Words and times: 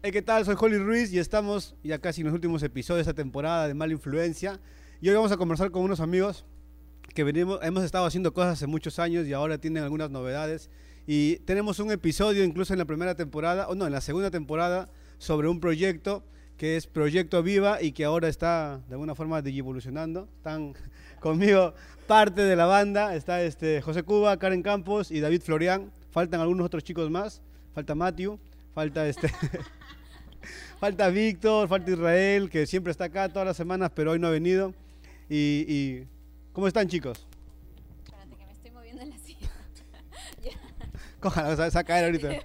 Hey, 0.00 0.12
¿qué 0.12 0.22
tal? 0.22 0.44
Soy 0.44 0.54
Holly 0.56 0.78
Ruiz 0.78 1.12
y 1.12 1.18
estamos 1.18 1.74
ya 1.82 1.98
casi 1.98 2.20
en 2.20 2.28
los 2.28 2.34
últimos 2.34 2.62
episodios 2.62 3.04
de 3.04 3.10
esta 3.10 3.20
temporada 3.20 3.66
de 3.66 3.74
Mala 3.74 3.92
Influencia. 3.92 4.60
Y 5.00 5.08
hoy 5.08 5.16
vamos 5.16 5.32
a 5.32 5.36
conversar 5.36 5.72
con 5.72 5.82
unos 5.82 5.98
amigos 5.98 6.44
que 7.16 7.24
venimos, 7.24 7.58
hemos 7.64 7.82
estado 7.82 8.06
haciendo 8.06 8.32
cosas 8.32 8.52
hace 8.52 8.68
muchos 8.68 9.00
años 9.00 9.26
y 9.26 9.32
ahora 9.32 9.58
tienen 9.58 9.82
algunas 9.82 10.08
novedades. 10.08 10.70
Y 11.04 11.38
tenemos 11.38 11.80
un 11.80 11.90
episodio 11.90 12.44
incluso 12.44 12.72
en 12.72 12.78
la 12.78 12.84
primera 12.84 13.16
temporada, 13.16 13.66
o 13.66 13.74
no, 13.74 13.86
en 13.86 13.92
la 13.92 14.00
segunda 14.00 14.30
temporada, 14.30 14.88
sobre 15.18 15.48
un 15.48 15.58
proyecto 15.58 16.22
que 16.56 16.76
es 16.76 16.86
Proyecto 16.86 17.42
Viva 17.42 17.82
y 17.82 17.90
que 17.90 18.04
ahora 18.04 18.28
está 18.28 18.80
de 18.86 18.94
alguna 18.94 19.16
forma 19.16 19.40
evolucionando. 19.40 20.28
Están 20.36 20.74
conmigo 21.18 21.74
parte 22.06 22.42
de 22.42 22.54
la 22.54 22.66
banda, 22.66 23.16
está 23.16 23.42
este 23.42 23.82
José 23.82 24.04
Cuba, 24.04 24.38
Karen 24.38 24.62
Campos 24.62 25.10
y 25.10 25.18
David 25.18 25.42
Florian. 25.42 25.90
Faltan 26.12 26.40
algunos 26.40 26.66
otros 26.66 26.84
chicos 26.84 27.10
más, 27.10 27.42
falta 27.74 27.96
Matthew, 27.96 28.38
falta 28.74 29.04
este 29.08 29.28
falta 30.78 31.08
Víctor, 31.08 31.68
falta 31.68 31.90
Israel, 31.90 32.50
que 32.50 32.66
siempre 32.66 32.90
está 32.90 33.04
acá 33.04 33.28
todas 33.28 33.46
las 33.46 33.56
semanas, 33.56 33.90
pero 33.94 34.12
hoy 34.12 34.18
no 34.18 34.28
ha 34.28 34.30
venido. 34.30 34.74
Y, 35.28 36.04
¿cómo 36.52 36.66
están 36.66 36.88
chicos? 36.88 37.26
Espérate 38.04 38.36
que 38.36 38.46
me 38.46 38.52
estoy 38.52 38.70
moviendo 38.70 39.02
en 39.02 39.10
la 39.10 39.18
silla. 39.18 39.48
Cójala, 41.20 41.54
vas 41.54 41.76
a 41.76 41.84
caer 41.84 42.06
ahorita. 42.06 42.30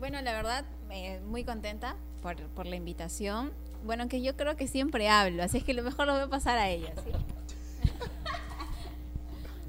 Bueno, 0.00 0.18
la 0.22 0.32
verdad, 0.32 0.64
eh, 0.90 1.20
muy 1.26 1.44
contenta 1.44 1.94
por, 2.22 2.34
por, 2.54 2.66
la 2.66 2.74
invitación. 2.74 3.52
Bueno, 3.84 4.08
que 4.08 4.22
yo 4.22 4.34
creo 4.34 4.56
que 4.56 4.66
siempre 4.66 5.10
hablo, 5.10 5.42
así 5.42 5.58
es 5.58 5.64
que 5.64 5.74
lo 5.74 5.82
mejor 5.82 6.06
lo 6.06 6.14
voy 6.14 6.22
a 6.22 6.28
pasar 6.28 6.56
a 6.56 6.70
ella. 6.70 6.94
¿sí? 7.04 7.10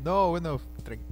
No, 0.06 0.30
bueno, 0.30 0.62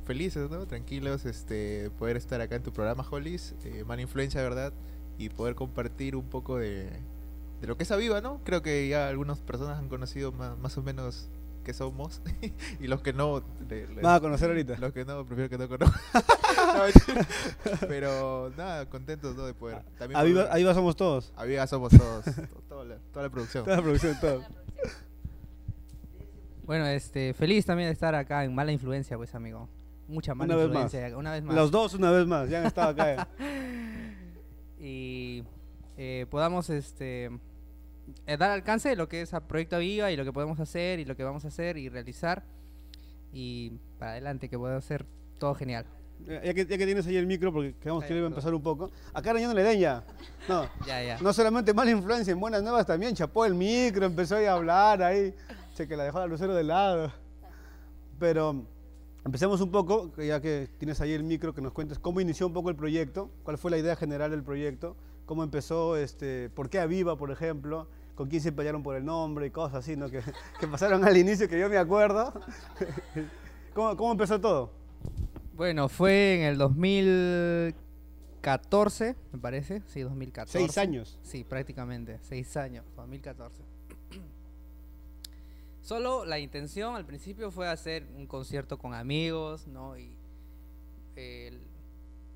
felices, 0.05 0.49
¿no? 0.49 0.65
Tranquilos, 0.65 1.25
este, 1.25 1.91
poder 1.99 2.15
estar 2.15 2.39
acá 2.39 2.55
en 2.55 2.63
tu 2.63 2.71
programa, 2.71 3.05
Hollis. 3.07 3.53
Eh, 3.65 3.83
mala 3.85 4.01
influencia, 4.01 4.41
¿verdad? 4.41 4.73
Y 5.19 5.29
poder 5.29 5.53
compartir 5.53 6.15
un 6.15 6.27
poco 6.27 6.57
de, 6.57 6.89
de 7.61 7.67
lo 7.67 7.77
que 7.77 7.83
es 7.83 7.91
Aviva, 7.91 8.21
¿no? 8.21 8.41
Creo 8.43 8.63
que 8.63 8.87
ya 8.87 9.07
algunas 9.07 9.39
personas 9.39 9.77
han 9.77 9.89
conocido 9.89 10.31
más, 10.31 10.57
más 10.57 10.77
o 10.77 10.81
menos 10.81 11.29
qué 11.63 11.73
somos 11.73 12.21
y 12.79 12.87
los 12.87 13.01
que 13.01 13.13
no... 13.13 13.43
Va 14.03 14.15
a 14.15 14.19
conocer 14.19 14.49
ahorita. 14.49 14.77
Los 14.77 14.93
que 14.93 15.05
no, 15.05 15.25
prefiero 15.25 15.49
que 15.49 15.57
no 15.57 15.67
conozcan. 15.67 16.01
pero 17.87 18.51
nada, 18.57 18.87
contentos 18.87 19.35
¿no? 19.35 19.45
de 19.45 19.53
poder... 19.53 19.83
También 19.97 20.19
Aviva, 20.19 20.43
Aviva 20.51 20.73
somos 20.73 20.95
todos. 20.95 21.33
Aviva 21.35 21.67
somos 21.67 21.91
todos. 21.91 22.25
toda, 22.69 22.85
la, 22.85 22.97
toda 23.11 23.23
la 23.23 23.29
producción. 23.29 23.65
Toda 23.65 23.77
la 23.77 23.83
producción, 23.83 24.17
todo. 24.19 24.43
Bueno, 26.63 26.85
este, 26.87 27.33
feliz 27.33 27.65
también 27.65 27.89
de 27.89 27.93
estar 27.93 28.15
acá 28.15 28.43
en 28.45 28.53
Mala 28.55 28.71
Influencia, 28.71 29.17
pues, 29.17 29.35
amigo. 29.35 29.67
Mucha 30.07 30.33
mala 30.33 30.55
una 30.55 30.63
influencia. 30.63 31.01
Vez 31.01 31.11
más. 31.11 31.19
Una 31.19 31.31
vez 31.33 31.43
más. 31.43 31.55
Los 31.55 31.71
dos 31.71 31.93
una 31.93 32.11
vez 32.11 32.25
más, 32.25 32.49
ya 32.49 32.61
han 32.61 32.65
estado 32.65 32.89
acá. 32.89 33.27
Y 34.79 35.43
eh, 35.97 36.25
podamos 36.29 36.69
este, 36.69 37.25
eh, 38.25 38.37
dar 38.37 38.51
alcance 38.51 38.89
de 38.89 38.95
lo 38.95 39.09
que 39.09 39.21
es 39.21 39.33
a 39.33 39.47
Proyecto 39.47 39.79
Viva 39.79 40.11
y 40.11 40.17
lo 40.17 40.23
que 40.23 40.33
podemos 40.33 40.59
hacer 40.59 40.99
y 40.99 41.05
lo 41.05 41.15
que 41.15 41.23
vamos 41.23 41.45
a 41.45 41.49
hacer 41.49 41.77
y 41.77 41.89
realizar. 41.89 42.43
Y 43.31 43.73
para 43.99 44.11
adelante, 44.11 44.49
que 44.49 44.57
pueda 44.57 44.79
ser 44.81 45.05
todo 45.37 45.53
genial. 45.55 45.85
Ya 46.25 46.53
que, 46.53 46.65
ya 46.65 46.77
que, 46.77 46.85
tienes 46.85 47.07
ahí 47.07 47.15
el 47.15 47.27
micro, 47.27 47.53
porque 47.53 47.75
queremos 47.75 48.03
que 48.03 48.13
iba 48.13 48.25
a 48.25 48.29
empezar 48.29 48.53
un 48.53 48.61
poco. 48.61 48.91
Acá 49.13 49.31
no 49.31 49.53
le 49.53 49.63
den 49.63 49.79
ya. 49.79 50.03
No, 50.49 50.69
ya, 50.85 51.01
ya. 51.01 51.17
no 51.21 51.31
solamente 51.31 51.73
mala 51.73 51.91
influencia, 51.91 52.33
en 52.33 52.39
buenas 52.39 52.61
nuevas 52.61 52.85
también. 52.85 53.15
Chapó 53.15 53.45
el 53.45 53.55
micro, 53.55 54.05
empezó 54.05 54.35
a 54.35 54.51
hablar 54.51 55.01
ahí 55.01 55.33
que 55.87 55.95
la 55.95 56.03
dejó 56.03 56.19
la 56.19 56.27
Lucero 56.27 56.53
de 56.53 56.63
lado. 56.63 57.11
Pero 58.19 58.65
empecemos 59.25 59.59
un 59.61 59.71
poco, 59.71 60.11
ya 60.17 60.41
que 60.41 60.67
tienes 60.77 60.99
ahí 61.01 61.13
el 61.13 61.23
micro, 61.23 61.53
que 61.53 61.61
nos 61.61 61.73
cuentes 61.73 61.99
cómo 61.99 62.21
inició 62.21 62.47
un 62.47 62.53
poco 62.53 62.69
el 62.69 62.75
proyecto, 62.75 63.29
cuál 63.43 63.57
fue 63.57 63.71
la 63.71 63.77
idea 63.77 63.95
general 63.95 64.31
del 64.31 64.43
proyecto, 64.43 64.97
cómo 65.25 65.43
empezó, 65.43 65.95
este, 65.97 66.49
por 66.49 66.69
qué 66.69 66.79
Aviva, 66.79 67.17
por 67.17 67.31
ejemplo, 67.31 67.87
con 68.15 68.29
quién 68.29 68.41
se 68.41 68.51
pelearon 68.51 68.83
por 68.83 68.95
el 68.95 69.05
nombre 69.05 69.47
y 69.47 69.51
cosas 69.51 69.79
así, 69.79 69.95
¿no? 69.95 70.09
que, 70.09 70.21
que 70.59 70.67
pasaron 70.67 71.05
al 71.05 71.15
inicio, 71.17 71.47
que 71.47 71.59
yo 71.59 71.69
me 71.69 71.77
acuerdo. 71.77 72.33
¿Cómo, 73.73 73.95
¿Cómo 73.95 74.11
empezó 74.11 74.41
todo? 74.41 74.71
Bueno, 75.55 75.87
fue 75.89 76.35
en 76.35 76.41
el 76.43 76.57
2014, 76.57 79.15
me 79.31 79.39
parece. 79.39 79.81
Sí, 79.87 80.01
2014. 80.01 80.57
Seis 80.57 80.77
años. 80.77 81.17
Sí, 81.21 81.43
prácticamente. 81.43 82.19
Seis 82.21 82.55
años, 82.57 82.85
2014. 82.95 83.78
Solo 85.89 86.23
la 86.23 86.37
intención 86.37 86.95
al 86.95 87.03
principio 87.03 87.49
fue 87.49 87.67
hacer 87.67 88.05
un 88.15 88.27
concierto 88.27 88.77
con 88.77 88.93
amigos, 88.93 89.65
¿no? 89.65 89.97
Y 89.97 90.15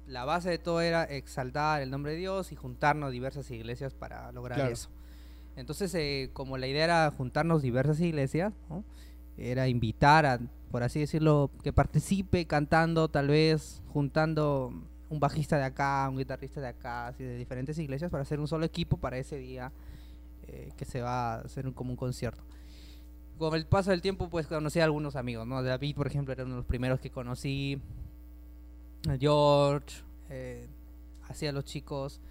la 0.08 0.26
base 0.26 0.50
de 0.50 0.58
todo 0.58 0.82
era 0.82 1.04
exaltar 1.04 1.84
el 1.84 1.92
nombre 1.92 2.14
de 2.14 2.18
Dios 2.18 2.52
y 2.52 2.56
juntarnos 2.56 3.12
diversas 3.12 3.52
iglesias 3.52 3.94
para 3.94 4.32
lograr 4.32 4.72
eso. 4.72 4.90
Entonces, 5.56 5.94
eh, 5.94 6.32
como 6.34 6.58
la 6.58 6.66
idea 6.66 6.86
era 6.86 7.14
juntarnos 7.16 7.62
diversas 7.62 8.00
iglesias, 8.00 8.54
¿no? 8.72 8.84
era 9.38 9.68
invitar 9.68 10.26
a, 10.26 10.40
por 10.72 10.82
así 10.82 11.02
decirlo, 11.02 11.52
que 11.62 11.72
participe 11.72 12.48
cantando, 12.48 13.08
tal 13.08 13.28
vez 13.28 13.84
juntando 13.90 14.74
un 15.12 15.20
bajista 15.20 15.58
de 15.58 15.66
acá, 15.66 16.08
un 16.10 16.18
guitarrista 16.18 16.60
de 16.60 16.70
acá, 16.70 17.06
así 17.10 17.24
de 17.24 17.38
diferentes 17.38 17.78
iglesias 17.78 18.10
para 18.10 18.24
hacer 18.24 18.40
un 18.40 18.48
solo 18.48 18.66
equipo 18.66 18.98
para 18.98 19.20
ese 19.20 19.38
día 19.38 19.72
eh, 20.48 20.72
que 20.76 20.86
se 20.86 21.04
va 21.04 21.36
a 21.36 21.42
hacer 21.42 21.72
como 21.74 21.92
un 21.92 21.98
concierto 21.98 22.44
con 23.38 23.56
el 23.56 23.66
paso 23.66 23.92
del 23.92 24.02
tiempo, 24.02 24.30
pues 24.30 24.48
conocí 24.48 24.80
a 24.80 24.86
algunos 24.86 25.16
amigos, 25.16 25.48
¿no? 25.48 25.62
David, 25.64 25.96
por 25.96 26.08
ejemplo, 26.08 26.34
era 26.34 26.44
uno 26.44 26.56
de 26.56 26.58
los 26.60 26.66
primeros 26.66 27.00
que 27.00 27.10
conocí. 27.10 27.82
George, 29.20 30.02
eh, 30.30 30.68
hacía 31.28 31.52
los 31.52 31.66
chicos. 31.66 32.22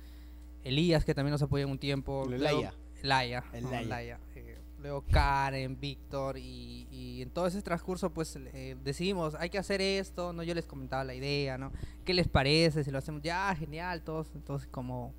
Elías, 0.64 1.04
que 1.04 1.14
también 1.14 1.32
nos 1.32 1.42
apoyó 1.42 1.64
en 1.64 1.70
un 1.70 1.78
tiempo. 1.78 2.26
Laia. 2.28 2.72
Laia. 3.02 3.44
Laia. 3.52 4.20
Eh, 4.34 4.58
luego 4.80 5.04
Karen, 5.10 5.78
Víctor, 5.78 6.36
y, 6.38 7.20
en 7.22 7.30
todo 7.30 7.46
ese 7.46 7.62
transcurso, 7.62 8.10
pues 8.10 8.36
eh, 8.36 8.76
decidimos, 8.82 9.34
hay 9.36 9.50
que 9.50 9.58
hacer 9.58 9.80
esto, 9.80 10.32
¿no? 10.32 10.42
Yo 10.42 10.54
les 10.54 10.66
comentaba 10.66 11.04
la 11.04 11.14
idea, 11.14 11.58
¿no? 11.58 11.72
¿Qué 12.04 12.14
les 12.14 12.28
parece? 12.28 12.84
Si 12.84 12.90
lo 12.90 12.98
hacemos, 12.98 13.22
ya, 13.22 13.54
genial, 13.54 14.02
todos, 14.02 14.28
entonces 14.34 14.68
como 14.68 15.14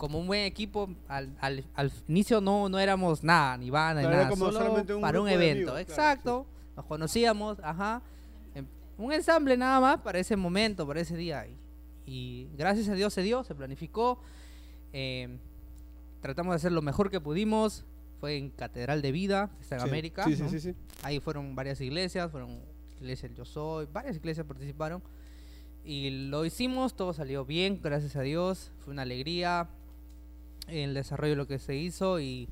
como 0.00 0.18
un 0.18 0.26
buen 0.26 0.46
equipo, 0.46 0.88
al, 1.08 1.36
al, 1.42 1.62
al 1.74 1.92
inicio 2.08 2.40
no, 2.40 2.70
no 2.70 2.78
éramos 2.78 3.22
nada, 3.22 3.58
ni 3.58 3.68
banda, 3.68 4.00
ni 4.00 4.08
nada, 4.08 4.34
solo 4.34 4.82
para 4.98 5.20
un 5.20 5.28
evento. 5.28 5.76
Exacto, 5.76 6.46
nos 6.74 6.86
conocíamos, 6.86 7.58
ajá. 7.62 8.00
Em, 8.54 8.64
un 8.96 9.12
ensamble 9.12 9.58
nada 9.58 9.78
más 9.78 10.00
para 10.00 10.18
ese 10.18 10.36
momento, 10.36 10.86
para 10.86 11.02
ese 11.02 11.18
día. 11.18 11.46
Y, 12.06 12.48
gracias 12.56 12.88
a 12.88 12.94
Dios 12.94 13.12
se 13.12 13.20
dio, 13.20 13.44
se 13.44 13.54
planificó. 13.54 14.18
Em, 14.94 15.38
tratamos 16.22 16.52
de 16.52 16.56
hacer 16.56 16.72
lo 16.72 16.80
mejor 16.80 17.10
que 17.10 17.20
pudimos. 17.20 17.84
Fue 18.20 18.38
en 18.38 18.48
Catedral 18.48 19.02
de 19.02 19.12
Vida, 19.12 19.50
que 19.58 19.64
está 19.64 19.76
en 19.76 19.82
América. 19.82 20.24
Sí, 20.24 20.34
sí, 20.34 20.60
sí, 20.60 20.74
Ahí 21.02 21.20
fueron 21.20 21.54
varias 21.54 21.78
iglesias, 21.82 22.30
fueron 22.30 22.58
iglesias 23.02 23.32
Yo 23.34 23.44
Soy, 23.44 23.86
varias 23.92 24.16
iglesias 24.16 24.46
participaron. 24.46 25.02
Y 25.84 26.28
lo 26.30 26.46
hicimos, 26.46 26.96
todo 26.96 27.12
salió 27.12 27.44
bien, 27.44 27.80
gracias 27.82 28.16
a 28.16 28.22
Dios. 28.22 28.72
Fue 28.78 28.94
una 28.94 29.02
alegría 29.02 29.68
el 30.70 30.94
desarrollo 30.94 31.32
de 31.32 31.36
lo 31.36 31.46
que 31.46 31.58
se 31.58 31.76
hizo 31.76 32.20
y 32.20 32.48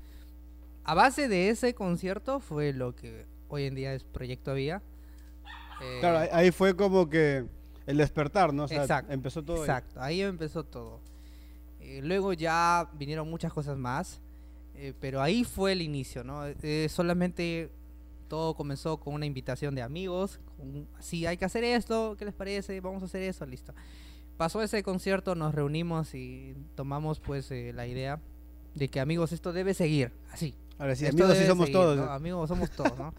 a 0.84 0.94
base 0.94 1.28
de 1.28 1.50
ese 1.50 1.74
concierto 1.74 2.40
fue 2.40 2.72
lo 2.72 2.94
que 2.94 3.26
hoy 3.48 3.64
en 3.64 3.74
día 3.74 3.94
es 3.94 4.04
Proyecto 4.04 4.54
Vía. 4.54 4.82
Eh, 5.82 5.98
claro, 6.00 6.28
ahí 6.32 6.50
fue 6.50 6.74
como 6.74 7.08
que 7.08 7.44
el 7.86 7.96
despertar, 7.96 8.52
¿no? 8.52 8.64
O 8.64 8.68
sea, 8.68 8.82
exacto, 8.82 9.12
empezó 9.12 9.42
todo. 9.42 9.58
Exacto, 9.58 10.00
ahí, 10.00 10.22
empezó 10.22 10.64
todo. 10.64 11.00
Eh, 11.80 12.00
luego 12.02 12.32
ya 12.32 12.88
vinieron 12.94 13.28
muchas 13.28 13.52
cosas 13.52 13.76
más, 13.76 14.20
eh, 14.74 14.94
pero 15.00 15.22
ahí 15.22 15.44
fue 15.44 15.72
el 15.72 15.82
inicio, 15.82 16.24
¿no? 16.24 16.42
solamente 16.88 17.70
todo 18.28 18.54
comenzó 18.54 18.98
con 18.98 19.14
una 19.14 19.24
invitación 19.24 19.74
de 19.74 19.82
amigos, 19.82 20.40
si 21.00 21.24
hay 21.24 21.36
que 21.38 21.46
hacer 21.46 21.64
esto, 21.64 22.14
¿qué 22.18 22.26
les 22.26 22.34
parece? 22.34 22.78
Vamos 22.80 23.02
a 23.02 23.06
hacer 23.06 23.22
eso, 23.22 23.46
listo 23.46 23.72
pasó 24.38 24.62
ese 24.62 24.82
concierto, 24.82 25.34
nos 25.34 25.54
reunimos 25.54 26.14
y 26.14 26.54
tomamos 26.74 27.20
pues 27.20 27.50
eh, 27.50 27.72
la 27.74 27.86
idea 27.86 28.20
de 28.74 28.88
que 28.88 29.00
amigos, 29.00 29.32
esto 29.32 29.52
debe 29.52 29.74
seguir, 29.74 30.12
así. 30.32 30.54
Ahora 30.78 30.94
sí, 30.94 31.06
amigos 31.06 31.36
sí 31.36 31.44
somos 31.44 31.70
todos. 31.70 32.08
Amigos 32.08 32.48
somos 32.48 32.70
todos, 32.70 32.96
¿no? 32.98 33.12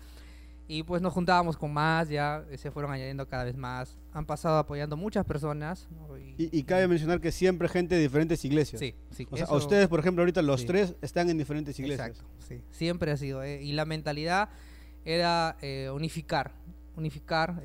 y 0.69 0.83
pues 0.83 1.01
nos 1.01 1.13
juntábamos 1.13 1.57
con 1.57 1.73
más, 1.73 2.09
ya 2.09 2.45
eh, 2.49 2.57
se 2.57 2.71
fueron 2.71 2.91
añadiendo 2.91 3.27
cada 3.27 3.43
vez 3.43 3.57
más. 3.57 3.97
Han 4.13 4.25
pasado 4.25 4.59
apoyando 4.59 4.95
muchas 4.95 5.25
personas. 5.25 5.89
Y, 6.37 6.63
cabe 6.63 6.87
mencionar 6.87 7.19
que 7.19 7.31
siempre 7.31 7.67
gente 7.67 7.95
de 7.95 8.01
diferentes 8.01 8.45
iglesias. 8.45 8.79
Sí, 8.79 8.95
sí. 9.11 9.27
O 9.29 9.35
sea, 9.35 9.47
a 9.47 9.55
ustedes, 9.55 9.87
por 9.87 9.99
ejemplo, 9.99 10.21
ahorita 10.21 10.41
los 10.41 10.65
tres 10.65 10.95
están 11.01 11.29
en 11.29 11.37
diferentes 11.37 11.77
iglesias. 11.79 12.09
Exacto, 12.09 12.29
sí. 12.47 12.61
Siempre 12.71 13.11
ha 13.11 13.17
sido. 13.17 13.43
Eh, 13.43 13.61
y 13.61 13.73
la 13.73 13.85
mentalidad 13.85 14.49
era 15.05 15.57
unificar, 15.93 16.53
unificar 16.95 17.61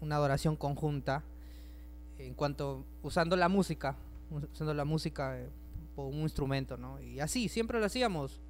una 0.00 0.16
adoración 0.16 0.56
conjunta 0.56 1.24
en 2.18 2.34
cuanto 2.34 2.84
usando 3.02 3.36
la 3.36 3.48
música, 3.48 3.96
usando 4.52 4.74
la 4.74 4.84
música 4.84 5.38
eh, 5.38 5.48
como 5.94 6.08
un 6.08 6.20
instrumento, 6.20 6.76
¿no? 6.76 7.00
Y 7.00 7.20
así, 7.20 7.48
siempre 7.48 7.78
lo 7.80 7.86
hacíamos. 7.86 8.40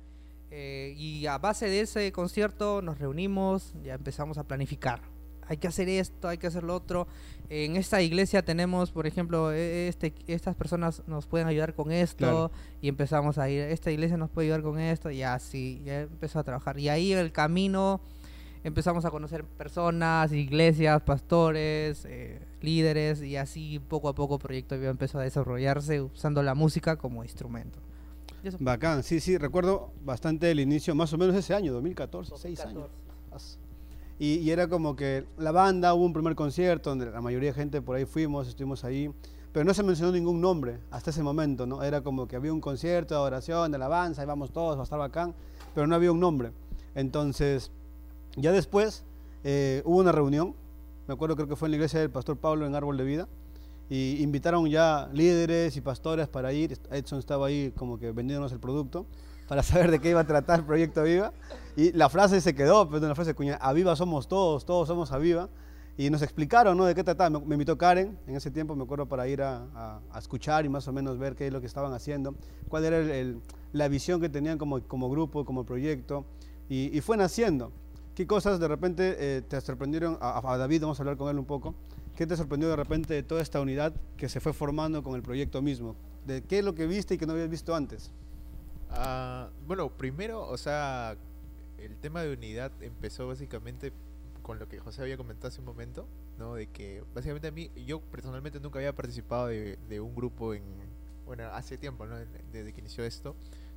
Eh, 0.50 0.94
y 0.96 1.26
a 1.26 1.38
base 1.38 1.68
de 1.68 1.80
ese 1.80 2.12
concierto 2.12 2.80
nos 2.82 2.98
reunimos, 2.98 3.74
ya 3.82 3.94
empezamos 3.94 4.38
a 4.38 4.44
planificar. 4.44 5.00
hay 5.48 5.58
que 5.58 5.68
hacer 5.68 5.88
esto, 5.88 6.26
hay 6.26 6.38
que 6.38 6.48
hacer 6.48 6.64
lo 6.64 6.74
otro. 6.74 7.06
En 7.50 7.76
esta 7.76 8.02
iglesia 8.02 8.44
tenemos, 8.44 8.90
por 8.90 9.06
ejemplo, 9.06 9.52
e- 9.52 9.86
este, 9.86 10.12
estas 10.26 10.56
personas 10.56 11.04
nos 11.06 11.26
pueden 11.28 11.46
ayudar 11.46 11.72
con 11.74 11.92
esto 11.92 12.16
Claro. 12.18 12.50
y 12.82 12.88
empezamos 12.88 13.38
a 13.38 13.48
ir, 13.48 13.60
esta 13.60 13.92
iglesia 13.92 14.16
nos 14.16 14.28
puede 14.28 14.48
ayudar 14.48 14.62
con 14.62 14.80
esto 14.80 15.08
y 15.08 15.22
así, 15.22 15.82
ya 15.84 16.00
empezó 16.00 16.40
a 16.40 16.42
trabajar. 16.42 16.80
Y 16.80 16.88
ahí 16.88 17.12
el 17.12 17.30
camino 17.30 18.00
empezamos 18.64 19.04
a 19.04 19.10
conocer 19.10 19.44
personas, 19.44 20.32
iglesias, 20.32 21.02
pastores, 21.02 22.04
eh, 22.04 22.40
líderes 22.60 23.22
y 23.22 23.36
así 23.36 23.78
poco 23.78 24.08
a 24.08 24.14
poco 24.14 24.34
el 24.34 24.40
proyecto 24.40 24.76
Viva 24.76 24.90
empezó 24.90 25.18
a 25.18 25.22
desarrollarse 25.22 26.00
usando 26.02 26.42
la 26.42 26.54
música 26.54 26.96
como 26.96 27.22
instrumento. 27.22 27.78
Bacán, 28.60 29.02
sí, 29.02 29.20
sí, 29.20 29.38
recuerdo 29.38 29.90
bastante 30.04 30.50
el 30.50 30.60
inicio, 30.60 30.94
más 30.94 31.12
o 31.12 31.18
menos 31.18 31.34
ese 31.34 31.54
año, 31.54 31.72
2014, 31.72 32.34
seis 32.36 32.60
años. 32.60 32.88
Y, 34.18 34.36
y 34.36 34.50
era 34.50 34.68
como 34.68 34.96
que 34.96 35.24
la 35.36 35.52
banda, 35.52 35.92
hubo 35.94 36.04
un 36.04 36.12
primer 36.12 36.34
concierto 36.34 36.90
donde 36.90 37.10
la 37.10 37.20
mayoría 37.20 37.50
de 37.50 37.54
gente 37.54 37.82
por 37.82 37.96
ahí 37.96 38.04
fuimos, 38.04 38.48
estuvimos 38.48 38.84
ahí, 38.84 39.10
pero 39.52 39.64
no 39.64 39.74
se 39.74 39.82
mencionó 39.82 40.12
ningún 40.12 40.40
nombre 40.40 40.78
hasta 40.90 41.10
ese 41.10 41.22
momento, 41.22 41.66
¿no? 41.66 41.82
Era 41.82 42.02
como 42.02 42.28
que 42.28 42.36
había 42.36 42.52
un 42.52 42.60
concierto 42.60 43.14
de 43.14 43.20
adoración, 43.20 43.70
de 43.70 43.76
alabanza, 43.76 44.20
ahí 44.20 44.26
vamos 44.26 44.52
todos, 44.52 44.76
va 44.76 44.82
a 44.82 44.84
estar 44.84 44.98
bacán, 44.98 45.34
pero 45.74 45.86
no 45.86 45.94
había 45.94 46.12
un 46.12 46.20
nombre. 46.20 46.52
Entonces, 46.94 47.70
ya 48.36 48.52
después 48.52 49.04
eh, 49.44 49.82
hubo 49.84 49.98
una 49.98 50.12
reunión, 50.12 50.54
me 51.08 51.14
acuerdo 51.14 51.36
creo 51.36 51.48
que 51.48 51.56
fue 51.56 51.66
en 51.68 51.72
la 51.72 51.76
iglesia 51.76 52.00
del 52.00 52.10
pastor 52.10 52.36
Pablo 52.36 52.66
en 52.66 52.74
Árbol 52.74 52.96
de 52.96 53.04
Vida, 53.04 53.28
y 53.88 54.20
invitaron 54.22 54.66
ya 54.68 55.08
líderes 55.12 55.76
y 55.76 55.80
pastores 55.80 56.26
para 56.28 56.52
ir, 56.52 56.76
Edson 56.90 57.18
estaba 57.20 57.46
ahí 57.46 57.72
como 57.76 57.98
que 57.98 58.10
vendiéndonos 58.10 58.50
el 58.52 58.58
producto, 58.58 59.06
para 59.48 59.62
saber 59.62 59.90
de 59.92 60.00
qué 60.00 60.10
iba 60.10 60.20
a 60.20 60.26
tratar 60.26 60.58
el 60.60 60.64
proyecto 60.66 61.00
Aviva. 61.02 61.32
Y 61.76 61.92
la 61.92 62.08
frase 62.08 62.40
se 62.40 62.54
quedó, 62.54 62.90
pero 62.90 63.06
la 63.06 63.14
frase 63.14 63.34
cuña, 63.34 63.56
Aviva 63.60 63.94
somos 63.94 64.26
todos, 64.26 64.66
todos 64.66 64.88
somos 64.88 65.12
Aviva. 65.12 65.48
Y 65.98 66.10
nos 66.10 66.20
explicaron, 66.20 66.76
¿no? 66.76 66.84
De 66.84 66.94
qué 66.94 67.02
trataba. 67.04 67.30
Me, 67.30 67.46
me 67.46 67.54
invitó 67.54 67.78
Karen, 67.78 68.18
en 68.26 68.36
ese 68.36 68.50
tiempo 68.50 68.74
me 68.76 68.82
acuerdo 68.82 69.06
para 69.06 69.28
ir 69.28 69.40
a, 69.40 69.66
a- 69.74 70.00
a 70.10 70.18
escuchar 70.18 70.66
y 70.66 70.68
más 70.68 70.86
o 70.88 70.92
menos 70.92 71.16
ver 71.16 71.36
qué 71.36 71.46
es 71.46 71.52
lo 71.52 71.60
que 71.60 71.66
estaban 71.66 71.92
haciendo, 71.94 72.34
cuál 72.68 72.84
era 72.84 72.98
el- 72.98 73.10
el- 73.10 73.40
la 73.72 73.88
visión 73.88 74.20
que 74.20 74.28
tenían 74.28 74.58
como, 74.58 74.82
como 74.82 75.08
grupo, 75.08 75.44
como 75.46 75.64
proyecto. 75.64 76.26
Y, 76.68 76.94
y 76.94 77.00
fue 77.00 77.16
naciendo. 77.16 77.70
¿Qué 78.16 78.26
cosas 78.26 78.58
de 78.58 78.66
repente 78.66 79.14
eh, 79.18 79.42
te 79.42 79.60
sorprendieron? 79.60 80.16
A, 80.22 80.40
a 80.52 80.56
David, 80.56 80.80
vamos 80.80 80.98
a 80.98 81.02
hablar 81.02 81.18
con 81.18 81.28
él 81.28 81.38
un 81.38 81.44
poco. 81.44 81.74
¿Qué 82.16 82.26
te 82.26 82.34
sorprendió 82.34 82.70
de 82.70 82.76
repente 82.76 83.12
de 83.12 83.22
toda 83.22 83.42
esta 83.42 83.60
unidad 83.60 83.92
que 84.16 84.30
se 84.30 84.40
fue 84.40 84.54
formando 84.54 85.02
con 85.02 85.16
el 85.16 85.22
proyecto 85.22 85.60
mismo? 85.60 85.94
¿De 86.26 86.42
qué 86.42 86.60
es 86.60 86.64
lo 86.64 86.74
que 86.74 86.86
viste 86.86 87.14
y 87.14 87.18
que 87.18 87.26
no 87.26 87.34
habías 87.34 87.50
visto 87.50 87.74
antes? 87.74 88.10
Ah, 88.90 89.50
bueno, 89.66 89.90
primero, 89.90 90.48
o 90.48 90.56
sea, 90.56 91.14
el 91.76 91.94
tema 91.98 92.22
de 92.22 92.32
unidad 92.32 92.72
empezó 92.80 93.28
básicamente 93.28 93.92
con 94.40 94.58
lo 94.58 94.66
que 94.66 94.78
José 94.78 95.02
había 95.02 95.18
comentado 95.18 95.48
hace 95.48 95.60
un 95.60 95.66
momento, 95.66 96.06
¿no? 96.38 96.54
De 96.54 96.68
que 96.68 97.04
básicamente 97.14 97.48
a 97.48 97.50
mí, 97.50 97.70
yo 97.84 98.00
personalmente 98.00 98.60
nunca 98.60 98.78
había 98.78 98.94
participado 98.94 99.48
de, 99.48 99.76
de 99.90 100.00
un 100.00 100.14
grupo 100.14 100.54
en, 100.54 100.62
bueno, 101.26 101.44
hace 101.52 101.76
tiempo, 101.76 102.06
¿no? 102.06 102.16
Desde 102.50 102.72
que 102.72 102.80
inició 102.80 103.04
esto, 103.04 103.36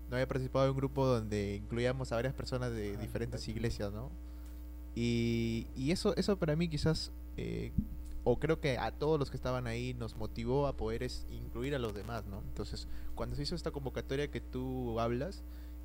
no 0.09 0.15
había 0.15 0.29
participado 0.29 0.63
de 0.63 0.71
un 0.71 0.77
grupo 0.77 1.05
donde 1.05 1.55
incluíamos 1.55 2.13
a 2.13 2.15
varias 2.15 2.33
personas 2.33 2.71
de 2.71 2.93
Ah, 2.97 3.01
diferentes 3.01 3.41
perfecto. 3.41 3.51
iglesias, 3.59 3.91
¿no? 3.91 4.09
Y, 5.01 5.65
y 5.77 5.91
eso, 5.91 6.13
eso 6.17 6.37
para 6.37 6.57
mí 6.57 6.67
quizás, 6.67 7.13
eh, 7.37 7.71
o 8.25 8.37
creo 8.37 8.59
que 8.59 8.77
a 8.77 8.91
todos 8.91 9.17
los 9.17 9.31
que 9.31 9.37
estaban 9.37 9.65
ahí 9.65 9.93
nos 9.93 10.17
motivó 10.17 10.67
a 10.67 10.75
poder 10.75 11.03
es, 11.03 11.25
incluir 11.31 11.73
a 11.73 11.79
los 11.79 11.93
demás, 11.93 12.25
¿no? 12.25 12.41
Entonces, 12.49 12.89
cuando 13.15 13.37
se 13.37 13.43
hizo 13.43 13.55
esta 13.55 13.71
convocatoria 13.71 14.29
que 14.29 14.41
tú 14.41 14.99
hablas, 14.99 15.41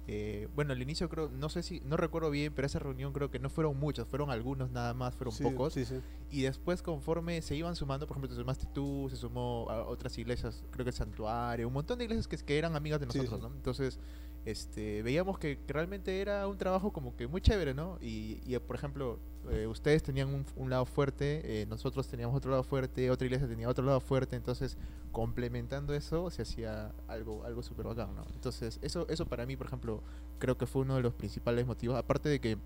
eh, 0.08 0.48
bueno, 0.56 0.72
al 0.72 0.82
inicio 0.82 1.08
creo, 1.08 1.30
no 1.30 1.48
sé 1.48 1.62
si, 1.62 1.78
no 1.84 1.96
recuerdo 1.96 2.28
bien, 2.32 2.52
pero 2.52 2.66
esa 2.66 2.80
reunión 2.80 3.12
creo 3.12 3.30
que 3.30 3.38
no 3.38 3.50
fueron 3.50 3.78
muchos, 3.78 4.08
fueron 4.08 4.30
algunos 4.30 4.72
nada 4.72 4.94
más, 4.94 5.14
fueron 5.14 5.32
Sí, 5.32 5.44
pocos. 5.44 5.74
Sí, 5.74 5.84
sí. 5.84 6.00
Y 6.32 6.42
después 6.42 6.82
conforme 6.82 7.40
se 7.40 7.54
iban 7.54 7.76
sumando, 7.76 8.08
por 8.08 8.16
ejemplo, 8.16 8.30
te 8.30 8.34
sumaste 8.34 8.66
tú, 8.74 9.06
se 9.10 9.16
sumó 9.16 9.66
a 9.70 9.86
otras 9.86 10.18
iglesias, 10.18 10.64
creo 10.72 10.84
que 10.84 10.90
el 10.90 10.96
Santuario, 10.96 11.68
un 11.68 11.72
montón 11.72 11.98
de 11.98 12.04
iglesias 12.06 12.26
que, 12.26 12.36
que 12.36 12.58
eran 12.58 12.74
amigas 12.74 12.98
de 12.98 13.06
nosotros. 13.06 13.40
¿no? 13.40 13.46
Entonces, 13.46 14.00
este, 14.44 15.02
veíamos 15.02 15.38
que, 15.38 15.58
realmente 15.66 16.20
era 16.20 16.46
un 16.46 16.58
trabajo 16.58 16.92
como 16.92 17.16
que 17.16 17.26
muy 17.26 17.40
chévere, 17.40 17.74
¿no? 17.74 17.98
Y, 18.00 18.40
y, 18.46 18.58
por 18.58 18.76
ejemplo, 18.76 19.18
eh, 19.50 19.66
ustedes 19.66 20.02
tenían 20.02 20.44
un, 20.56 20.70
lado 20.70 20.84
fuerte, 20.84 21.62
eh, 21.62 21.66
nosotros 21.66 22.08
teníamos 22.08 22.36
otro 22.36 22.50
lado 22.50 22.62
fuerte, 22.62 23.10
otra 23.10 23.26
iglesia 23.26 23.48
tenía 23.48 23.68
otro 23.68 23.84
lado 23.84 24.00
fuerte, 24.00 24.36
entonces 24.36 24.76
complementando 25.12 25.94
eso 25.94 26.30
se 26.30 26.42
hacía 26.42 26.92
algo, 27.08 27.44
algo 27.44 27.62
súper 27.62 27.86
bacán, 27.86 28.14
¿no? 28.14 28.24
Entonces, 28.34 28.78
eso, 28.82 29.06
eso 29.08 29.26
para 29.26 29.46
mí, 29.46 29.56
por 29.56 29.66
ejemplo, 29.66 30.02
creo 30.38 30.58
que 30.58 30.66
fue 30.66 30.82
uno 30.82 30.96
de 30.96 31.02
los 31.02 31.14
principales 31.14 31.66
motivos, 31.66 31.96
aparte 31.96 32.28
de 32.28 32.40
que 32.40 32.58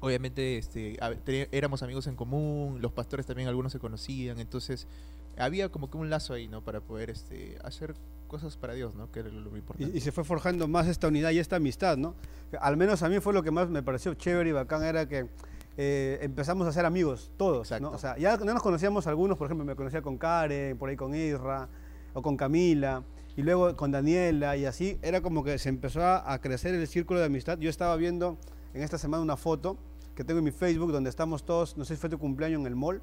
obviamente 0.00 0.58
este, 0.58 0.96
a- 1.00 1.14
éramos 1.52 1.82
amigos 1.82 2.06
en 2.06 2.16
común, 2.16 2.80
los 2.80 2.92
pastores 2.92 3.26
también 3.26 3.48
algunos 3.48 3.72
se 3.72 3.78
conocían, 3.78 4.38
entonces 4.40 4.86
había 5.38 5.68
como 5.70 5.90
que 5.90 5.96
un 5.96 6.10
lazo 6.10 6.34
ahí, 6.34 6.48
¿no? 6.48 6.62
Para 6.62 6.80
poder 6.80 7.10
este, 7.10 7.58
hacer 7.64 7.94
cosas 8.26 8.56
para 8.56 8.74
Dios, 8.74 8.94
¿no? 8.94 9.10
Que 9.10 9.20
era 9.20 9.28
lo, 9.30 9.56
importante. 9.56 9.92
Y, 9.94 9.98
y 9.98 10.00
se 10.00 10.12
fue 10.12 10.24
forjando 10.24 10.68
más 10.68 10.86
esta 10.86 11.08
unidad 11.08 11.30
y 11.30 11.38
esta 11.38 11.56
amistad, 11.56 11.96
¿no? 11.96 12.14
Al 12.60 12.76
menos 12.76 13.02
a 13.02 13.08
mí 13.08 13.20
fue 13.20 13.32
lo 13.32 13.42
que 13.42 13.50
más 13.50 13.68
me 13.68 13.82
pareció 13.82 14.14
chévere 14.14 14.50
y 14.50 14.52
bacán, 14.52 14.82
era 14.84 15.08
que 15.08 15.28
eh, 15.80 16.18
empezamos 16.22 16.66
a 16.66 16.72
ser 16.72 16.84
amigos, 16.84 17.30
todos, 17.36 17.70
¿no? 17.80 17.90
O 17.92 17.98
sea, 17.98 18.18
ya 18.18 18.36
no 18.36 18.52
nos 18.52 18.62
conocíamos 18.62 19.06
algunos, 19.06 19.38
por 19.38 19.46
ejemplo, 19.46 19.64
me 19.64 19.76
conocía 19.76 20.02
con 20.02 20.18
Karen, 20.18 20.76
por 20.76 20.88
ahí 20.90 20.96
con 20.96 21.14
Isra, 21.14 21.68
o 22.14 22.22
con 22.22 22.36
Camila, 22.36 23.04
y 23.36 23.42
luego 23.42 23.76
con 23.76 23.92
Daniela, 23.92 24.56
y 24.56 24.64
así, 24.64 24.98
era 25.02 25.20
como 25.20 25.44
que 25.44 25.56
se 25.58 25.68
empezó 25.68 26.02
a, 26.02 26.32
a 26.32 26.40
crecer 26.40 26.74
el 26.74 26.86
círculo 26.88 27.20
de 27.20 27.26
amistad. 27.26 27.58
Yo 27.58 27.70
estaba 27.70 27.94
viendo 27.94 28.38
en 28.74 28.82
esta 28.82 28.98
semana 28.98 29.22
una 29.22 29.36
foto 29.36 29.76
que 30.16 30.24
tengo 30.24 30.38
en 30.38 30.46
mi 30.46 30.50
Facebook, 30.50 30.90
donde 30.90 31.10
estamos 31.10 31.44
todos, 31.44 31.76
no 31.76 31.84
sé 31.84 31.94
si 31.94 32.00
fue 32.00 32.10
tu 32.10 32.18
cumpleaños 32.18 32.60
en 32.60 32.66
el 32.66 32.74
mall, 32.74 33.00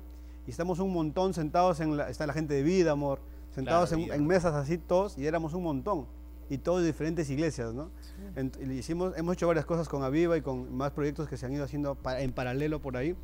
y 0.48 0.52
estamos 0.52 0.80
un 0.80 0.92
montón 0.94 1.34
sentados 1.34 1.80
en 1.80 1.98
la, 1.98 2.10
está 2.10 2.26
la 2.28 2.34
gente 2.34 2.54
de 2.54 2.64
vida, 2.64 2.92
amor, 2.92 3.20
sentados 3.54 3.92
en, 3.92 4.00
Vida. 4.06 4.16
en 4.16 4.26
mesas 4.28 4.54
así 4.54 4.78
todos, 4.78 5.18
y 5.18 5.26
éramos 5.26 5.54
un 5.54 5.64
montón, 5.64 6.06
y 6.50 6.58
todos 6.60 6.82
de 6.82 6.88
diferentes 6.88 7.30
iglesias, 7.30 7.74
¿no? 7.74 7.90
Y 8.62 8.66
le 8.66 8.76
hicimos, 8.76 9.18
hemos 9.18 9.34
hecho 9.34 9.48
varias 9.48 9.66
cosas 9.66 9.88
con 9.90 10.04
Aviva 10.04 10.38
y 10.38 10.42
con 10.42 10.74
más 10.76 10.92
proyectos 10.92 11.28
que 11.28 11.38
se 11.38 11.46
han 11.46 11.54
ido 11.54 11.64
haciendo 11.64 11.96
pa- 11.96 12.22
en 12.22 12.32
paralelo 12.34 12.82
por 12.82 12.98
ahí, 12.98 13.16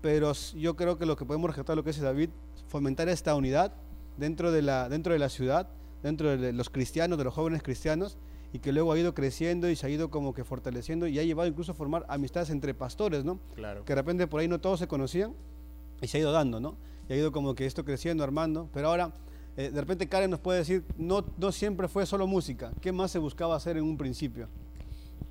pero 0.00 0.32
yo 0.54 0.76
creo 0.76 0.98
que 0.98 1.06
lo 1.06 1.16
que 1.16 1.24
podemos 1.24 1.48
rescatar 1.48 1.76
lo 1.76 1.84
que 1.84 1.90
dice 1.90 2.02
David, 2.02 2.30
fomentar 2.68 3.08
esta 3.08 3.34
unidad 3.34 3.72
dentro 4.16 4.52
de 4.52 4.62
la, 4.62 4.88
dentro 4.88 5.12
de 5.12 5.18
la 5.18 5.28
ciudad, 5.28 5.68
dentro 6.02 6.36
de 6.36 6.52
los 6.52 6.70
cristianos, 6.70 7.18
de 7.18 7.24
los 7.24 7.34
jóvenes 7.34 7.62
cristianos, 7.62 8.18
y 8.52 8.60
que 8.60 8.72
luego 8.72 8.92
ha 8.92 8.98
ido 8.98 9.14
creciendo 9.14 9.68
y 9.68 9.74
se 9.76 9.86
ha 9.86 9.90
ido 9.90 10.10
como 10.10 10.32
que 10.32 10.44
fortaleciendo 10.44 11.06
y 11.08 11.18
ha 11.18 11.24
llevado 11.24 11.48
incluso 11.48 11.72
a 11.72 11.74
formar 11.74 12.04
amistades 12.08 12.50
entre 12.50 12.72
pastores, 12.74 13.24
¿no? 13.24 13.40
Claro. 13.56 13.84
que 13.84 13.92
de 13.92 13.96
repente 13.96 14.26
por 14.28 14.40
ahí 14.40 14.46
no 14.48 14.60
todos 14.60 14.78
se 14.78 14.86
conocían 14.86 15.34
y 16.04 16.08
se 16.08 16.18
ha 16.18 16.20
ido 16.20 16.32
dando, 16.32 16.60
¿no? 16.60 16.76
Y 17.08 17.12
ha 17.14 17.16
ido 17.16 17.32
como 17.32 17.54
que 17.54 17.66
esto 17.66 17.84
creciendo, 17.84 18.22
armando. 18.24 18.68
Pero 18.72 18.88
ahora, 18.88 19.12
eh, 19.56 19.70
de 19.70 19.80
repente 19.80 20.08
Karen 20.08 20.30
nos 20.30 20.40
puede 20.40 20.58
decir, 20.60 20.84
no, 20.96 21.24
no 21.38 21.52
siempre 21.52 21.88
fue 21.88 22.06
solo 22.06 22.26
música. 22.26 22.72
¿Qué 22.80 22.92
más 22.92 23.10
se 23.10 23.18
buscaba 23.18 23.56
hacer 23.56 23.76
en 23.76 23.84
un 23.84 23.96
principio? 23.96 24.48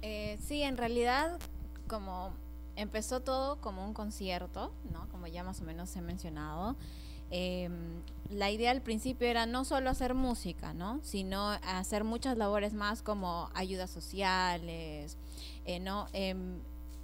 Eh, 0.01 0.37
sí, 0.45 0.61
en 0.63 0.77
realidad, 0.77 1.39
como 1.87 2.31
empezó 2.75 3.21
todo 3.21 3.61
como 3.61 3.85
un 3.85 3.93
concierto, 3.93 4.73
¿no? 4.91 5.07
Como 5.09 5.27
ya 5.27 5.43
más 5.43 5.61
o 5.61 5.63
menos 5.63 5.95
he 5.95 6.01
mencionado. 6.01 6.75
eh, 7.31 7.69
la 8.29 8.51
idea 8.51 8.71
al 8.71 8.81
principio 8.81 9.27
era 9.27 9.45
no 9.45 9.65
solo 9.65 9.89
hacer 9.89 10.13
música, 10.13 10.73
¿no? 10.73 10.99
Sino 11.03 11.49
hacer 11.63 12.03
muchas 12.03 12.37
labores 12.37 12.73
más 12.73 13.01
como 13.01 13.49
ayudas 13.53 13.89
sociales, 13.89 15.17
eh, 15.65 15.79
¿no? 15.79 16.07
Em, 16.13 16.59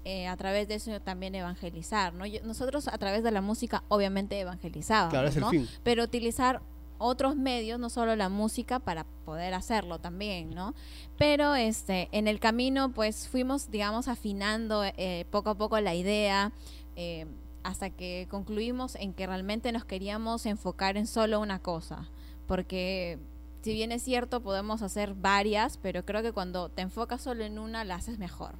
eh, 0.09 0.27
a 0.27 0.35
través 0.37 0.67
de 0.67 0.75
eso 0.75 0.99
también 1.01 1.35
evangelizar, 1.35 2.13
¿no? 2.13 2.25
Yo- 2.25 2.41
nosotros 2.43 2.87
a 2.87 2.97
través 2.97 3.21
de 3.23 3.31
la 3.31 3.41
música 3.41 3.83
obviamente 3.89 4.39
evangelizábamos, 4.39 5.11
Claro, 5.13 5.27
es 5.27 5.35
el 5.35 5.41
¿no? 5.41 5.49
fin. 5.51 5.67
pero 5.83 6.03
utilizar 6.03 6.61
otros 7.01 7.35
medios, 7.37 7.79
no 7.79 7.89
solo 7.89 8.15
la 8.17 8.27
música, 8.27 8.79
para 8.79 9.05
poder 9.25 9.53
hacerlo 9.53 9.99
también, 9.99 10.49
¿no? 10.53 10.73
Pero 11.17 11.55
este, 11.55 12.09
en 12.11 12.27
el 12.27 12.39
camino, 12.39 12.91
pues 12.91 13.29
fuimos, 13.29 13.71
digamos, 13.71 14.07
afinando 14.09 14.83
eh, 14.83 15.25
poco 15.31 15.51
a 15.51 15.55
poco 15.55 15.79
la 15.79 15.95
idea, 15.95 16.51
eh, 16.97 17.25
hasta 17.63 17.89
que 17.89 18.27
concluimos 18.29 18.95
en 18.95 19.13
que 19.13 19.27
realmente 19.27 19.71
nos 19.71 19.85
queríamos 19.85 20.45
enfocar 20.45 20.97
en 20.97 21.07
solo 21.07 21.39
una 21.39 21.59
cosa, 21.59 22.09
porque 22.47 23.17
si 23.61 23.73
bien 23.73 23.91
es 23.91 24.01
cierto, 24.03 24.41
podemos 24.41 24.81
hacer 24.81 25.13
varias, 25.13 25.77
pero 25.77 26.03
creo 26.05 26.21
que 26.21 26.31
cuando 26.33 26.67
te 26.69 26.81
enfocas 26.81 27.21
solo 27.21 27.43
en 27.45 27.59
una, 27.59 27.83
la 27.85 27.95
haces 27.95 28.17
mejor. 28.17 28.55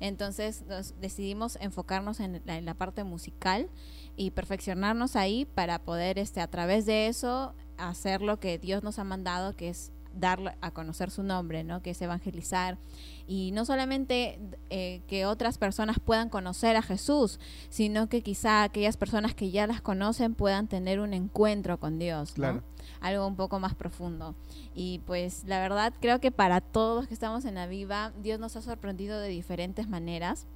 Entonces 0.00 0.64
decidimos 1.00 1.58
enfocarnos 1.60 2.20
en 2.20 2.42
la, 2.44 2.74
parte 2.74 3.04
musical 3.04 3.68
y 4.16 4.30
perfeccionarnos 4.30 5.16
ahí 5.16 5.44
para 5.44 5.78
poder 5.78 6.18
este 6.18 6.40
a 6.40 6.48
través 6.48 6.86
de 6.86 7.08
eso 7.08 7.54
hacer 7.78 8.22
lo 8.22 8.38
que 8.38 8.58
Dios 8.58 8.82
nos 8.82 8.98
ha 8.98 9.04
mandado 9.04 9.54
que 9.54 9.68
es 9.68 9.92
dar 10.18 10.56
a 10.60 10.70
conocer 10.70 11.10
su 11.10 11.22
nombre, 11.22 11.62
¿no? 11.62 11.82
Que 11.82 11.90
es 11.90 12.00
evangelizar 12.00 12.78
y 13.26 13.50
no 13.52 13.64
solamente 13.64 14.38
eh, 14.70 15.02
que 15.06 15.26
otras 15.26 15.58
personas 15.58 15.98
puedan 15.98 16.28
conocer 16.28 16.76
a 16.76 16.82
Jesús, 16.82 17.38
sino 17.68 18.08
que 18.08 18.22
quizá 18.22 18.62
aquellas 18.62 18.96
personas 18.96 19.34
que 19.34 19.50
ya 19.50 19.66
las 19.66 19.80
conocen 19.80 20.34
puedan 20.34 20.68
tener 20.68 21.00
un 21.00 21.12
encuentro 21.12 21.78
con 21.78 21.98
Dios, 21.98 22.38
¿no? 22.38 22.62
Algo 23.06 23.24
un 23.26 23.36
poco 23.36 23.60
más 23.60 23.74
profundo. 23.74 24.34
Y 24.74 24.98
pues 25.06 25.44
la 25.44 25.60
verdad 25.60 25.92
creo 26.00 26.20
que 26.20 26.32
para 26.32 26.60
todos 26.60 26.96
los 26.96 27.06
que 27.06 27.14
estamos 27.14 27.44
en 27.44 27.54
la 27.54 27.68
viva, 27.68 28.12
Dios 28.20 28.40
nos 28.40 28.56
ha 28.56 28.62
sorprendido 28.62 29.20
de 29.20 29.28
diferentes 29.28 29.88
maneras. 29.88 30.46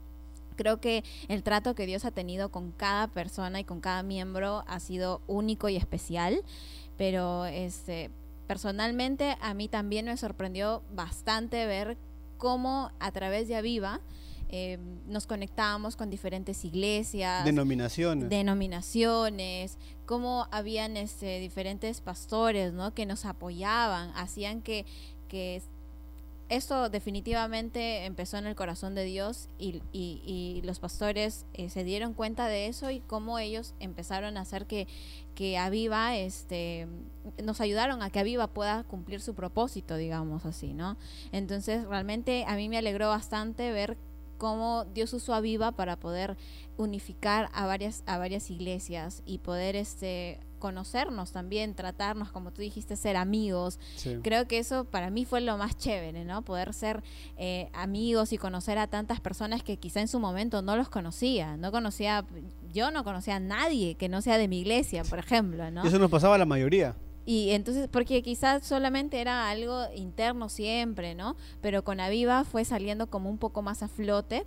Creo 0.56 0.80
que 0.80 1.04
el 1.28 1.44
trato 1.44 1.76
que 1.76 1.86
Dios 1.86 2.04
ha 2.04 2.10
tenido 2.10 2.50
con 2.50 2.72
cada 2.72 3.06
persona 3.06 3.60
y 3.60 3.64
con 3.64 3.80
cada 3.80 4.02
miembro 4.02 4.64
ha 4.66 4.80
sido 4.80 5.22
único 5.28 5.68
y 5.68 5.76
especial, 5.76 6.42
pero 6.98 7.46
este 7.46 8.10
personalmente 8.48 9.36
a 9.40 9.54
mí 9.54 9.68
también 9.68 10.06
me 10.06 10.16
sorprendió 10.16 10.82
bastante 10.92 11.66
ver 11.66 11.96
cómo 12.36 12.90
a 12.98 13.12
través 13.12 13.46
de 13.46 13.54
Aviva 13.54 14.00
eh, 14.52 14.78
nos 15.06 15.26
conectábamos 15.26 15.96
con 15.96 16.10
diferentes 16.10 16.64
iglesias, 16.64 17.44
Denominaciones. 17.44 18.28
denominaciones, 18.28 19.78
cómo 20.06 20.46
habían 20.50 20.96
este, 20.96 21.38
diferentes 21.38 22.00
pastores 22.00 22.72
¿no? 22.72 22.92
que 22.94 23.06
nos 23.06 23.24
apoyaban, 23.24 24.10
hacían 24.16 24.60
que, 24.62 24.84
que 25.28 25.62
esto 26.48 26.88
definitivamente 26.90 28.06
empezó 28.06 28.36
en 28.38 28.46
el 28.48 28.56
corazón 28.56 28.96
de 28.96 29.04
Dios 29.04 29.48
y, 29.56 29.82
y- 29.92 30.20
y 30.26 30.62
los 30.64 30.80
pastores 30.80 31.46
eh, 31.54 31.70
se 31.70 31.84
dieron 31.84 32.12
cuenta 32.12 32.48
de 32.48 32.66
eso 32.66 32.90
y 32.90 32.98
cómo 32.98 33.38
ellos 33.38 33.72
empezaron 33.78 34.36
a 34.36 34.40
hacer 34.40 34.66
que, 34.66 34.88
que 35.36 35.58
Aviva, 35.58 36.16
este, 36.16 36.88
nos 37.44 37.60
ayudaron 37.60 38.02
a 38.02 38.10
que 38.10 38.18
Aviva 38.18 38.48
pueda 38.48 38.82
cumplir 38.82 39.20
su 39.20 39.34
propósito, 39.36 39.94
digamos 39.96 40.44
así, 40.44 40.72
¿no? 40.72 40.96
Entonces 41.30 41.84
realmente 41.86 42.44
a 42.48 42.56
mí 42.56 42.68
me 42.68 42.78
alegró 42.78 43.08
bastante 43.10 43.70
ver 43.70 43.96
cómo 44.40 44.86
Dios 44.94 45.12
usó 45.12 45.34
a 45.34 45.42
Viva 45.42 45.72
para 45.72 45.96
poder 45.96 46.38
unificar 46.78 47.50
a 47.52 47.66
varias, 47.66 48.02
a 48.06 48.16
varias 48.16 48.50
iglesias 48.50 49.22
y 49.26 49.36
poder 49.36 49.76
este, 49.76 50.40
conocernos 50.58 51.30
también, 51.30 51.74
tratarnos, 51.74 52.32
como 52.32 52.50
tú 52.50 52.62
dijiste, 52.62 52.96
ser 52.96 53.18
amigos. 53.18 53.78
Sí. 53.96 54.18
Creo 54.22 54.48
que 54.48 54.56
eso 54.56 54.86
para 54.86 55.10
mí 55.10 55.26
fue 55.26 55.42
lo 55.42 55.58
más 55.58 55.76
chévere, 55.76 56.24
¿no? 56.24 56.40
Poder 56.40 56.72
ser 56.72 57.02
eh, 57.36 57.68
amigos 57.74 58.32
y 58.32 58.38
conocer 58.38 58.78
a 58.78 58.86
tantas 58.86 59.20
personas 59.20 59.62
que 59.62 59.76
quizá 59.76 60.00
en 60.00 60.08
su 60.08 60.18
momento 60.18 60.62
no 60.62 60.74
los 60.74 60.88
conocía. 60.88 61.58
No 61.58 61.70
conocía, 61.70 62.24
yo 62.72 62.90
no 62.90 63.04
conocía 63.04 63.36
a 63.36 63.40
nadie 63.40 63.96
que 63.96 64.08
no 64.08 64.22
sea 64.22 64.38
de 64.38 64.48
mi 64.48 64.60
iglesia, 64.60 65.04
por 65.04 65.18
ejemplo, 65.18 65.70
¿no? 65.70 65.84
Y 65.84 65.88
eso 65.88 65.98
nos 65.98 66.10
pasaba 66.10 66.36
a 66.36 66.38
la 66.38 66.46
mayoría. 66.46 66.96
Y 67.26 67.50
entonces, 67.50 67.88
porque 67.88 68.22
quizás 68.22 68.66
solamente 68.66 69.20
era 69.20 69.50
algo 69.50 69.84
interno 69.94 70.48
siempre, 70.48 71.14
¿no? 71.14 71.36
Pero 71.60 71.84
con 71.84 72.00
Aviva 72.00 72.44
fue 72.44 72.64
saliendo 72.64 73.08
como 73.08 73.30
un 73.30 73.38
poco 73.38 73.62
más 73.62 73.82
a 73.82 73.88
flote 73.88 74.46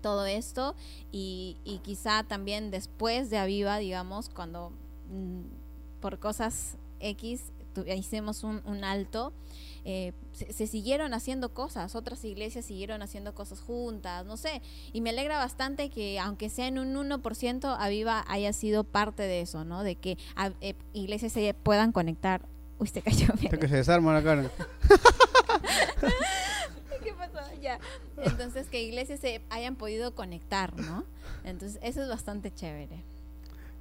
todo 0.00 0.26
esto 0.26 0.74
y, 1.12 1.56
y 1.64 1.78
quizá 1.78 2.22
también 2.22 2.70
después 2.70 3.30
de 3.30 3.38
Aviva, 3.38 3.78
digamos, 3.78 4.28
cuando 4.28 4.72
mm, 5.10 6.00
por 6.00 6.18
cosas 6.18 6.76
X 7.00 7.52
hicimos 7.86 8.44
un, 8.44 8.62
un 8.64 8.84
alto, 8.84 9.32
eh, 9.84 10.12
se, 10.32 10.52
se 10.52 10.66
siguieron 10.66 11.14
haciendo 11.14 11.52
cosas, 11.54 11.94
otras 11.94 12.24
iglesias 12.24 12.64
siguieron 12.64 13.02
haciendo 13.02 13.34
cosas 13.34 13.60
juntas, 13.60 14.24
no 14.26 14.36
sé, 14.36 14.60
y 14.92 15.00
me 15.00 15.10
alegra 15.10 15.38
bastante 15.38 15.90
que 15.90 16.18
aunque 16.18 16.50
sea 16.50 16.66
en 16.66 16.78
un 16.78 16.94
1%, 16.94 17.76
Aviva 17.78 18.24
haya 18.28 18.52
sido 18.52 18.84
parte 18.84 19.22
de 19.22 19.40
eso, 19.40 19.64
¿no? 19.64 19.82
De 19.82 19.96
que 19.96 20.18
a- 20.36 20.52
eh, 20.60 20.74
iglesias 20.92 21.32
se 21.32 21.54
puedan 21.54 21.92
conectar. 21.92 22.42
Uy, 22.78 22.88
se 22.88 23.02
cayó. 23.02 23.26
Hasta 23.34 23.58
que 23.58 23.68
se 23.68 23.76
desarma 23.76 24.12
la 24.14 24.22
cara. 24.22 24.50
¿Qué 27.02 27.12
pasó? 27.14 27.38
Ya. 27.60 27.78
Entonces, 28.18 28.68
que 28.68 28.82
iglesias 28.82 29.20
se 29.20 29.40
hayan 29.50 29.76
podido 29.76 30.14
conectar, 30.14 30.76
¿no? 30.78 31.04
Entonces, 31.44 31.78
eso 31.82 32.02
es 32.02 32.08
bastante 32.08 32.52
chévere. 32.52 33.02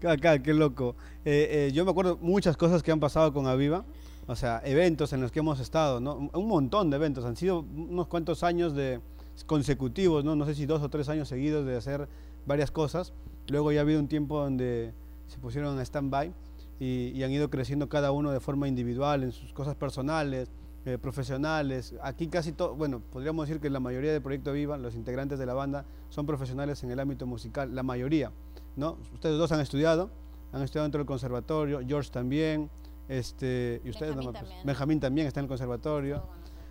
Acá, 0.05 0.39
qué 0.43 0.53
loco. 0.53 0.95
Eh, 1.25 1.67
eh, 1.69 1.71
yo 1.73 1.83
me 1.83 1.91
acuerdo 1.91 2.17
muchas 2.21 2.55
cosas 2.55 2.83
que 2.83 2.91
han 2.91 2.99
pasado 2.99 3.33
con 3.33 3.47
Aviva, 3.47 3.83
o 4.27 4.35
sea, 4.35 4.61
eventos 4.63 5.11
en 5.13 5.21
los 5.21 5.31
que 5.31 5.39
hemos 5.39 5.59
estado, 5.59 5.99
¿no? 5.99 6.29
Un- 6.33 6.47
montón 6.47 6.89
de 6.89 6.97
eventos, 6.97 7.25
han 7.25 7.35
sido 7.35 7.61
unos 7.61 8.07
cuantos 8.07 8.43
años 8.43 8.75
de 8.75 8.99
consecutivos, 9.47 10.23
¿no? 10.23 10.35
No 10.35 10.45
sé 10.45 10.53
si 10.53 10.65
dos 10.65 10.81
o 10.83 10.89
tres 10.89 11.09
años 11.09 11.27
seguidos 11.27 11.65
de 11.65 11.77
hacer 11.77 12.07
varias 12.45 12.69
cosas. 12.69 13.13
Luego 13.47 13.71
ya 13.71 13.79
ha 13.79 13.81
habido 13.83 13.99
un 13.99 14.07
tiempo 14.07 14.39
donde 14.39 14.93
se 15.27 15.39
pusieron 15.39 15.75
en 15.75 15.81
stand-by 15.85 16.31
y, 16.79 17.11
y 17.15 17.23
han 17.23 17.31
ido 17.31 17.49
creciendo 17.49 17.89
cada 17.89 18.11
uno 18.11 18.31
de 18.31 18.39
forma 18.39 18.67
individual 18.67 19.23
en 19.23 19.31
sus 19.31 19.51
cosas 19.53 19.75
personales, 19.75 20.49
eh, 20.85 20.97
profesionales. 20.99 21.95
Aquí 22.03 22.27
casi 22.27 22.51
todo, 22.51 22.75
bueno, 22.75 23.01
podríamos 23.11 23.47
decir 23.47 23.59
que 23.61 23.69
la 23.69 23.79
mayoría 23.79 24.11
de 24.13 24.21
Proyecto 24.21 24.53
Viva, 24.53 24.77
los 24.77 24.95
integrantes 24.95 25.39
de 25.39 25.45
la 25.45 25.53
banda, 25.53 25.85
son 26.09 26.25
profesionales 26.27 26.83
en 26.83 26.91
el 26.91 26.99
ámbito 26.99 27.25
musical, 27.25 27.73
la 27.73 27.83
mayoría. 27.83 28.31
¿No? 28.77 28.97
Ustedes 29.13 29.37
dos 29.37 29.51
han 29.51 29.59
estudiado, 29.59 30.09
han 30.53 30.61
estudiado 30.61 30.85
dentro 30.85 30.99
del 30.99 31.05
conservatorio, 31.07 31.81
George 31.85 32.09
también, 32.09 32.69
este, 33.09 33.81
y 33.83 33.89
ustedes 33.89 34.15
Benjamín 34.15 34.25
no, 34.25 34.31
pues, 34.31 34.41
también. 34.43 34.65
Benjamín 34.65 34.99
también 34.99 35.27
está 35.27 35.39
en 35.41 35.45
el 35.45 35.47
conservatorio. 35.49 36.23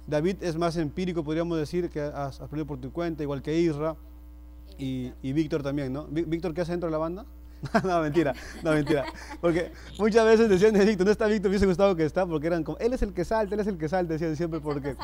David 0.06 0.36
es 0.42 0.56
más 0.56 0.76
empírico, 0.76 1.25
podríamos 1.25 1.58
decir, 1.58 1.90
que 1.90 2.00
has 2.00 2.40
aprendido 2.40 2.66
por 2.66 2.78
tu 2.78 2.92
cuenta, 2.92 3.22
igual 3.22 3.42
que 3.42 3.58
Isra, 3.58 3.96
y, 4.78 5.12
y 5.22 5.32
Víctor 5.32 5.62
también, 5.62 5.92
¿no? 5.92 6.06
Ví- 6.08 6.25
¿Víctor 6.26 6.54
qué 6.54 6.60
hace 6.60 6.72
dentro 6.72 6.86
de 6.88 6.92
la 6.92 6.98
banda? 6.98 7.26
no, 7.85 8.00
mentira, 8.00 8.35
no, 8.62 8.73
mentira. 8.73 9.04
Porque 9.40 9.73
muchas 9.99 10.25
veces 10.25 10.49
decían 10.49 10.73
de 10.75 10.85
Víctor, 10.85 11.06
no 11.06 11.12
está 11.12 11.26
Víctor, 11.26 11.44
me 11.44 11.49
hubiese 11.50 11.66
gustado 11.66 11.94
que 11.96 12.04
está, 12.04 12.26
porque 12.26 12.46
eran 12.46 12.64
como, 12.64 12.78
él 12.78 12.92
es 12.92 13.02
el 13.02 13.12
que 13.12 13.25
salta, 13.25 13.54
él 13.54 13.61
es 13.61 13.66
el 13.66 13.78
que 13.78 13.88
salta, 13.88 14.12
decían 14.12 14.37
siempre, 14.37 14.61
porque, 14.61 14.96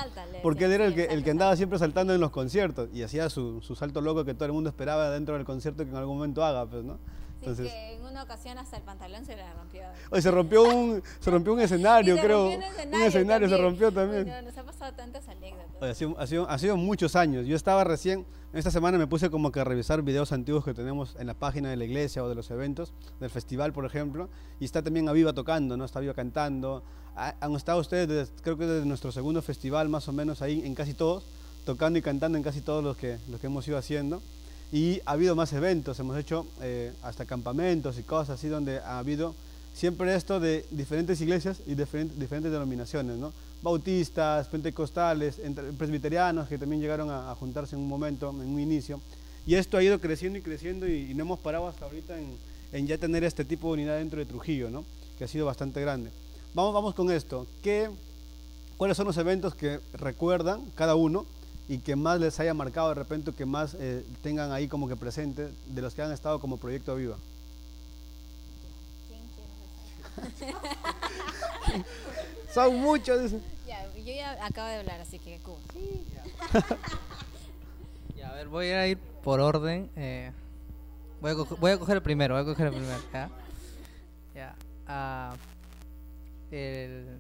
porque 0.43 0.65
él 0.67 0.73
era 0.73 0.85
el 0.87 0.95
que, 0.95 1.05
el 1.05 1.25
que 1.25 1.31
andaba 1.31 1.57
siempre 1.57 1.79
saltando 1.79 2.15
en 2.15 2.21
los 2.21 2.31
conciertos 2.31 2.89
y 2.93 3.03
hacía 3.03 3.29
su, 3.31 3.61
su 3.63 3.75
salto 3.75 4.01
loco 4.01 4.25
que 4.25 4.35
todo 4.35 4.47
el 4.47 4.53
mundo 4.53 4.71
esperaba 4.71 5.11
dentro 5.11 5.35
del 5.35 5.45
concierto 5.45 5.85
que 5.85 5.91
en 5.91 5.97
algún 5.97 6.17
momento 6.17 6.45
haga, 6.45 6.67
pues, 6.67 6.85
¿no? 6.85 6.99
Entonces, 7.41 7.73
que 7.73 7.95
en 7.95 8.05
una 8.05 8.23
ocasión 8.23 8.57
hasta 8.57 8.77
el 8.77 8.85
pantalón 8.85 9.25
se 9.25 9.35
le 9.35 9.43
rompió. 9.55 9.83
Oye, 10.11 10.23
se 10.23 10.31
rompió 10.31 10.63
un, 10.63 11.03
se 11.19 11.29
rompió 11.29 11.53
un 11.55 11.61
escenario, 11.63 12.15
Y 12.15 12.19
se 12.19 12.25
creo. 12.25 12.49
rompió 12.49 12.69
un 12.89 12.95
un 12.95 13.03
escenario 13.03 13.49
se 13.49 13.57
rompió 13.57 13.93
también. 13.93 14.29
no, 14.29 14.43
nos 14.43 14.57
ha 14.57 14.63
pasado 14.63 14.93
tantas 14.95 15.29
anécdotas. 15.29 15.62
Ha, 15.83 15.95
sido, 15.95 16.15
ha, 16.19 16.27
sido, 16.29 16.49
ha 16.49 16.59
sido 16.59 16.77
muchos 16.77 17.17
años. 17.17 17.47
Yo 17.47 17.57
estaba 17.57 17.83
recién, 17.83 18.25
esta 18.53 18.71
semana 18.71 18.99
me 18.99 19.09
puse 19.09 19.31
como 19.31 19.51
que 19.51 19.59
a 19.61 19.65
revisar 19.65 20.03
videos 20.03 20.31
antiguos 20.31 20.65
que 20.65 20.75
tenemos 20.75 21.17
en 21.19 21.27
la 21.27 21.35
página 21.35 21.71
de 21.71 21.77
la 21.77 21.85
iglesia 21.85 22.23
o 22.23 22.29
de 22.29 22.37
los 22.37 22.51
eventos, 22.53 22.93
del 23.19 23.31
festival, 23.31 23.73
por 23.73 23.85
ejemplo, 23.85 24.29
y 24.61 24.65
está 24.65 24.81
también 24.83 25.09
Aviva 25.09 25.33
tocando, 25.33 25.77
¿no? 25.77 25.85
Está 25.85 25.99
Aviva 25.99 26.15
cantando. 26.15 26.85
Ha- 27.17 27.35
Han 27.41 27.53
estado 27.57 27.81
ustedes, 27.81 28.07
desde- 28.09 28.33
creo 28.43 28.57
que 28.57 28.67
desde 28.67 28.87
nuestro 28.87 29.11
segundo 29.11 29.43
festival, 29.43 29.89
más 29.89 30.07
o 30.09 30.13
menos, 30.13 30.41
ahí 30.41 30.63
en 30.65 30.75
casi 30.77 30.95
todos, 30.95 31.25
tocando 31.65 31.99
y 31.99 32.03
cantando 32.03 32.39
en 32.39 32.45
casi 32.45 32.61
todos 32.61 32.85
los 32.85 32.97
que, 32.97 33.19
los 33.29 33.41
que 33.41 33.49
hemos 33.49 33.67
ido 33.67 33.77
haciendo. 33.77 34.23
Y 34.71 35.01
ha 35.05 35.13
habido 35.13 35.35
más 35.35 35.53
eventos, 35.53 35.99
hemos 35.99 36.17
hecho 36.17 36.47
eh, 36.61 36.93
hasta 37.03 37.25
campamentos 37.27 37.99
y 37.99 38.05
cosas 38.05 38.39
así, 38.39 38.47
donde 38.49 38.79
ha 38.79 38.99
habido 38.99 39.35
siempre 39.75 40.15
esto 40.15 40.41
de 40.41 40.65
diferentes 40.71 41.21
iglesias 41.21 41.61
y 41.67 41.75
diferentes, 41.75 42.53
denominaciones, 42.53 43.17
¿no? 43.17 43.33
Bautistas, 43.63 44.49
pentecostales, 44.49 45.41
presbiterianos 45.79 46.49
que 46.49 46.59
también 46.59 46.81
llegaron 46.81 47.11
a, 47.11 47.35
juntarse 47.37 47.77
en 47.77 47.83
un 47.83 47.89
momento, 47.89 48.31
en 48.31 48.49
un 48.49 48.61
inicio. 48.61 49.01
Y 49.47 49.55
esto 49.55 49.77
ha 49.77 49.83
ido 49.83 50.01
creciendo 50.01 50.39
y 50.39 50.43
creciendo 50.43 50.89
y, 50.89 51.15
no 51.15 51.23
hemos 51.23 51.41
parado 51.41 51.69
hasta 51.69 51.85
ahorita 51.85 52.19
en, 52.19 52.37
en 52.73 52.87
ya 52.87 52.99
tener 52.99 53.25
este 53.25 53.45
tipo 53.45 53.69
de 53.69 53.75
unidad 53.75 53.99
dentro 53.99 54.19
de 54.19 54.27
Trujillo, 54.27 54.71
¿no? 54.71 54.85
Que 55.19 55.25
ha 55.25 55.29
sido 55.29 55.47
bastante 55.47 55.81
grande. 55.81 56.11
Vamos, 56.55 56.75
vamos 56.75 56.95
con 56.95 57.11
esto. 57.11 57.47
¿Qué, 57.63 57.89
¿Cuáles 58.77 58.97
son 58.97 59.07
los 59.07 59.17
eventos 59.17 59.55
que 59.55 59.81
recuerdan 59.95 60.63
cada 60.75 60.97
uno 60.97 61.25
y 61.69 61.79
que 61.79 61.97
más 61.97 62.21
les 62.21 62.39
haya 62.41 62.53
marcado 62.53 62.89
de 62.89 62.95
repente, 62.95 63.33
que 63.33 63.47
más 63.47 63.77
eh, 63.79 64.05
tengan 64.23 64.53
ahí 64.53 64.69
como 64.69 64.89
que 64.89 64.97
presente 64.97 65.49
de 65.67 65.83
los 65.83 65.95
que 65.95 66.03
han 66.03 66.13
estado 66.13 66.41
como 66.41 66.57
Proyecto 66.57 66.95
Viva? 66.97 67.17
Son 72.53 72.81
muchos. 72.81 73.33
Ya, 73.67 73.87
yo 73.95 74.13
ya 74.13 74.45
acabo 74.45 74.69
de 74.69 74.77
hablar, 74.77 75.01
así 75.01 75.19
que 75.19 75.39
Cuba. 75.39 75.59
Ya, 78.17 78.31
a 78.31 78.35
ver, 78.35 78.49
voy 78.49 78.67
a 78.67 78.87
ir 78.87 78.99
por 78.99 79.41
orden. 79.41 79.91
eh, 79.97 80.33
voy, 81.21 81.33
a 81.33 81.35
coger, 81.35 81.59
voy 81.59 81.71
a 81.71 81.79
coger 81.79 81.97
el 81.97 82.03
primero, 82.03 82.35
voy 82.35 82.43
a 82.43 82.47
coger 82.47 82.67
el 82.67 82.73
primero. 82.75 82.99
Ya. 83.13 83.31
Ya, 84.35 84.55
ah, 84.87 85.35
el, 86.51 87.19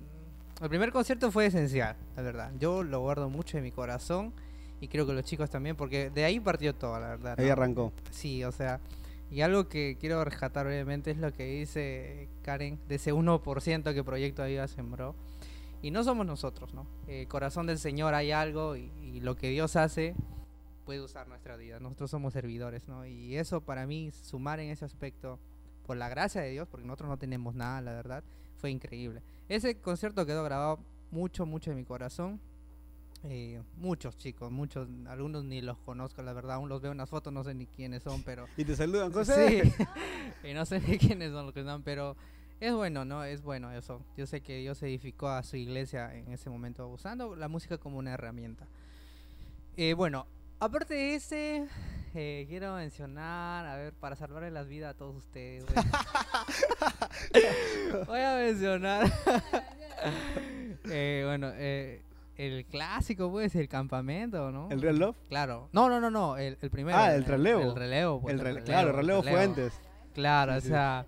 el 0.60 0.68
primer 0.68 0.92
concierto 0.92 1.30
fue 1.30 1.46
esencial, 1.46 1.96
la 2.16 2.22
verdad. 2.22 2.50
Yo 2.58 2.82
lo 2.82 3.00
guardo 3.00 3.28
mucho 3.28 3.58
en 3.58 3.64
mi 3.64 3.70
corazón 3.70 4.32
y 4.80 4.88
creo 4.88 5.06
que 5.06 5.12
los 5.12 5.24
chicos 5.24 5.50
también, 5.50 5.76
porque 5.76 6.10
de 6.10 6.24
ahí 6.24 6.40
partió 6.40 6.74
todo, 6.74 6.98
la 6.98 7.08
verdad. 7.10 7.38
Ahí 7.38 7.48
arrancó. 7.48 7.92
Sí, 8.10 8.44
o 8.44 8.52
sea, 8.52 8.80
y 9.32 9.40
algo 9.40 9.66
que 9.68 9.96
quiero 9.98 10.22
rescatar 10.24 10.66
brevemente 10.66 11.10
es 11.10 11.16
lo 11.16 11.32
que 11.32 11.46
dice 11.46 12.28
Karen, 12.42 12.78
de 12.86 12.96
ese 12.96 13.14
1% 13.14 13.94
que 13.94 14.04
Proyecto 14.04 14.42
Aviva 14.42 14.68
sembró. 14.68 15.14
Y 15.80 15.90
no 15.90 16.04
somos 16.04 16.26
nosotros, 16.26 16.74
¿no? 16.74 16.86
El 17.08 17.26
corazón 17.26 17.66
del 17.66 17.78
Señor 17.78 18.14
hay 18.14 18.30
algo 18.30 18.76
y, 18.76 18.92
y 19.02 19.20
lo 19.20 19.34
que 19.36 19.48
Dios 19.48 19.74
hace 19.76 20.14
puede 20.84 21.00
usar 21.00 21.28
nuestra 21.28 21.56
vida. 21.56 21.80
Nosotros 21.80 22.10
somos 22.10 22.34
servidores, 22.34 22.86
¿no? 22.88 23.06
Y 23.06 23.36
eso 23.36 23.62
para 23.62 23.86
mí, 23.86 24.12
sumar 24.12 24.60
en 24.60 24.68
ese 24.68 24.84
aspecto, 24.84 25.38
por 25.86 25.96
la 25.96 26.10
gracia 26.10 26.42
de 26.42 26.50
Dios, 26.50 26.68
porque 26.68 26.86
nosotros 26.86 27.08
no 27.08 27.16
tenemos 27.16 27.54
nada, 27.54 27.80
la 27.80 27.92
verdad, 27.92 28.22
fue 28.56 28.70
increíble. 28.70 29.22
Ese 29.48 29.80
concierto 29.80 30.26
quedó 30.26 30.44
grabado 30.44 30.78
mucho, 31.10 31.46
mucho 31.46 31.70
en 31.70 31.78
mi 31.78 31.84
corazón. 31.84 32.38
Eh, 33.24 33.62
muchos 33.76 34.16
chicos, 34.16 34.50
muchos, 34.50 34.88
algunos 35.06 35.44
ni 35.44 35.60
los 35.60 35.78
conozco, 35.78 36.22
la 36.22 36.32
verdad, 36.32 36.56
aún 36.56 36.68
los 36.68 36.82
veo 36.82 36.90
en 36.90 36.98
las 36.98 37.08
fotos, 37.08 37.32
no 37.32 37.44
sé 37.44 37.54
ni 37.54 37.66
quiénes 37.66 38.02
son, 38.02 38.22
pero 38.24 38.46
Y 38.56 38.64
te 38.64 38.74
saludan, 38.74 39.12
José. 39.12 39.64
Sí. 39.64 39.84
y 40.48 40.54
no 40.54 40.66
sé 40.66 40.80
ni 40.80 40.98
quiénes 40.98 41.30
son 41.30 41.46
los 41.46 41.54
que 41.54 41.60
están, 41.60 41.82
pero 41.82 42.16
es 42.58 42.74
bueno, 42.74 43.04
¿no? 43.04 43.24
Es 43.24 43.42
bueno 43.42 43.70
eso. 43.72 44.04
Yo 44.16 44.26
sé 44.26 44.40
que 44.40 44.58
Dios 44.58 44.82
edificó 44.82 45.28
a 45.28 45.42
su 45.42 45.56
iglesia 45.56 46.14
en 46.14 46.32
ese 46.32 46.50
momento 46.50 46.88
usando 46.88 47.36
la 47.36 47.48
música 47.48 47.78
como 47.78 47.98
una 47.98 48.14
herramienta. 48.14 48.66
Eh, 49.76 49.94
bueno, 49.94 50.26
aparte 50.58 50.94
de 50.94 51.14
ese, 51.14 51.68
eh, 52.14 52.44
quiero 52.48 52.74
mencionar, 52.74 53.66
a 53.66 53.76
ver, 53.76 53.92
para 53.94 54.16
salvarle 54.16 54.50
las 54.50 54.68
vidas 54.68 54.94
a 54.94 54.96
todos 54.96 55.16
ustedes. 55.16 55.64
Voy, 55.66 55.74
voy 58.06 58.20
a 58.20 58.34
mencionar. 58.34 59.12
eh, 60.90 61.22
bueno, 61.24 61.52
eh, 61.54 62.02
el 62.46 62.64
clásico, 62.66 63.30
pues, 63.30 63.54
el 63.54 63.68
campamento, 63.68 64.50
¿no? 64.50 64.68
¿El 64.70 64.80
Real 64.82 64.98
Love? 64.98 65.16
Claro. 65.28 65.68
No, 65.72 65.88
no, 65.88 66.00
no, 66.00 66.10
no, 66.10 66.36
el, 66.36 66.58
el 66.60 66.70
primero. 66.70 66.96
Ah, 66.98 67.14
el 67.14 67.24
relevo. 67.24 67.60
El 67.62 67.74
relevo, 67.76 68.20
pues, 68.20 68.36
rele- 68.36 68.42
relevo, 68.44 68.64
claro, 68.66 68.90
el 68.90 68.96
relevo 68.96 69.22
fue 69.22 69.42
antes. 69.42 69.72
Claro, 70.14 70.52
Sí, 70.52 70.58
o 70.58 70.60
sí. 70.62 70.68
sea, 70.68 71.06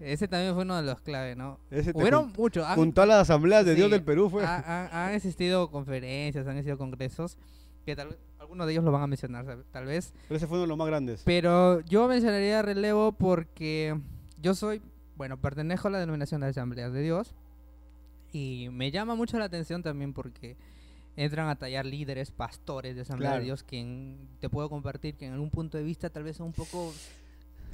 ese 0.00 0.28
también 0.28 0.54
fue 0.54 0.64
uno 0.64 0.76
de 0.76 0.82
los 0.82 1.00
claves, 1.00 1.36
¿no? 1.36 1.58
Ese 1.70 1.92
Hubieron 1.94 2.24
jun- 2.32 2.32
muchos. 2.36 2.66
Junto 2.74 3.02
a 3.02 3.06
las 3.06 3.20
asambleas 3.22 3.64
de 3.64 3.74
Dios 3.74 3.90
del 3.90 4.02
Perú 4.02 4.28
fue. 4.30 4.44
ha- 4.44 4.58
ha- 4.90 5.06
han 5.08 5.14
existido 5.14 5.70
conferencias, 5.70 6.46
han 6.46 6.56
existido 6.56 6.76
congresos, 6.78 7.38
que 7.86 7.94
tal 7.96 8.08
vez 8.08 8.18
algunos 8.38 8.66
de 8.66 8.72
ellos 8.72 8.84
lo 8.84 8.92
van 8.92 9.02
a 9.02 9.06
mencionar, 9.06 9.46
tal 9.70 9.84
vez. 9.86 10.12
Pero 10.28 10.36
ese 10.36 10.46
fue 10.46 10.56
uno 10.58 10.62
de 10.62 10.68
los 10.68 10.76
más 10.76 10.86
grandes. 10.88 11.22
Pero 11.24 11.80
yo 11.80 12.08
mencionaría 12.08 12.60
relevo 12.62 13.12
porque 13.12 13.98
yo 14.40 14.54
soy, 14.54 14.82
bueno, 15.16 15.38
pertenezco 15.40 15.88
a 15.88 15.92
la 15.92 15.98
denominación 16.00 16.40
de 16.42 16.48
Asambleas 16.48 16.92
de 16.92 17.00
Dios 17.02 17.34
y 18.34 18.68
me 18.70 18.90
llama 18.90 19.14
mucho 19.14 19.38
la 19.38 19.44
atención 19.46 19.82
también 19.82 20.12
porque 20.12 20.56
entran 21.16 21.48
a 21.48 21.54
tallar 21.56 21.86
líderes, 21.86 22.32
pastores 22.32 22.96
de 22.96 23.02
Asamblea 23.02 23.30
Claro. 23.30 23.40
de 23.40 23.44
Dios, 23.44 23.62
quien 23.62 24.28
te 24.40 24.48
puedo 24.50 24.68
compartir 24.68 25.14
que 25.14 25.26
en 25.26 25.34
algún 25.34 25.50
punto 25.50 25.78
de 25.78 25.84
vista 25.84 26.10
tal 26.10 26.24
vez 26.24 26.36
son 26.36 26.46
un 26.48 26.52
poco 26.52 26.92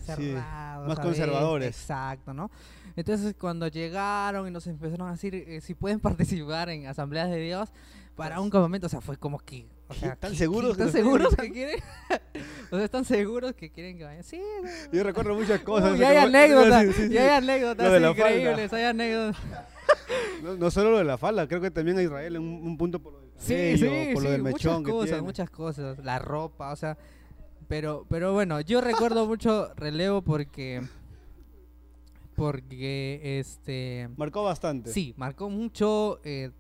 cerrados. 0.04 0.88
más 0.88 0.98
conservadores. 0.98 1.68
Exacto, 1.68 2.34
¿no? 2.34 2.50
Entonces 2.96 3.34
cuando 3.38 3.68
llegaron 3.68 4.46
y 4.46 4.50
nos 4.50 4.66
empezaron 4.66 5.08
a 5.08 5.12
decir 5.12 5.34
eh, 5.34 5.60
si 5.60 5.74
pueden 5.74 6.00
participar 6.00 6.68
en 6.68 6.86
Asambleas 6.86 7.30
de 7.30 7.38
Dios 7.40 7.70
para 8.16 8.40
un 8.40 8.50
campamento, 8.50 8.86
o 8.86 8.90
sea, 8.90 9.00
fue 9.00 9.16
como 9.16 9.38
que... 9.38 9.66
O 9.90 9.94
sea, 9.94 10.12
¿Están 10.12 10.30
¿qué- 10.32 10.36
seguros 10.38 10.76
que 10.76 10.84
¿Están 10.84 10.86
nos 10.86 10.92
seguros 10.94 11.34
quieren 11.34 11.52
que 11.52 11.58
quieren? 11.58 11.80
o 12.70 12.76
sea, 12.76 12.84
¿están 12.84 13.04
seguros 13.04 13.54
que 13.54 13.70
quieren 13.70 13.98
que 13.98 14.04
vayan? 14.04 14.22
Sí. 14.22 14.40
Yo 14.92 15.02
recuerdo 15.02 15.34
muchas 15.34 15.60
cosas. 15.62 15.98
O 15.98 16.06
hay 16.06 16.16
anécdotas, 16.16 16.98
y 17.10 17.18
hay 17.18 17.28
anécdotas 17.28 18.00
increíbles, 18.10 18.72
hay 18.72 18.84
anécdotas. 18.84 19.42
No, 20.42 20.54
no 20.54 20.70
solo 20.70 20.92
lo 20.92 20.98
de 20.98 21.04
la 21.04 21.18
falda, 21.18 21.46
creo 21.48 21.60
que 21.60 21.70
también 21.70 21.98
a 21.98 22.02
Israel 22.02 22.36
en 22.36 22.42
un, 22.42 22.66
un 22.66 22.78
punto 22.78 23.00
por 23.02 23.12
lo 23.14 23.20
del 23.20 23.30
cabello, 23.32 23.76
sí, 23.76 24.14
por 24.14 24.22
lo 24.22 24.28
sí, 24.28 24.32
del 24.32 24.42
mechón 24.42 24.72
muchas 24.72 24.84
que 24.84 24.90
cosas, 24.92 25.08
tiene. 25.10 25.22
muchas 25.22 25.50
cosas, 25.50 25.98
la 26.04 26.18
ropa, 26.20 26.72
o 26.72 26.76
sea, 26.76 26.96
pero, 27.68 28.06
pero 28.08 28.32
bueno, 28.32 28.60
yo 28.60 28.80
recuerdo 28.80 29.26
mucho 29.26 29.72
relevo 29.74 30.22
porque, 30.22 30.82
porque, 32.36 33.38
este, 33.40 34.08
Marcó 34.16 34.42
bastante. 34.44 34.92
sí, 34.92 35.14
marcó 35.16 35.50
mucho 35.50 36.20
eh, 36.24 36.50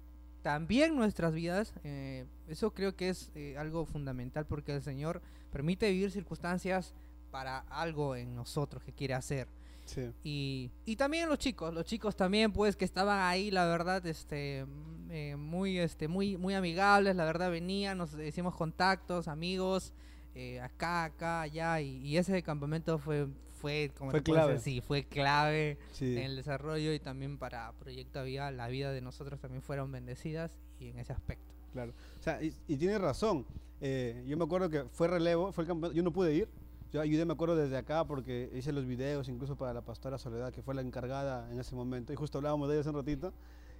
también 0.42 0.94
nuestras 0.96 1.32
vidas, 1.32 1.72
eh, 1.84 2.26
eso 2.50 2.72
creo 2.72 2.94
que 2.96 3.08
es 3.08 3.30
eh, 3.34 3.56
algo 3.58 3.86
fundamental 3.86 4.46
porque 4.46 4.74
el 4.74 4.82
Señor 4.82 5.22
permite 5.50 5.90
vivir 5.90 6.10
circunstancias 6.10 6.94
para 7.30 7.60
algo 7.70 8.16
en 8.16 8.34
nosotros 8.34 8.82
que 8.82 8.92
quiere 8.92 9.14
hacer. 9.14 9.48
Sí. 9.86 10.12
Y, 10.22 10.70
y 10.84 10.96
también 10.96 11.28
los 11.28 11.38
chicos, 11.38 11.74
los 11.74 11.84
chicos 11.84 12.14
también 12.14 12.52
pues 12.52 12.76
que 12.76 12.84
estaban 12.84 13.20
ahí, 13.20 13.50
la 13.50 13.66
verdad, 13.66 14.04
este, 14.06 14.64
mm, 14.64 15.10
eh, 15.10 15.36
muy, 15.36 15.78
este, 15.78 16.06
muy, 16.06 16.36
muy 16.36 16.54
amigables, 16.54 17.16
la 17.16 17.24
verdad 17.24 17.50
venían, 17.50 17.98
nos 17.98 18.14
hicimos 18.14 18.54
contactos, 18.54 19.26
amigos, 19.26 19.92
eh, 20.34 20.60
acá, 20.60 21.04
acá, 21.04 21.40
allá, 21.42 21.80
y, 21.80 21.96
y 22.06 22.16
ese 22.18 22.40
campamento 22.42 22.98
fue, 22.98 23.26
fue, 23.60 23.90
como 23.96 24.10
Fue 24.10 24.22
clave. 24.22 24.54
decir, 24.54 24.74
sí, 24.74 24.80
fue 24.80 25.04
clave 25.04 25.76
sí. 25.92 26.16
en 26.16 26.24
el 26.24 26.36
desarrollo 26.36 26.92
y 26.92 27.00
también 27.00 27.36
para 27.36 27.72
Proyecto 27.72 28.22
Vida, 28.24 28.50
la 28.50 28.68
vida 28.68 28.92
de 28.92 29.00
nosotros 29.00 29.40
también 29.40 29.62
fueron 29.62 29.90
bendecidas 29.92 30.56
y 30.78 30.88
en 30.88 30.98
ese 30.98 31.12
aspecto. 31.12 31.54
Claro. 31.72 31.92
O 32.18 32.22
sea, 32.22 32.40
y, 32.42 32.76
tiene 32.76 32.98
razón. 32.98 33.46
Eh, 33.80 34.24
yo 34.26 34.36
me 34.36 34.44
acuerdo 34.44 34.68
que 34.68 34.84
fue 34.84 35.08
relevo, 35.08 35.52
fue 35.52 35.64
el 35.64 35.68
campeonato. 35.68 35.94
Yo 35.94 36.02
no 36.02 36.12
pude 36.12 36.34
ir. 36.34 36.48
Yo 36.92 37.00
ayudé, 37.00 37.24
me 37.24 37.32
acuerdo, 37.32 37.54
desde 37.54 37.76
acá 37.76 38.04
porque 38.04 38.50
hice 38.54 38.72
los 38.72 38.84
videos, 38.84 39.28
incluso 39.28 39.56
para 39.56 39.72
la 39.72 39.82
pastora 39.82 40.18
Soledad, 40.18 40.52
que 40.52 40.60
fue 40.60 40.74
la 40.74 40.80
encargada 40.80 41.48
en 41.52 41.60
ese 41.60 41.76
momento. 41.76 42.12
Y 42.12 42.16
justo 42.16 42.38
hablábamos 42.38 42.68
de 42.68 42.74
ellos 42.74 42.86
hace 42.86 42.90
un 42.90 42.96
ratito. 42.96 43.32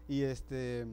Y 0.09 0.23
este. 0.23 0.87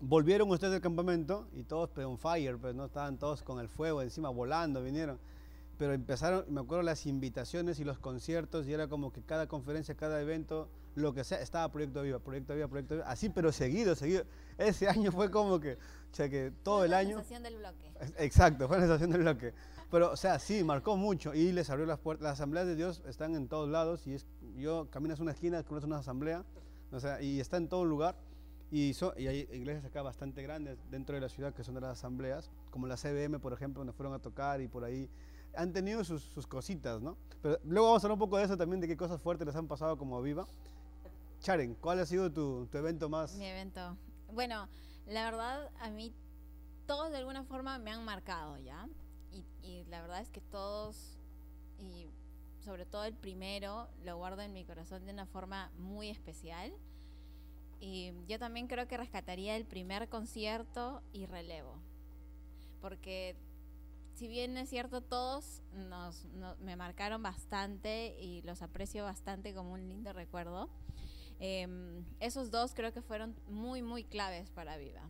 Volvieron 0.00 0.50
ustedes 0.50 0.72
del 0.72 0.82
campamento 0.82 1.46
y 1.52 1.62
todos, 1.62 1.88
pero 1.94 2.10
on 2.10 2.18
fire, 2.18 2.58
pues, 2.58 2.74
¿no? 2.74 2.84
Estaban 2.84 3.16
todos 3.16 3.42
con 3.42 3.60
el 3.60 3.68
fuego 3.68 4.02
encima, 4.02 4.28
volando, 4.28 4.82
vinieron. 4.82 5.18
Pero 5.78 5.92
empezaron, 5.92 6.44
me 6.48 6.60
acuerdo, 6.60 6.82
las 6.82 7.06
invitaciones 7.06 7.78
y 7.78 7.84
los 7.84 7.98
conciertos, 7.98 8.66
y 8.66 8.72
era 8.72 8.88
como 8.88 9.12
que 9.12 9.22
cada 9.22 9.46
conferencia, 9.46 9.94
cada 9.94 10.20
evento, 10.20 10.68
lo 10.94 11.14
que 11.14 11.24
sea, 11.24 11.40
estaba 11.40 11.70
Proyecto 11.70 12.02
Viva, 12.02 12.18
Proyecto 12.18 12.54
Viva, 12.54 12.68
Proyecto 12.68 12.94
Viva, 12.96 13.06
así, 13.08 13.28
pero 13.28 13.52
seguido, 13.52 13.94
seguido. 13.94 14.24
Ese 14.58 14.88
año 14.88 15.10
fue 15.12 15.30
como 15.30 15.58
que, 15.60 15.74
o 15.74 16.14
sea, 16.14 16.28
que 16.28 16.52
todo 16.62 16.84
el 16.84 16.90
La 16.92 16.98
año. 16.98 17.16
sensación 17.16 17.42
del 17.42 17.56
bloque. 17.56 17.92
Exacto, 18.18 18.68
fue 18.68 18.76
la 18.78 18.82
sensación 18.84 19.10
del 19.10 19.20
bloque. 19.22 19.54
Pero, 19.90 20.10
o 20.10 20.16
sea, 20.16 20.38
sí, 20.38 20.64
marcó 20.64 20.96
mucho 20.96 21.34
y 21.34 21.52
les 21.52 21.70
abrió 21.70 21.86
las 21.86 21.98
puertas. 21.98 22.24
Las 22.24 22.32
asambleas 22.34 22.66
de 22.66 22.74
Dios 22.74 23.02
están 23.06 23.34
en 23.36 23.48
todos 23.48 23.68
lados 23.68 24.06
y 24.06 24.14
es, 24.14 24.26
yo 24.56 24.88
caminas 24.90 25.20
una 25.20 25.32
esquina, 25.32 25.62
conoces 25.62 25.86
una 25.86 25.98
asamblea, 25.98 26.44
o 26.90 26.98
sea, 27.00 27.20
y 27.22 27.40
está 27.40 27.56
en 27.58 27.68
todo 27.68 27.84
lugar. 27.84 28.16
Y, 28.70 28.90
y 29.18 29.26
hay 29.28 29.48
iglesias 29.52 29.84
acá 29.84 30.02
bastante 30.02 30.42
grandes 30.42 30.78
dentro 30.90 31.14
de 31.14 31.20
la 31.20 31.28
ciudad 31.28 31.54
que 31.54 31.62
son 31.62 31.76
de 31.76 31.80
las 31.80 31.92
asambleas, 31.92 32.50
como 32.70 32.88
la 32.88 32.96
CBM, 32.96 33.38
por 33.38 33.52
ejemplo, 33.52 33.80
donde 33.80 33.92
fueron 33.92 34.14
a 34.14 34.18
tocar 34.18 34.60
y 34.60 34.66
por 34.68 34.82
ahí. 34.84 35.08
Han 35.54 35.72
tenido 35.72 36.02
sus, 36.02 36.22
sus 36.24 36.48
cositas, 36.48 37.00
¿no? 37.00 37.16
Pero 37.40 37.60
luego 37.62 37.86
vamos 37.88 38.02
a 38.02 38.06
hablar 38.08 38.14
un 38.14 38.18
poco 38.18 38.38
de 38.38 38.44
eso 38.44 38.56
también, 38.56 38.80
de 38.80 38.88
qué 38.88 38.96
cosas 38.96 39.20
fuertes 39.20 39.46
les 39.46 39.54
han 39.54 39.68
pasado 39.68 39.96
como 39.96 40.20
Viva. 40.20 40.48
Charen, 41.38 41.74
¿cuál 41.74 42.00
ha 42.00 42.06
sido 42.06 42.32
tu, 42.32 42.66
tu 42.66 42.78
evento 42.78 43.08
más? 43.08 43.36
Mi 43.36 43.44
evento. 43.46 43.96
Bueno, 44.34 44.68
la 45.06 45.24
verdad, 45.24 45.70
a 45.80 45.90
mí 45.90 46.12
todos 46.86 47.12
de 47.12 47.18
alguna 47.18 47.44
forma 47.44 47.78
me 47.78 47.92
han 47.92 48.04
marcado, 48.04 48.58
¿ya? 48.58 48.88
Y, 49.62 49.84
la 49.84 50.00
verdad 50.02 50.20
es 50.20 50.28
que 50.28 50.40
todos, 50.40 51.16
y 51.78 52.08
sobre 52.64 52.84
todo 52.84 53.04
el 53.04 53.14
primero, 53.14 53.88
lo 54.04 54.16
guardo 54.16 54.42
en 54.42 54.52
mi 54.52 54.64
corazón 54.64 55.06
de 55.06 55.12
una 55.12 55.26
forma 55.26 55.70
muy 55.78 56.08
especial. 56.10 56.72
Y 57.78 58.12
yo 58.26 58.40
también 58.40 58.66
creo 58.66 58.88
que 58.88 58.96
rescataría 58.96 59.56
el 59.56 59.66
primer 59.66 60.08
concierto 60.08 61.00
y 61.12 61.26
relevo. 61.26 61.76
Porque 62.80 63.36
si 64.14 64.26
bien 64.26 64.56
es 64.58 64.68
cierto, 64.68 65.00
todos 65.00 65.62
nos, 65.72 66.24
no- 66.24 66.56
me 66.56 66.74
marcaron 66.74 67.22
bastante 67.22 68.16
y 68.20 68.42
los 68.42 68.62
aprecio 68.62 69.04
bastante 69.04 69.54
como 69.54 69.72
un 69.74 69.88
lindo 69.88 70.12
recuerdo. 70.12 70.70
Em, 71.40 72.04
esos 72.20 72.50
dos 72.50 72.74
creo 72.74 72.92
que 72.92 73.02
fueron 73.02 73.34
muy, 73.48 73.82
muy 73.82 74.04
claves 74.04 74.50
para 74.50 74.76
Viva. 74.76 75.08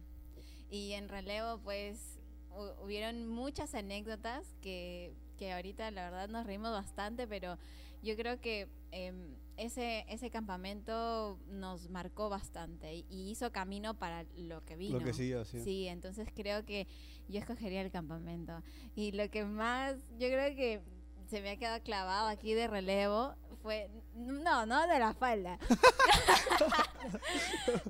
Y 0.71 0.93
en 0.93 1.09
relevo, 1.09 1.59
pues, 1.63 2.19
hu- 2.51 2.75
hubieron 2.85 3.27
muchas 3.29 3.75
anécdotas 3.75 4.45
que, 4.61 5.13
que 5.39 5.53
ahorita 5.53 5.91
la 5.91 6.05
verdad 6.11 6.29
nos 6.29 6.47
reímos 6.47 6.73
bastante, 6.73 7.27
pero 7.27 7.59
yo 8.03 8.17
creo 8.17 8.41
que 8.41 8.69
em, 8.91 9.35
ese, 9.57 10.05
ese 10.09 10.31
campamento 10.31 11.39
nos 11.49 11.89
marcó 11.91 12.29
bastante 12.29 12.95
y, 12.95 13.07
y 13.09 13.31
hizo 13.31 13.53
camino 13.53 13.95
para 13.95 14.25
lo 14.37 14.65
que 14.65 14.77
vino. 14.77 14.99
Lo 14.99 15.05
que 15.05 15.13
siguió, 15.13 15.45
sí. 15.45 15.61
Sí, 15.61 15.87
entonces 15.87 16.29
creo 16.35 16.65
que 16.65 16.87
yo 17.29 17.39
escogería 17.39 17.81
el 17.83 17.91
campamento. 17.91 18.63
Y 18.97 19.13
lo 19.13 19.31
que 19.31 19.45
más, 19.45 19.97
yo 20.19 20.29
creo 20.29 20.55
que 20.57 20.81
se 21.29 21.41
me 21.41 21.51
ha 21.51 21.57
quedado 21.57 21.83
clavado 21.83 22.29
aquí 22.29 22.55
de 22.55 22.69
relevo 22.69 23.35
fue, 23.63 23.89
no, 24.15 24.67
no 24.67 24.87
de 24.87 24.99
la 24.99 25.15
falda. 25.15 25.59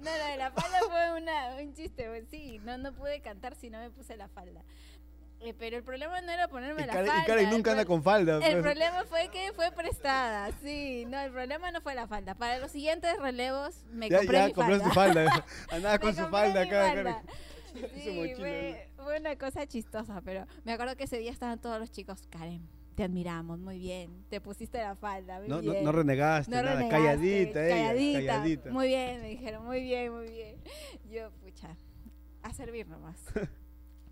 no, 0.00 0.04
lo 0.04 0.26
de 0.26 0.36
la 0.36 0.52
falda 0.52 0.78
fue 0.88 1.20
una, 1.20 1.56
un 1.60 1.74
chiste, 1.74 2.06
pues 2.08 2.26
sí, 2.30 2.60
no, 2.64 2.78
no 2.78 2.92
pude 2.92 3.20
cantar 3.20 3.56
si 3.56 3.70
no 3.70 3.80
me 3.80 3.90
puse 3.90 4.16
la 4.16 4.28
falda. 4.28 4.62
Eh, 5.40 5.52
pero 5.58 5.76
el 5.76 5.82
problema 5.82 6.20
no 6.20 6.30
era 6.30 6.48
ponerme 6.48 6.82
Y 6.82 6.86
la 6.86 6.92
Karen, 6.92 7.06
y 7.06 7.10
falda. 7.10 7.26
Karen 7.26 7.44
el 7.46 7.50
nunca 7.50 7.72
anda 7.72 7.84
con 7.84 8.02
falda. 8.02 8.36
el 8.36 8.40
pues. 8.40 8.62
problema 8.62 9.04
fue 9.04 9.28
que 9.28 9.52
fue 9.52 9.72
prestada, 9.72 10.52
sí. 10.62 11.04
No, 11.06 11.18
el 11.20 11.32
problema 11.32 11.70
no 11.70 11.80
fue 11.80 11.94
la 11.94 12.06
falda. 12.06 12.34
Para 12.34 12.58
los 12.58 12.70
siguientes 12.70 13.18
relevos 13.18 13.84
me 13.90 14.08
ya, 14.08 14.18
compré 14.18 14.38
ya 14.38 14.46
mi 14.46 14.52
compró 14.52 14.78
falda. 14.78 14.84
su 14.88 14.94
falda. 14.94 15.46
Andaba 15.70 15.98
con 15.98 16.14
su 16.14 16.26
falda 16.28 16.66
falda. 16.66 17.22
Su 17.74 17.88
Sí, 18.00 18.32
fue 18.96 19.18
una 19.18 19.36
cosa 19.36 19.66
chistosa, 19.66 20.22
pero 20.24 20.46
me 20.62 20.72
acuerdo 20.72 20.96
que 20.96 21.04
ese 21.04 21.18
día 21.18 21.32
estaban 21.32 21.58
todos 21.60 21.80
los 21.80 21.90
chicos, 21.90 22.26
Karen, 22.30 22.66
te 22.94 23.04
admiramos, 23.04 23.58
muy 23.58 23.78
bien, 23.78 24.24
te 24.28 24.40
pusiste 24.40 24.78
la 24.78 24.94
falda, 24.96 25.40
muy 25.40 25.48
No, 25.48 25.56
no, 25.62 25.72
bien. 25.72 25.84
no 25.84 25.92
renegaste, 25.92 26.50
No 26.50 26.62
nada, 26.62 26.76
renegaste, 26.76 26.96
calladita, 27.06 27.66
ella, 27.66 27.76
calladita, 27.76 28.18
calladita. 28.26 28.70
Muy 28.70 28.86
bien, 28.88 29.20
me 29.20 29.28
dijeron, 29.30 29.64
muy 29.64 29.82
bien, 29.82 30.12
muy 30.12 30.28
bien. 30.30 30.56
Yo, 31.10 31.30
pucha, 31.42 31.76
a 32.42 32.52
servir 32.52 32.86
nomás. 32.88 33.16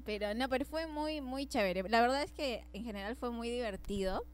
Pero 0.05 0.35
no, 0.35 0.49
pero 0.49 0.65
fue 0.65 0.89
muy, 0.89 1.21
muy 1.21 1.47
chévere. 1.47 1.89
La 1.89 2.01
verdad 2.01 2.25
es 2.25 2.33
que 2.33 2.65
en 2.73 2.83
general 2.83 3.15
fue 3.15 3.31
muy 3.31 3.49
divertido, 3.49 4.25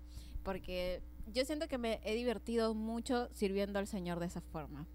porque 0.43 1.03
yo 1.31 1.45
siento 1.45 1.69
que 1.69 1.77
me 1.77 2.01
he 2.05 2.15
divertido 2.15 2.73
mucho 2.73 3.29
sirviendo 3.35 3.79
al 3.79 3.87
Señor 3.87 4.19
de 4.19 4.25
esa 4.27 4.41
forma. 4.41 4.87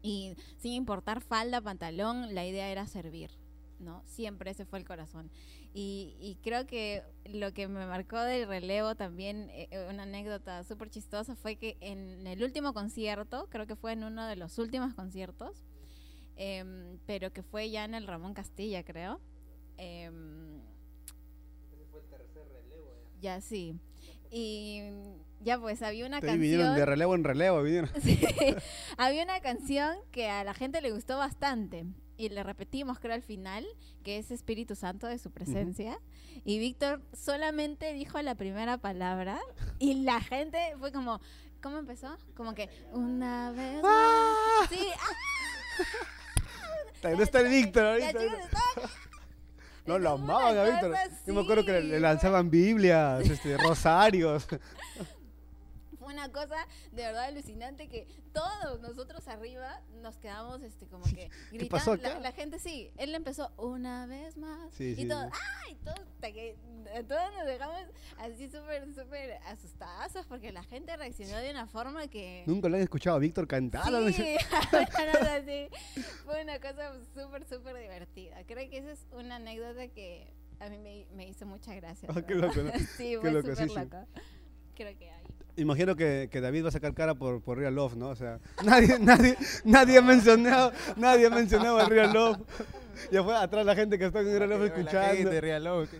Y 0.00 0.36
sin 0.56 0.72
importar 0.72 1.20
falda, 1.20 1.60
pantalón, 1.60 2.34
la 2.34 2.46
idea 2.46 2.70
era 2.70 2.86
servir, 2.86 3.30
¿no? 3.78 4.02
Siempre 4.06 4.50
ese 4.52 4.64
fue 4.64 4.78
el 4.78 4.86
corazón. 4.86 5.30
Y, 5.76 6.14
y 6.20 6.36
creo 6.36 6.66
que 6.68 7.02
lo 7.24 7.52
que 7.52 7.66
me 7.66 7.84
marcó 7.84 8.20
del 8.20 8.46
relevo 8.46 8.94
también, 8.94 9.50
eh, 9.50 9.66
eh, 9.72 9.88
una 9.90 10.04
anécdota 10.04 10.62
súper 10.62 10.88
chistosa, 10.88 11.34
fue 11.34 11.56
que 11.56 11.76
en 11.80 12.24
el 12.28 12.44
último 12.44 12.72
concierto, 12.72 13.48
creo 13.50 13.66
que 13.66 13.74
fue 13.74 13.92
en 13.92 14.04
uno 14.04 14.24
de 14.28 14.36
los 14.36 14.56
últimos 14.58 14.94
conciertos, 14.94 15.64
em, 16.36 16.98
pero 17.06 17.32
que 17.32 17.42
fue 17.42 17.70
ya 17.70 17.84
en 17.84 17.94
el 17.94 18.06
Ramón 18.06 18.34
Castilla, 18.34 18.84
creo. 18.84 19.20
em, 19.76 20.62
Ya, 23.20 23.40
sí. 23.40 23.74
Y 24.30 24.82
ya 25.40 25.58
pues 25.58 25.82
había 25.82 26.06
una 26.06 26.20
Te 26.20 26.26
vinieron 26.36 26.66
canción... 26.66 26.76
de 26.76 26.86
relevo 26.86 27.14
en 27.14 27.24
relevo, 27.24 27.62
vinieron. 27.62 27.90
Sí, 28.02 28.20
había 28.98 29.24
una 29.24 29.40
canción 29.40 29.96
que 30.12 30.28
a 30.28 30.44
la 30.44 30.54
gente 30.54 30.80
le 30.80 30.92
gustó 30.92 31.16
bastante 31.18 31.86
y 32.16 32.28
le 32.28 32.42
repetimos 32.42 32.98
creo 32.98 33.14
al 33.14 33.22
final 33.22 33.66
que 34.02 34.18
es 34.18 34.30
Espíritu 34.30 34.74
Santo 34.76 35.06
de 35.06 35.18
su 35.18 35.30
presencia 35.30 35.98
y 36.44 36.58
Víctor 36.58 37.02
solamente 37.12 37.92
dijo 37.92 38.20
la 38.22 38.34
primera 38.34 38.78
palabra 38.78 39.40
y 39.78 40.02
la 40.02 40.20
gente 40.20 40.58
fue 40.78 40.92
como 40.92 41.20
¿cómo 41.64 41.78
empezó? 41.78 42.18
Como 42.36 42.54
que 42.54 42.68
una 42.92 43.50
vez 43.52 43.82
más. 43.82 44.68
Sí, 44.68 44.86
ah, 45.00 45.88
¿Dónde 47.02 47.24
está 47.24 47.40
el 47.40 47.48
Víctor 47.48 47.84
ahorita? 47.84 48.18
No, 49.86 49.98
lo 49.98 50.12
amaban 50.12 50.56
a 50.56 50.64
Víctor. 50.64 50.96
Yo 51.26 51.34
me 51.34 51.42
acuerdo 51.42 51.62
que 51.62 51.78
le 51.78 52.00
lanzaban 52.00 52.48
Biblias, 52.48 53.28
este, 53.28 53.58
rosarios. 53.58 54.46
fue 56.04 56.12
una 56.12 56.30
cosa 56.30 56.56
de 56.92 57.02
verdad 57.02 57.24
alucinante 57.24 57.88
que 57.88 58.06
todos 58.32 58.80
nosotros 58.80 59.26
arriba 59.28 59.80
nos 60.02 60.16
quedamos 60.18 60.62
este 60.62 60.86
como 60.86 61.04
que 61.04 61.30
gritando 61.50 61.68
pasó 61.70 61.96
la, 61.96 62.08
acá? 62.10 62.20
la 62.20 62.32
gente 62.32 62.58
sí 62.58 62.90
él 62.96 63.14
empezó 63.14 63.50
una 63.56 64.06
vez 64.06 64.36
más 64.36 64.72
Sí, 64.74 64.84
y 64.90 64.96
sí, 64.96 65.08
todos 65.08 65.24
sí. 65.32 65.40
ay 65.66 65.74
todos, 65.84 66.00
que- 66.20 66.56
todos 67.08 67.32
nos 67.34 67.46
dejamos 67.46 67.80
así 68.18 68.48
súper 68.48 68.86
súper 68.94 69.32
asustazos 69.46 70.26
porque 70.26 70.52
la 70.52 70.62
gente 70.62 70.96
reaccionó 70.96 71.36
de 71.38 71.50
una 71.50 71.66
forma 71.66 72.06
que 72.08 72.44
Nunca 72.46 72.68
lo 72.68 72.76
han 72.76 72.82
escuchado 72.82 73.16
a 73.16 73.18
Víctor 73.18 73.46
cantar. 73.48 73.84
Sí, 74.14 74.36
fue 76.24 76.42
una 76.42 76.58
cosa 76.60 76.92
súper 77.14 77.44
súper 77.48 77.76
divertida 77.76 78.44
creo 78.46 78.68
que 78.70 78.78
esa 78.78 78.92
es 78.92 79.06
una 79.12 79.36
anécdota 79.36 79.88
que 79.88 80.32
a 80.60 80.68
mí 80.68 80.78
me, 80.78 81.06
me 81.14 81.26
hizo 81.28 81.46
mucha 81.46 81.74
gracia 81.74 82.08
Ah, 82.14 82.22
qué 82.22 82.34
loco, 82.34 82.62
¿no? 82.62 82.70
sí 82.96 83.10
Qué 83.10 83.18
fue 83.20 83.32
loco, 83.32 83.48
súper 83.50 83.68
sí. 83.68 83.74
loco 83.74 84.06
creo 84.74 84.98
que 84.98 85.10
ahí 85.10 85.23
Imagino 85.56 85.94
que, 85.94 86.28
que 86.32 86.40
David 86.40 86.64
va 86.64 86.68
a 86.68 86.72
sacar 86.72 86.94
cara 86.94 87.14
por, 87.14 87.40
por 87.40 87.58
Real 87.58 87.74
Love, 87.74 87.96
¿no? 87.96 88.08
O 88.08 88.16
sea, 88.16 88.40
nadie, 88.64 88.98
nadie, 88.98 89.36
nadie 89.64 89.98
ha 89.98 90.02
mencionado, 90.02 90.72
nadie 90.96 91.26
ha 91.26 91.30
mencionado 91.30 91.78
a 91.78 91.88
Real 91.88 92.12
Love. 92.12 92.38
Ya 93.10 93.22
fue 93.22 93.36
atrás 93.36 93.64
la 93.66 93.74
gente 93.74 93.98
que 93.98 94.06
está 94.06 94.20
en 94.20 94.26
Real 94.38 94.50
Love 94.50 94.60
La 94.60 94.66
escuchando. 94.66 95.14
gente, 95.16 95.40
Real 95.40 95.64
Love, 95.64 95.90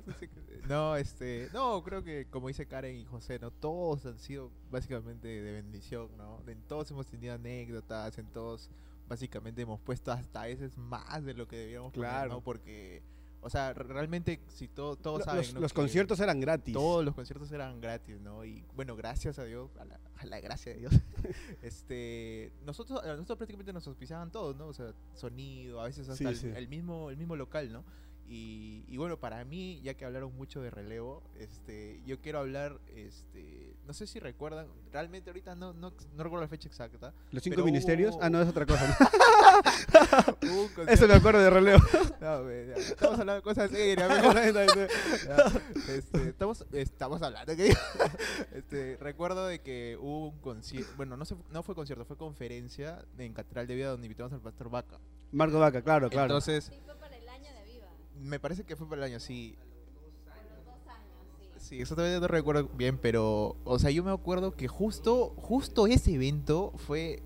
No, 0.69 0.97
este, 0.97 1.49
no, 1.53 1.83
creo 1.83 2.03
que 2.03 2.27
como 2.31 2.49
dice 2.49 2.67
Karen 2.67 2.97
y 2.97 3.05
José, 3.05 3.39
no, 3.39 3.51
todos 3.51 4.07
han 4.07 4.19
sido 4.19 4.51
básicamente 4.71 5.29
de 5.29 5.53
bendición, 5.53 6.09
¿no? 6.17 6.41
En 6.47 6.61
todos 6.63 6.91
hemos 6.91 7.07
tenido 7.07 7.35
anécdotas, 7.35 8.17
en 8.19 8.27
todos 8.27 8.71
básicamente 9.09 9.61
hemos 9.63 9.79
puesto 9.81 10.11
hasta 10.13 10.43
a 10.43 10.47
veces 10.47 10.77
más 10.79 11.23
de 11.25 11.35
lo 11.35 11.47
que 11.47 11.57
debíamos 11.57 11.93
poner, 11.93 12.09
Claro. 12.11 12.29
¿no? 12.35 12.41
Porque, 12.41 13.03
o 13.45 13.51
sea, 13.51 13.73
re- 13.75 13.85
realmente 13.85 14.41
si 14.49 14.67
to- 14.69 14.97
todos 14.97 15.21
Lo- 15.21 15.25
saben, 15.25 15.43
los, 15.55 15.55
los 15.63 15.73
conciertos 15.73 16.19
eran 16.21 16.41
gratis. 16.41 16.73
Todos 16.75 17.05
los 17.05 17.15
conciertos 17.15 17.53
eran 17.53 17.81
gratis, 17.81 18.19
¿no? 18.21 18.45
Y 18.45 18.65
bueno, 18.75 18.97
gracias 18.97 19.39
a 19.39 19.45
Dios, 19.45 19.71
a 19.79 19.85
la, 19.85 20.01
a 20.17 20.27
la 20.27 20.41
gracia 20.41 20.73
de 20.73 20.79
Dios, 20.81 20.93
este, 21.63 22.53
nosotros, 22.65 23.01
nosotros 23.05 23.37
prácticamente 23.39 23.73
nos 23.73 23.87
auspiciaban 23.87 24.31
todos, 24.31 24.57
¿no? 24.57 24.67
O 24.69 24.73
sea, 24.75 24.93
sonido, 25.15 25.81
a 25.81 25.85
veces 25.85 26.09
hasta 26.09 26.17
Sí, 26.17 26.25
el, 26.25 26.37
sí. 26.37 26.49
el 26.55 26.69
mismo, 26.69 27.11
el 27.11 27.17
mismo 27.17 27.37
local, 27.37 27.73
¿no? 27.73 27.85
Y, 28.27 28.85
y 28.89 28.97
bueno, 28.97 29.19
para 29.19 29.45
mí, 29.45 29.81
ya 29.83 29.95
que 29.95 30.05
hablaron 30.07 30.35
mucho 30.35 30.63
de 30.63 30.71
relevo, 30.71 31.23
este, 31.39 32.01
yo 32.07 32.19
quiero 32.21 32.39
hablar, 32.39 32.81
este, 32.95 33.77
no 33.87 33.93
sé 33.93 34.07
si 34.07 34.19
recuerdan, 34.19 34.67
realmente 34.93 35.29
ahorita 35.31 35.55
no, 35.55 35.75
no, 35.75 35.93
no 36.15 36.23
recuerdo 36.25 36.41
la 36.43 36.49
fecha 36.49 36.67
exacta. 36.69 37.13
Los 37.33 37.43
cinco 37.43 37.63
ministerios. 37.65 38.15
hubo- 38.15 38.23
Ah, 38.23 38.31
no, 38.31 38.41
es 38.41 38.49
otra 38.49 38.65
cosa. 38.65 38.87
¿no? 38.89 40.85
Eso 40.89 41.07
me 41.07 41.15
acuerdo 41.15 41.41
de 41.41 41.51
relevo. 41.51 41.83
no, 42.21 42.43
güey, 42.45 42.69
ya, 42.69 42.75
estamos 42.77 43.13
hablando 43.21 43.35
de 43.35 43.43
cosas 43.43 43.71
serias. 43.71 44.11
este, 45.89 46.29
estamos, 46.29 46.65
estamos 46.73 47.23
hablando. 47.23 47.55
¿qué? 47.57 47.75
Este, 48.53 48.97
recuerdo 49.01 49.47
de 49.47 49.61
que 49.61 49.97
hubo 50.01 50.29
un 50.29 50.39
concierto, 50.41 50.91
bueno, 50.97 51.17
no, 51.17 51.25
se, 51.25 51.37
no 51.51 51.63
fue 51.63 51.75
concierto, 51.75 52.05
fue 52.05 52.17
conferencia 52.17 53.05
en 53.19 53.33
Catedral 53.35 53.67
de 53.67 53.75
Vida 53.75 53.89
donde 53.91 54.07
invitamos 54.07 54.33
al 54.33 54.41
pastor 54.41 54.71
Vaca. 54.71 54.99
Marco 55.33 55.59
Vaca, 55.59 55.83
claro, 55.83 56.09
claro. 56.11 56.27
Entonces, 56.27 56.65
Sí, 56.67 56.81
fue 56.85 56.95
para 56.97 57.17
el 57.17 57.29
año 57.29 57.51
de 57.53 57.65
Viva. 57.73 57.89
Me 58.21 58.39
parece 58.41 58.65
que 58.65 58.77
fue 58.77 58.89
para 58.89 59.05
el 59.07 59.13
año, 59.13 59.21
sí. 59.21 59.57
Por 60.25 60.35
los 60.57 60.65
dos 60.65 60.89
años, 60.89 61.59
sí. 61.59 61.77
Sí, 61.77 61.81
eso 61.83 61.95
todavía 61.95 62.21
no 62.21 62.27
recuerdo 62.29 62.69
bien, 62.69 62.99
pero, 62.99 63.57
o 63.65 63.79
sea, 63.79 63.91
yo 63.91 64.05
me 64.05 64.11
acuerdo 64.13 64.53
que 64.55 64.69
justo, 64.69 65.35
justo 65.37 65.87
ese 65.87 66.15
evento 66.15 66.73
fue, 66.77 67.23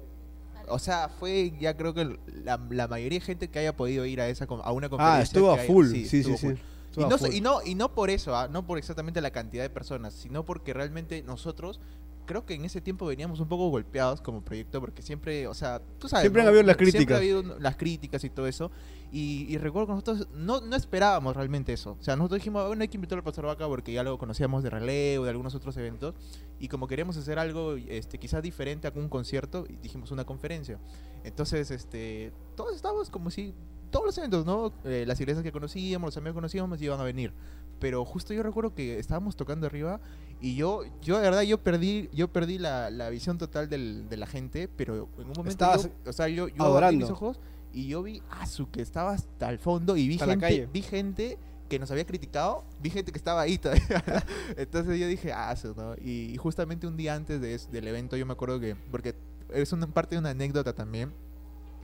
o 0.69 0.79
sea, 0.79 1.09
fue 1.09 1.53
ya 1.59 1.77
creo 1.77 1.95
que 1.95 2.19
la, 2.45 2.61
la 2.71 2.89
mayoría 2.89 3.19
de 3.19 3.25
gente 3.25 3.49
que 3.49 3.59
haya 3.59 3.77
podido 3.77 4.05
ir 4.07 4.21
a 4.21 4.29
esa 4.29 4.45
a 4.45 4.73
una 4.73 4.89
conferencia. 4.89 5.19
ah, 5.21 5.23
estuvo 5.23 5.51
a 5.51 5.55
haya- 5.55 5.65
full. 5.65 5.87
Sí, 5.89 6.07
sí, 6.07 6.19
estuvo 6.19 6.37
sí. 6.37 6.47
full. 6.49 6.55
Y 6.99 7.07
no, 7.07 7.17
y, 7.33 7.41
no, 7.41 7.61
y 7.65 7.75
no 7.75 7.95
por 7.95 8.11
eso, 8.11 8.37
ah, 8.37 8.49
no 8.49 8.67
por 8.67 8.79
exactamente 8.79 9.21
la 9.21 9.31
cantidad 9.31 9.63
de 9.63 9.71
personas, 9.71 10.15
sino 10.15 10.45
porque 10.45 10.73
realmente 10.73 11.23
nosotros, 11.23 11.81
creo 12.27 12.45
que 12.45 12.55
en 12.55 12.65
ese 12.65 12.81
tiempo 12.81 13.07
veníamos 13.07 13.41
un 13.41 13.49
poco 13.49 13.69
golpeados 13.71 14.21
como 14.21 14.43
proyecto, 14.43 14.81
porque 14.81 15.03
siempre, 15.03 15.47
o 15.49 15.55
sea, 15.55 15.81
tú 15.99 16.09
sabes. 16.09 16.23
Siempre 16.23 16.43
han 16.43 16.47
¿no? 16.47 16.51
habido 16.51 16.63
las 16.63 16.77
Siempre 16.77 16.93
críticas. 16.93 17.15
ha 17.17 17.19
habido 17.19 17.43
las 17.59 17.77
críticas 17.77 18.23
y 18.25 18.31
todo 18.31 18.47
eso. 18.47 18.71
Y, 19.11 19.47
y 19.49 19.57
recuerdo 19.57 19.87
que 19.87 19.93
nosotros 19.95 20.29
no, 20.35 20.61
no 20.61 20.77
esperábamos 20.77 21.35
realmente 21.35 21.73
eso. 21.73 21.97
O 21.99 22.03
sea, 22.03 22.15
nosotros 22.15 22.41
dijimos, 22.41 22.67
bueno, 22.67 22.83
hay 22.83 22.89
que 22.89 22.99
invitar 22.99 23.17
al 23.17 23.25
pastor 23.25 23.47
Vaca 23.47 23.67
porque 23.67 23.91
ya 23.93 24.03
lo 24.03 24.19
conocíamos 24.19 24.63
de 24.63 24.69
relevo, 24.69 25.25
de 25.25 25.31
algunos 25.31 25.55
otros 25.55 25.77
eventos. 25.79 26.15
Y 26.61 26.69
como 26.69 26.87
queríamos 26.87 27.17
hacer 27.17 27.39
algo 27.39 27.77
este, 27.77 28.19
quizás 28.19 28.43
diferente 28.43 28.87
a 28.87 28.93
un 28.95 29.09
concierto, 29.09 29.67
dijimos 29.83 30.11
una 30.11 30.25
conferencia. 30.25 30.79
Entonces, 31.25 31.71
este, 31.71 32.33
todos 32.55 32.77
estábamos 32.77 33.09
como 33.09 33.31
si 33.31 33.55
todos 33.91 34.07
los 34.07 34.19
eventos, 34.19 34.45
¿no? 34.47 34.73
Eh, 34.85 35.05
las 35.07 35.21
iglesias 35.21 35.43
que 35.43 35.53
conocíamos, 35.53 36.09
los 36.09 36.17
amigos 36.17 36.33
que 36.33 36.39
conocíamos 36.39 36.81
iban 36.83 37.01
a 37.01 37.05
venir. 37.05 37.33
Pero 37.79 38.05
justo 38.05 38.35
yo 38.35 38.43
recuerdo 38.43 38.75
que 38.75 38.99
estábamos 38.99 39.37
tocando 39.37 39.67
arriba 39.67 40.01
y 40.41 40.57
yo, 40.57 40.83
yo 41.03 41.17
de 41.17 41.23
verdad, 41.23 41.43
yo 41.43 41.59
perdí, 41.63 42.09
yo 42.13 42.29
perdí 42.29 42.59
la, 42.59 42.91
la 42.91 43.09
visión 43.11 43.39
total 43.39 43.69
del- 43.69 44.09
de 44.09 44.17
la 44.17 44.27
gente, 44.27 44.69
pero 44.69 44.95
en 45.19 45.25
un 45.25 45.29
momento, 45.29 45.49
Estabas 45.49 45.85
yo- 45.85 45.91
o 46.11 46.13
sea, 46.13 46.29
yo, 46.29 46.49
yo 46.49 46.65
abrí 46.77 46.97
mis 46.97 47.11
ojos 47.11 47.39
y 47.73 47.87
yo 47.87 48.03
vi 48.03 48.21
a 48.31 48.47
su 48.47 48.69
que 48.71 48.83
estaba 48.83 49.13
hasta 49.13 49.49
el 49.51 49.59
fondo 49.59 49.97
y 49.97 50.09
vi 50.09 50.15
Hasta 50.15 50.27
la 50.27 50.33
gente, 50.33 50.47
calle. 50.47 50.69
vi 50.73 50.83
gente 50.83 51.39
que 51.69 51.79
nos 51.79 51.91
había 51.91 52.05
criticado, 52.07 52.65
vi 52.81 52.91
gente 52.91 53.13
que 53.13 53.19
estaba 53.19 53.43
ahí 53.43 53.59
todavía. 53.59 53.85
Entonces 54.57 54.99
yo 54.99 55.07
dije, 55.07 55.33
ah, 55.33 55.55
su, 55.55 55.75
¿no? 55.75 55.95
Y, 56.03 56.31
y 56.33 56.37
justamente 56.37 56.87
un 56.87 56.97
día 56.97 57.15
antes 57.15 57.41
de 57.41 57.59
del 57.71 57.87
evento 57.89 58.17
yo 58.17 58.25
me 58.27 58.33
acuerdo 58.33 58.59
que, 58.59 58.75
porque 58.91 59.15
es 59.53 59.73
una 59.73 59.87
parte 59.87 60.15
de 60.17 60.19
una 60.21 60.31
anécdota 60.31 60.73
también, 60.75 61.13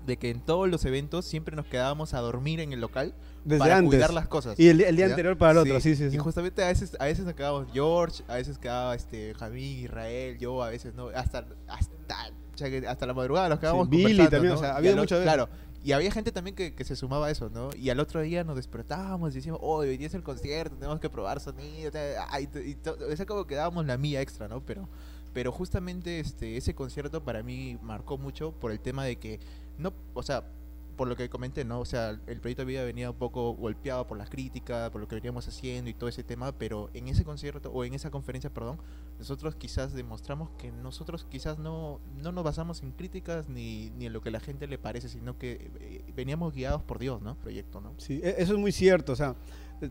de 0.07 0.17
que 0.17 0.31
en 0.31 0.40
todos 0.40 0.69
los 0.69 0.85
eventos 0.85 1.25
siempre 1.25 1.57
nos 1.57 1.67
quedábamos 1.67 2.14
a 2.14 2.21
dormir 2.21 2.61
en 2.61 2.73
el 2.73 2.81
local 2.81 3.14
Desde 3.45 3.59
para 3.61 3.77
antes. 3.79 3.88
cuidar 3.90 4.12
las 4.12 4.29
cosas. 4.29 4.59
Y 4.59 4.69
el, 4.69 4.81
el 4.81 4.97
día 4.97 5.07
¿ya? 5.07 5.12
anterior 5.12 5.37
para 5.38 5.53
el 5.53 5.59
otro, 5.59 5.81
sí, 5.81 5.97
sí, 5.97 6.11
sí. 6.11 6.17
Y 6.17 6.19
justamente 6.19 6.62
a 6.62 6.69
veces, 6.69 6.97
a 7.01 7.05
veces 7.07 7.25
nos 7.25 7.35
quedábamos 7.35 7.69
George, 7.73 8.23
a 8.29 8.35
veces 8.35 8.59
quedaba 8.59 8.95
este 8.95 9.35
Jamín, 9.35 9.85
Israel, 9.85 10.38
yo, 10.38 10.62
a 10.62 10.71
veces 10.71 10.95
no, 10.95 11.09
hasta 11.09 11.47
hasta, 11.69 12.31
hasta 12.88 13.07
la 13.07 13.14
madrugada 13.14 13.49
nos 13.49 13.59
quedábamos 13.59 13.88
Billy 13.88 14.03
conversando, 14.05 14.31
también, 14.31 14.53
¿no? 14.55 14.59
o 14.59 14.62
sea, 14.62 14.77
había 14.77 14.93
al 14.93 14.99
o- 14.99 15.03
muchas 15.03 15.19
veces. 15.21 15.33
Claro, 15.35 15.49
y 15.83 15.93
había 15.93 16.11
gente 16.11 16.33
también 16.33 16.55
que, 16.57 16.75
que 16.75 16.83
se 16.85 16.97
sumaba 16.97 17.27
a 17.27 17.31
eso, 17.31 17.51
¿no? 17.51 17.69
Y 17.77 17.90
al 17.90 18.01
otro 18.01 18.23
día 18.23 18.43
nos 18.45 18.57
despertábamos 18.57 19.33
y 19.33 19.37
decíamos, 19.37 19.61
oh, 19.62 19.77
hoy 19.79 19.97
día 19.99 20.07
es 20.07 20.14
el 20.14 20.23
concierto, 20.23 20.77
tenemos 20.77 20.99
que 21.01 21.11
probar 21.11 21.40
sonido, 21.40 21.90
ah, 22.31 22.40
y, 22.40 22.47
t- 22.47 22.67
y 22.67 22.75
to- 22.77 22.97
o 23.11 23.17
sea, 23.17 23.27
como 23.27 23.47
que 23.47 23.55
dábamos 23.55 23.85
la 23.85 23.99
mía 23.99 24.23
extra, 24.23 24.49
¿no? 24.49 24.62
Pero, 24.62 24.88
pero 25.35 25.53
justamente 25.53 26.21
este, 26.21 26.57
ese 26.57 26.75
concierto 26.75 27.23
para 27.23 27.43
mí 27.43 27.77
marcó 27.83 28.17
mucho 28.17 28.53
por 28.53 28.71
el 28.73 28.81
tema 28.81 29.05
de 29.05 29.17
que, 29.17 29.40
no, 29.79 29.93
o 30.15 30.23
sea, 30.23 30.45
por 30.97 31.09
lo 31.09 31.17
que 31.17 31.29
comenté, 31.29 31.65
¿no? 31.65 31.81
O 31.81 31.85
sea, 31.85 32.11
el 32.11 32.41
proyecto 32.41 32.63
de 32.63 32.67
vida 32.67 32.85
venía 32.85 33.11
un 33.11 33.17
poco 33.17 33.55
golpeado 33.55 34.07
por 34.07 34.17
las 34.17 34.31
críticas, 34.31 34.91
por 34.91 35.01
lo 35.01 35.09
que 35.09 35.17
veníamos 35.17 35.47
haciendo 35.49 35.91
y 35.91 35.95
todo 35.95 36.09
ese 36.09 36.23
tema, 36.23 36.53
pero 36.53 36.89
en 36.95 37.09
ese 37.09 37.25
concierto, 37.25 37.71
o 37.73 37.85
en 37.85 37.95
esa 37.95 38.11
conferencia, 38.11 38.49
perdón, 38.53 38.79
nosotros 39.19 39.55
quizás 39.57 39.93
demostramos 39.93 40.51
que 40.59 40.71
nosotros 40.71 41.27
quizás 41.29 41.59
no, 41.59 42.01
no 42.23 42.33
nos 42.33 42.45
basamos 42.45 42.83
en 42.83 42.93
críticas 42.93 43.49
ni, 43.49 43.91
ni 43.91 44.07
en 44.07 44.13
lo 44.13 44.21
que 44.23 44.31
la 44.31 44.41
gente 44.41 44.67
le 44.67 44.79
parece, 44.79 45.09
sino 45.09 45.37
que 45.39 45.71
eh, 45.81 46.05
veníamos 46.15 46.55
guiados 46.55 46.83
por 46.83 46.99
Dios, 46.99 47.21
¿no? 47.23 47.37
Proyecto, 47.37 47.81
¿no? 47.81 47.93
Sí, 47.99 48.21
e- 48.23 48.37
eso 48.39 48.55
es 48.55 48.59
muy 48.59 48.73
cierto, 48.73 49.13
o 49.13 49.17
sea, 49.17 49.35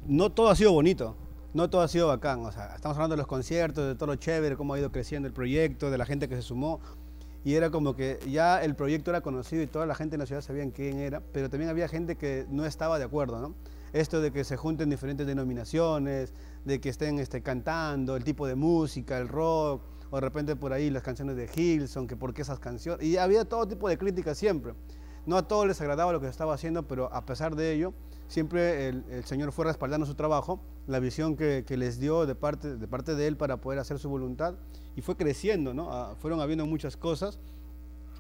no 0.08 0.32
todo 0.32 0.50
ha 0.50 0.56
sido 0.56 0.72
bonito, 0.72 1.16
no 1.54 1.70
todo 1.70 1.82
ha 1.82 1.88
sido 1.88 2.08
bacán, 2.08 2.46
o 2.46 2.52
sea, 2.52 2.76
estamos 2.76 2.98
hablando 2.98 3.16
de 3.16 3.18
los 3.18 3.28
conciertos, 3.28 3.86
de 3.88 3.96
todo 3.96 4.08
lo 4.08 4.16
chévere, 4.16 4.56
cómo 4.56 4.74
ha 4.74 4.80
ido 4.80 4.92
creciendo 4.92 5.28
el 5.28 5.34
proyecto, 5.34 5.92
de 5.92 5.98
la 5.98 6.06
gente 6.06 6.30
que 6.30 6.36
se 6.36 6.42
sumó, 6.42 6.80
y 7.44 7.56
era 7.56 7.70
como 7.70 7.96
que 7.96 8.20
ya 8.30 8.64
el 8.64 8.76
proyecto 8.76 9.12
era 9.12 9.22
conocido 9.22 9.62
y 9.62 9.68
toda 9.68 9.86
la 9.86 9.96
gente 9.96 10.16
en 10.16 10.20
la 10.20 10.26
ciudad 10.26 10.42
sabían 10.42 10.72
quién 10.72 11.00
era, 11.00 11.22
pero 11.32 11.50
también 11.50 11.70
había 11.70 11.88
gente 11.88 12.16
que 12.16 12.46
no 12.50 12.66
estaba 12.66 12.98
de 12.98 13.06
acuerdo, 13.06 13.40
¿no? 13.40 13.56
Esto 13.92 14.22
de 14.22 14.32
que 14.32 14.44
se 14.44 14.58
junten 14.58 14.90
diferentes 14.90 15.28
denominaciones, 15.28 16.34
de 16.66 16.80
que 16.80 16.90
estén 16.90 17.20
este, 17.20 17.42
cantando, 17.42 18.16
el 18.16 18.24
tipo 18.24 18.48
de 18.48 18.56
música, 18.56 19.18
el 19.18 19.28
rock, 19.28 19.84
o 20.10 20.16
de 20.16 20.22
repente 20.22 20.56
por 20.56 20.74
ahí 20.74 20.90
las 20.90 21.04
canciones 21.04 21.36
de 21.36 21.50
Hilson, 21.54 22.08
que 22.08 22.16
por 22.16 22.34
qué 22.34 22.44
esas 22.44 22.60
canciones, 22.60 23.06
y 23.06 23.18
había 23.18 23.46
todo 23.46 23.68
tipo 23.68 23.90
de 23.90 23.98
críticas 23.98 24.38
siempre. 24.38 24.74
No 25.26 25.38
a 25.38 25.48
todos 25.48 25.68
les 25.68 25.80
agradaba 25.82 26.12
lo 26.12 26.20
que 26.20 26.28
se 26.28 26.32
estaba 26.32 26.54
haciendo, 26.54 26.88
pero 26.88 27.14
a 27.14 27.26
pesar 27.26 27.56
de 27.56 27.74
ello, 27.74 27.94
siempre 28.28 28.88
el, 28.90 29.26
Señor 29.26 29.52
fue 29.52 29.66
respaldando 29.66 30.06
su 30.06 30.16
trabajo, 30.16 30.60
la 30.88 31.00
visión 31.00 31.36
que, 31.36 31.66
les 31.70 32.00
dio 32.00 32.26
de 32.26 32.36
parte, 32.36 32.76
de 32.76 32.88
parte 32.88 33.16
de 33.16 33.28
Él 33.28 33.38
para 33.38 33.58
poder 33.58 33.80
hacer 33.80 34.00
su 34.00 34.10
voluntad, 34.10 34.56
y 34.96 35.02
fue 35.02 35.16
creciendo, 35.16 35.74
¿no? 35.74 35.92
Ah, 35.92 36.16
fueron 36.20 36.40
habiendo 36.40 36.66
muchas 36.66 36.98
cosas, 36.98 37.40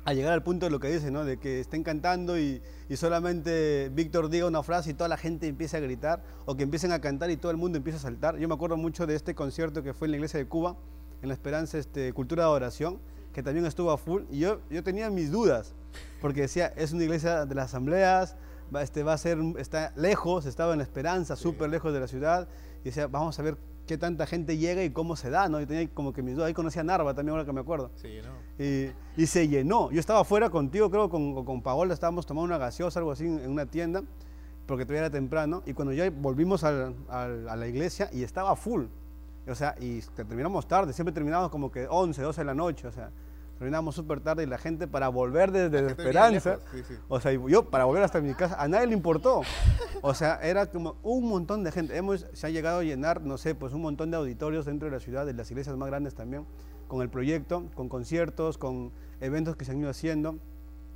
a 0.05 0.13
llegar 0.13 0.33
al 0.33 0.43
punto 0.43 0.65
de 0.65 0.71
lo 0.71 0.79
que 0.79 0.89
dice, 0.89 1.11
¿no? 1.11 1.23
De 1.23 1.37
que 1.37 1.59
estén 1.59 1.83
cantando 1.83 2.37
y, 2.37 2.61
y 2.89 2.97
solamente 2.97 3.89
Víctor 3.93 4.29
diga 4.29 4.47
una 4.47 4.61
frase 4.61 4.91
y 4.91 4.93
toda 4.93 5.07
la 5.07 5.17
gente 5.17 5.47
empieza 5.47 5.77
a 5.77 5.79
gritar, 5.79 6.23
o 6.45 6.55
que 6.55 6.63
empiecen 6.63 6.91
a 6.91 6.99
cantar 6.99 7.31
y 7.31 7.37
todo 7.37 7.51
el 7.51 7.57
mundo 7.57 7.77
empieza 7.77 7.97
a 7.97 8.01
saltar. 8.01 8.37
Yo 8.37 8.47
me 8.47 8.53
acuerdo 8.53 8.77
mucho 8.77 9.07
de 9.07 9.15
este 9.15 9.33
concierto 9.33 9.83
que 9.83 9.93
fue 9.93 10.07
en 10.07 10.11
la 10.11 10.17
iglesia 10.17 10.39
de 10.39 10.47
Cuba, 10.47 10.75
en 11.21 11.29
la 11.29 11.33
Esperanza 11.33 11.77
este, 11.77 12.11
Cultura 12.11 12.43
de 12.43 12.49
Adoración, 12.49 12.99
que 13.33 13.41
también 13.41 13.65
estuvo 13.65 13.91
a 13.91 13.97
full, 13.97 14.23
y 14.29 14.39
yo, 14.39 14.59
yo 14.69 14.83
tenía 14.83 15.09
mis 15.09 15.31
dudas, 15.31 15.73
porque 16.21 16.41
decía, 16.41 16.71
es 16.75 16.93
una 16.93 17.03
iglesia 17.03 17.45
de 17.45 17.55
las 17.55 17.65
asambleas, 17.65 18.35
va, 18.73 18.81
este, 18.83 19.03
va 19.03 19.13
a 19.13 19.17
ser, 19.17 19.38
está 19.57 19.91
lejos, 19.95 20.45
estaba 20.45 20.71
en 20.73 20.79
la 20.79 20.83
Esperanza, 20.83 21.36
súper 21.36 21.69
lejos 21.69 21.93
de 21.93 21.99
la 21.99 22.07
ciudad, 22.07 22.47
y 22.81 22.86
decía, 22.86 23.07
vamos 23.07 23.38
a 23.39 23.43
ver 23.43 23.57
qué 23.88 23.97
tanta 23.97 24.25
gente 24.25 24.57
llega 24.57 24.83
y 24.83 24.91
cómo 24.91 25.15
se 25.15 25.29
da, 25.29 25.49
¿no? 25.49 25.59
Y 25.59 25.65
tenía 25.65 25.89
como 25.93 26.13
que 26.13 26.21
mis 26.21 26.36
dudas, 26.36 26.47
ahí 26.47 26.53
conocí 26.53 26.79
a 26.79 26.83
Narva 26.83 27.13
también, 27.13 27.33
ahora 27.33 27.45
que 27.45 27.51
me 27.53 27.59
acuerdo. 27.62 27.91
Sí, 27.95 28.19
¿no? 28.23 28.63
Y, 28.63 28.91
y 29.21 29.25
se 29.27 29.47
llenó. 29.47 29.91
Yo 29.91 29.99
estaba 29.99 30.21
afuera 30.21 30.49
contigo, 30.49 30.89
creo, 30.89 31.09
con, 31.09 31.43
con 31.45 31.62
Paola, 31.62 31.93
estábamos 31.93 32.25
tomando 32.25 32.45
una 32.45 32.57
gaseosa, 32.57 32.99
algo 32.99 33.12
así, 33.12 33.25
en 33.25 33.49
una 33.49 33.65
tienda, 33.65 34.03
porque 34.65 34.86
todavía 34.86 35.01
era 35.07 35.09
temprano. 35.09 35.63
Y 35.65 35.73
cuando 35.73 35.93
ya 35.93 36.09
volvimos 36.09 36.63
al- 36.63 36.95
al- 37.09 37.49
a 37.49 37.55
la 37.57 37.67
iglesia 37.67 38.09
y 38.13 38.23
estaba 38.23 38.55
full. 38.55 38.86
O 39.45 39.55
sea, 39.55 39.75
y 39.81 39.99
terminamos 40.15 40.65
tarde, 40.69 40.93
siempre 40.93 41.12
terminamos 41.12 41.49
como 41.49 41.69
que 41.69 41.86
11, 41.89 42.21
12 42.21 42.39
de 42.41 42.45
la 42.45 42.53
noche, 42.53 42.88
o 42.88 42.91
sea, 42.93 43.12
terminamos 43.63 43.95
súper 43.95 44.19
tarde 44.19 44.43
y 44.43 44.45
la 44.45 44.58
gente 44.58 44.89
para 44.89 45.08
volver 45.08 45.54
desde 45.54 45.88
Esperanza, 45.88 46.60
sí, 46.73 46.84
sí. 46.86 46.95
o 47.08 47.21
sea, 47.21 47.32
yo 47.32 47.69
para 47.69 47.86
volver 47.86 48.04
hasta 48.04 48.19
mi 48.19 48.34
casa, 48.34 48.62
a 48.62 48.67
nadie 48.67 48.88
le 48.88 48.93
importó. 48.93 49.41
O 50.02 50.13
sea, 50.13 50.38
era 50.43 50.65
como 50.65 50.97
un 51.02 51.30
montón 51.30 51.63
de 51.63 51.71
gente. 51.71 51.95
Hemos, 51.95 52.28
se 52.34 52.45
ha 52.45 52.49
llegado 52.49 52.80
a 52.80 52.84
llenar, 52.84 53.21
no 53.21 53.38
sé, 53.38 53.56
pues 53.56 53.71
un 53.71 53.82
montón 53.82 54.12
de 54.12 54.17
auditorios 54.17 54.65
dentro 54.65 54.89
de 54.89 54.91
la 54.91 54.99
ciudad, 54.99 55.26
de 55.26 55.32
las 55.34 55.49
iglesias 55.49 55.78
más 55.78 55.88
grandes 55.88 56.13
también, 56.13 56.45
con 56.89 57.02
el 57.02 57.10
proyecto, 57.10 57.69
con 57.73 57.88
conciertos, 57.88 58.58
con 58.58 58.91
eventos 59.21 59.56
que 59.56 59.63
se 59.63 59.71
han 59.71 59.80
ido 59.80 59.89
haciendo. 59.89 60.39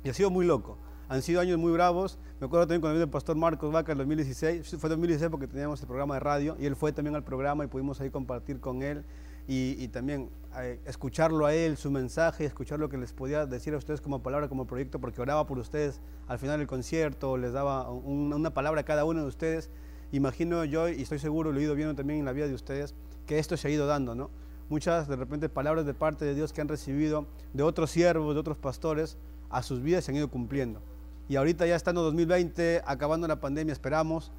Y 0.04 0.10
ha 0.10 0.12
sido 0.12 0.28
muy 0.28 0.44
loco. 0.44 0.76
Han 1.08 1.22
sido 1.22 1.40
años 1.40 1.56
muy 1.56 1.72
bravos. 1.72 2.18
Me 2.38 2.48
acuerdo 2.48 2.66
también 2.66 2.82
cuando 2.82 2.96
vino 2.96 3.04
el 3.04 3.10
pastor 3.10 3.34
Marcos 3.34 3.72
Vaca 3.72 3.92
en 3.92 3.98
2016. 3.98 4.76
Fue 4.76 4.90
2016 4.90 5.30
porque 5.30 5.46
teníamos 5.46 5.80
el 5.80 5.86
programa 5.86 6.16
de 6.16 6.20
radio 6.20 6.54
y 6.60 6.66
él 6.66 6.76
fue 6.76 6.92
también 6.92 7.16
al 7.16 7.24
programa 7.24 7.64
y 7.64 7.68
pudimos 7.68 7.98
ahí 8.02 8.10
compartir 8.10 8.60
con 8.60 8.82
él 8.82 9.06
y, 9.48 9.74
y 9.82 9.88
también 9.88 10.30
eh, 10.60 10.78
escucharlo 10.86 11.46
a 11.46 11.54
él, 11.54 11.76
su 11.76 11.90
mensaje, 11.90 12.44
escuchar 12.44 12.78
lo 12.78 12.88
que 12.88 12.96
les 12.98 13.12
podía 13.12 13.46
decir 13.46 13.74
a 13.74 13.78
ustedes 13.78 14.00
como 14.00 14.22
palabra, 14.22 14.48
como 14.48 14.66
proyecto, 14.66 15.00
porque 15.00 15.20
oraba 15.20 15.46
por 15.46 15.58
ustedes 15.58 16.00
al 16.28 16.38
final 16.38 16.58
del 16.58 16.68
concierto, 16.68 17.36
les 17.36 17.52
daba 17.52 17.90
un- 17.90 18.32
una 18.32 18.50
palabra 18.54 18.82
a 18.82 18.84
cada 18.84 19.04
uno 19.04 19.22
de 19.22 19.26
ustedes. 19.26 19.70
Imagino 20.12 20.64
yo, 20.64 20.88
y 20.88 21.02
estoy 21.02 21.18
seguro, 21.18 21.50
lo 21.52 21.58
he 21.58 21.62
ido 21.64 21.74
viendo 21.74 21.94
también 21.94 22.20
en 22.20 22.24
la 22.24 22.32
vida 22.32 22.46
de 22.46 22.54
ustedes, 22.54 22.94
que 23.26 23.38
esto 23.38 23.56
se 23.56 23.68
ha 23.68 23.70
ido 23.70 23.86
dando, 23.86 24.14
¿no? 24.14 24.30
Muchas 24.70 25.08
de 25.08 25.16
repente 25.16 25.48
palabras 25.48 25.86
de 25.86 25.94
parte 25.94 26.24
de 26.26 26.34
Dios 26.34 26.52
que 26.52 26.60
han 26.60 26.68
recibido 26.68 27.26
de 27.54 27.62
otros 27.62 27.90
siervos, 27.90 28.34
de 28.34 28.40
otros 28.40 28.58
pastores, 28.58 29.16
a 29.50 29.62
sus 29.62 29.82
vidas 29.82 30.04
se 30.04 30.10
han 30.12 30.16
ido 30.18 30.28
cumpliendo. 30.28 30.80
Y 31.28 31.36
ahorita 31.36 31.66
ya 31.66 31.74
estando 31.76 32.02
2020, 32.02 32.82
acabando 32.86 33.26
la 33.28 33.40
pandemia, 33.40 33.72
esperamos 33.72 34.30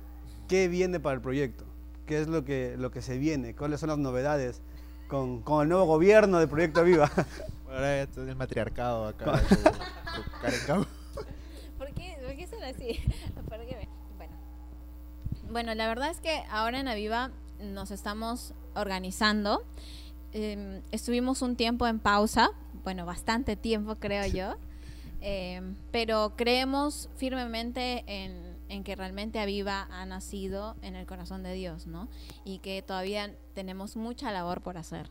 qué 0.48 0.68
viene 0.68 1.00
para 1.00 1.16
el 1.16 1.22
proyecto, 1.22 1.66
qué 2.06 2.20
es 2.22 2.28
lo 2.28 2.44
que, 2.46 2.76
lo 2.78 2.92
que 2.92 3.02
se 3.02 3.18
viene, 3.18 3.56
cuáles 3.56 3.80
son 3.80 3.90
las 3.90 3.98
novedades 4.00 4.62
con, 5.10 5.42
con 5.42 5.64
el 5.64 5.70
nuevo 5.70 5.86
gobierno 5.86 6.40
de 6.40 6.48
Proyecto 6.48 6.84
Viva. 6.84 7.12
Bueno, 7.70 7.84
ahora 7.86 7.98
ya 7.98 8.04
está 8.04 8.22
el 8.22 8.36
matriarcado 8.36 9.08
acá. 9.10 9.26
con- 9.26 9.42
con 9.64 10.42
Karen 10.42 10.60
Cabo. 10.66 10.86
¿Por 11.78 11.94
qué, 11.94 12.18
¿Por 12.26 12.36
qué 12.36 12.48
son 12.48 12.64
así? 12.64 13.00
¿Por 13.48 13.60
qué 13.64 13.76
me- 13.76 13.90
Bueno. 14.18 14.34
bueno, 15.52 15.76
la 15.76 15.88
verdad 15.88 16.10
es 16.10 16.20
que 16.20 16.42
ahora 16.50 16.80
en 16.80 16.88
Aviva 16.88 17.30
nos 17.62 17.92
estamos 17.92 18.56
organizando. 18.74 19.64
Eh, 20.34 20.82
estuvimos 20.92 21.44
un 21.44 21.56
tiempo 21.56 21.86
en 21.86 22.00
pausa, 22.00 22.50
bueno, 22.84 23.06
bastante 23.06 23.56
tiempo 23.56 23.96
creo 23.98 24.26
yo, 24.26 24.56
Eh, 25.22 25.62
pero 25.92 26.34
creemos 26.38 27.10
firmemente 27.18 28.04
en, 28.08 28.49
en 28.70 28.84
que 28.84 28.96
realmente 28.96 29.40
Aviva 29.40 29.88
ha 29.92 30.06
nacido 30.06 30.76
en 30.82 30.96
el 30.96 31.06
corazón 31.06 31.44
de 31.44 31.54
Dios, 31.54 31.88
¿no? 31.88 32.08
Y 32.46 32.60
que 32.60 32.82
todavía 32.82 33.36
tenemos 33.54 33.98
mucha 33.98 34.32
labor 34.32 34.62
por 34.62 34.78
hacer. 34.78 35.10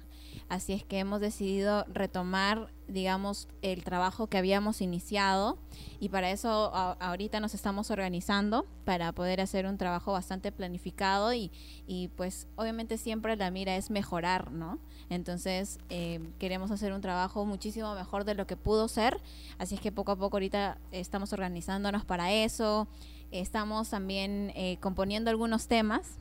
Así 0.48 0.72
es 0.72 0.84
que 0.84 0.98
hemos 0.98 1.20
decidido 1.20 1.84
retomar, 1.88 2.68
digamos, 2.86 3.48
el 3.62 3.82
trabajo 3.84 4.26
que 4.28 4.38
habíamos 4.38 4.80
iniciado 4.80 5.58
y 6.00 6.08
para 6.10 6.30
eso 6.30 6.70
a- 6.74 6.92
ahorita 7.00 7.40
nos 7.40 7.54
estamos 7.54 7.90
organizando 7.90 8.66
para 8.84 9.12
poder 9.12 9.40
hacer 9.40 9.66
un 9.66 9.76
trabajo 9.78 10.12
bastante 10.12 10.52
planificado 10.52 11.32
y, 11.34 11.50
y 11.86 12.08
pues 12.08 12.46
obviamente 12.56 12.96
siempre 12.98 13.36
la 13.36 13.50
mira 13.50 13.76
es 13.76 13.90
mejorar, 13.90 14.50
¿no? 14.52 14.78
Entonces 15.10 15.78
eh, 15.88 16.20
queremos 16.38 16.70
hacer 16.70 16.92
un 16.92 17.00
trabajo 17.00 17.44
muchísimo 17.44 17.94
mejor 17.94 18.24
de 18.24 18.34
lo 18.34 18.46
que 18.46 18.56
pudo 18.56 18.88
ser, 18.88 19.20
así 19.58 19.74
es 19.74 19.80
que 19.80 19.92
poco 19.92 20.12
a 20.12 20.16
poco 20.16 20.36
ahorita 20.36 20.78
estamos 20.92 21.32
organizándonos 21.32 22.04
para 22.04 22.32
eso, 22.32 22.86
estamos 23.30 23.90
también 23.90 24.52
eh, 24.54 24.78
componiendo 24.80 25.30
algunos 25.30 25.66
temas 25.68 26.18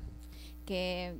que 0.65 1.15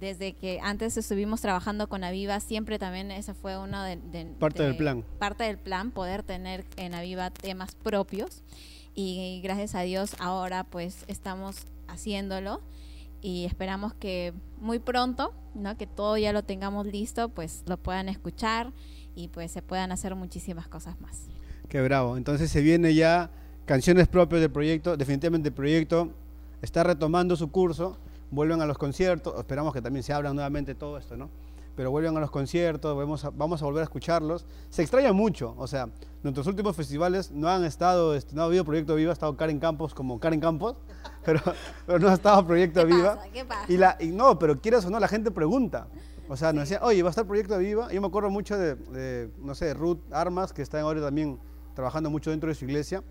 desde 0.00 0.34
que 0.34 0.60
antes 0.62 0.96
estuvimos 0.96 1.40
trabajando 1.40 1.88
con 1.88 2.04
Aviva, 2.04 2.38
siempre 2.40 2.78
también 2.78 3.10
ese 3.10 3.32
fue 3.32 3.56
uno 3.58 3.82
de, 3.82 3.96
de- 3.96 4.26
Parte 4.38 4.62
de- 4.62 4.68
del 4.68 4.76
plan. 4.76 5.04
Parte 5.18 5.44
del 5.44 5.58
plan, 5.58 5.90
poder 5.92 6.22
tener 6.22 6.64
en 6.76 6.94
Aviva 6.94 7.30
temas 7.30 7.74
propios. 7.74 8.42
Y 8.94 9.40
gracias 9.42 9.74
a 9.74 9.80
Dios 9.80 10.14
ahora 10.20 10.64
pues 10.64 11.04
estamos 11.08 11.66
haciéndolo 11.88 12.60
y 13.20 13.44
esperamos 13.44 13.94
que 13.94 14.34
muy 14.60 14.78
pronto, 14.78 15.32
¿no? 15.54 15.76
Que 15.76 15.86
todo 15.86 16.16
ya 16.18 16.32
lo 16.32 16.44
tengamos 16.44 16.86
listo, 16.86 17.28
pues 17.30 17.62
lo 17.66 17.76
puedan 17.76 18.08
escuchar 18.08 18.72
y 19.16 19.28
pues 19.28 19.50
se 19.50 19.62
puedan 19.62 19.90
hacer 19.90 20.14
muchísimas 20.14 20.68
cosas 20.68 21.00
más. 21.00 21.22
Qué 21.68 21.80
bravo. 21.80 22.16
Entonces 22.16 22.50
se 22.50 22.60
viene 22.60 22.94
ya 22.94 23.30
canciones 23.66 24.08
propias 24.08 24.40
del 24.40 24.50
proyecto. 24.50 24.96
Definitivamente 24.96 25.48
el 25.48 25.54
proyecto 25.54 26.10
está 26.62 26.82
retomando 26.82 27.36
su 27.36 27.50
curso. 27.50 27.96
Vuelven 28.30 28.60
a 28.60 28.66
los 28.66 28.78
conciertos. 28.78 29.34
Esperamos 29.38 29.72
que 29.72 29.82
también 29.82 30.02
se 30.02 30.12
abran 30.12 30.34
nuevamente 30.34 30.74
todo 30.74 30.98
esto, 30.98 31.16
¿no? 31.16 31.30
Pero 31.76 31.90
vuelven 31.90 32.16
a 32.16 32.20
los 32.20 32.30
conciertos, 32.30 32.96
vamos 32.96 33.24
a, 33.24 33.30
vamos 33.30 33.60
a 33.60 33.64
volver 33.64 33.80
a 33.80 33.84
escucharlos. 33.84 34.46
Se 34.70 34.82
extraña 34.82 35.12
mucho, 35.12 35.56
o 35.58 35.66
sea, 35.66 35.88
nuestros 36.22 36.46
últimos 36.46 36.76
festivales 36.76 37.32
no 37.32 37.48
han 37.48 37.64
estado, 37.64 38.14
este, 38.14 38.36
no 38.36 38.42
ha 38.42 38.44
habido 38.44 38.64
Proyecto 38.64 38.94
Viva, 38.94 39.10
ha 39.10 39.12
estado 39.12 39.36
Karen 39.36 39.58
Campos 39.58 39.92
como 39.92 40.20
Karen 40.20 40.38
Campos, 40.38 40.76
pero, 41.24 41.40
pero 41.84 41.98
no 41.98 42.10
ha 42.10 42.14
estado 42.14 42.46
Proyecto 42.46 42.80
¿Qué 42.86 42.94
Viva. 42.94 43.16
pasa? 43.16 43.28
¿Qué 43.32 43.44
pasa? 43.44 43.72
Y, 43.72 43.76
la, 43.76 43.96
y 43.98 44.06
no, 44.06 44.38
pero 44.38 44.60
quieras 44.60 44.84
o 44.84 44.90
no, 44.90 45.00
la 45.00 45.08
gente 45.08 45.32
pregunta. 45.32 45.88
O 46.28 46.36
sea, 46.36 46.52
nos 46.52 46.68
decía, 46.68 46.78
oye, 46.80 47.02
va 47.02 47.08
a 47.08 47.10
estar 47.10 47.26
Proyecto 47.26 47.58
Viva. 47.58 47.92
Yo 47.92 48.00
me 48.00 48.06
acuerdo 48.06 48.30
mucho 48.30 48.56
de, 48.56 48.76
de, 48.76 49.30
no 49.42 49.56
sé, 49.56 49.74
Ruth 49.74 49.98
Armas, 50.12 50.52
que 50.52 50.62
está 50.62 50.80
ahora 50.80 51.00
también 51.00 51.40
trabajando 51.74 52.08
mucho 52.08 52.30
dentro 52.30 52.48
de 52.48 52.54
su 52.54 52.66
iglesia. 52.66 53.02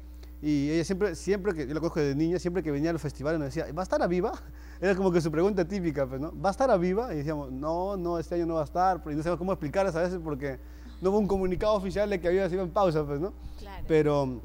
Y 0.46 0.70
ella 0.72 0.84
siempre, 0.84 1.16
siempre 1.16 1.54
que, 1.54 1.66
yo 1.66 1.74
la 1.74 1.80
conozco 1.80 2.02
de 2.02 2.14
niña, 2.14 2.38
siempre 2.38 2.62
que 2.62 2.70
venía 2.70 2.90
al 2.90 3.00
festival 3.00 3.40
nos 3.40 3.46
decía, 3.46 3.72
¿va 3.72 3.82
a 3.82 3.84
estar 3.84 4.02
a 4.02 4.08
viva? 4.08 4.34
Era 4.82 4.94
como 4.94 5.10
que 5.10 5.22
su 5.22 5.32
pregunta 5.32 5.66
típica, 5.66 6.06
pues, 6.06 6.20
¿no? 6.20 6.34
¿Va 6.38 6.50
a 6.50 6.52
estar 6.52 6.70
a 6.70 6.76
viva? 6.76 7.14
Y 7.14 7.18
decíamos, 7.20 7.50
no, 7.50 7.96
no, 7.96 8.20
este 8.20 8.36
año 8.36 8.46
no 8.46 8.56
va 8.56 8.62
a 8.62 8.66
estar. 8.66 9.02
Y 9.06 9.16
no 9.16 9.24
sabemos 9.24 9.38
cómo 9.38 9.54
explicarles 9.54 9.96
a 9.96 10.02
veces 10.02 10.20
porque 10.22 10.60
no 11.00 11.12
hubo 11.12 11.20
un 11.20 11.28
comunicado 11.28 11.74
oficial 11.76 12.10
de 12.10 12.20
que 12.20 12.28
había 12.28 12.50
sido 12.50 12.62
en 12.62 12.72
pausa, 12.72 13.06
pues, 13.06 13.22
¿no? 13.22 13.32
Claro. 13.58 13.86
Pero 13.88 14.42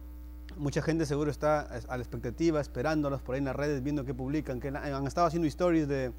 mucha 0.57 0.83
gente 0.83 1.05
seguro 1.05 1.33
está 1.33 1.63
a 1.63 1.97
la 1.97 2.03
expectativa, 2.05 2.61
esperándolos 2.61 3.21
por 3.21 3.35
ahí 3.35 3.41
en 3.41 3.47
las 3.47 3.57
redes, 3.57 3.83
viendo 3.83 4.05
qué 4.05 4.15
publican, 4.15 4.61
que 4.61 4.69
han 4.69 5.05
estado 5.05 5.27
haciendo 5.27 5.49
stories 5.49 5.89
de, 5.89 6.13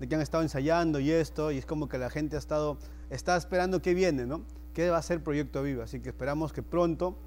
de 0.00 0.08
que 0.08 0.14
han 0.14 0.22
estado 0.22 0.44
ensayando 0.44 0.98
y 0.98 1.10
esto, 1.10 1.52
y 1.52 1.58
es 1.58 1.66
como 1.66 1.90
que 1.90 1.98
la 1.98 2.08
gente 2.08 2.36
ha 2.36 2.38
estado, 2.38 2.78
está 3.10 3.36
esperando 3.36 3.82
qué 3.82 3.92
viene, 3.92 4.24
¿no? 4.24 4.44
¿Qué 4.72 4.88
va 4.88 4.96
a 4.96 5.02
ser 5.02 5.22
Proyecto 5.22 5.62
Viva? 5.62 5.84
Así 5.84 6.00
que 6.00 6.08
esperamos 6.08 6.54
que 6.54 6.62
pronto 6.62 7.18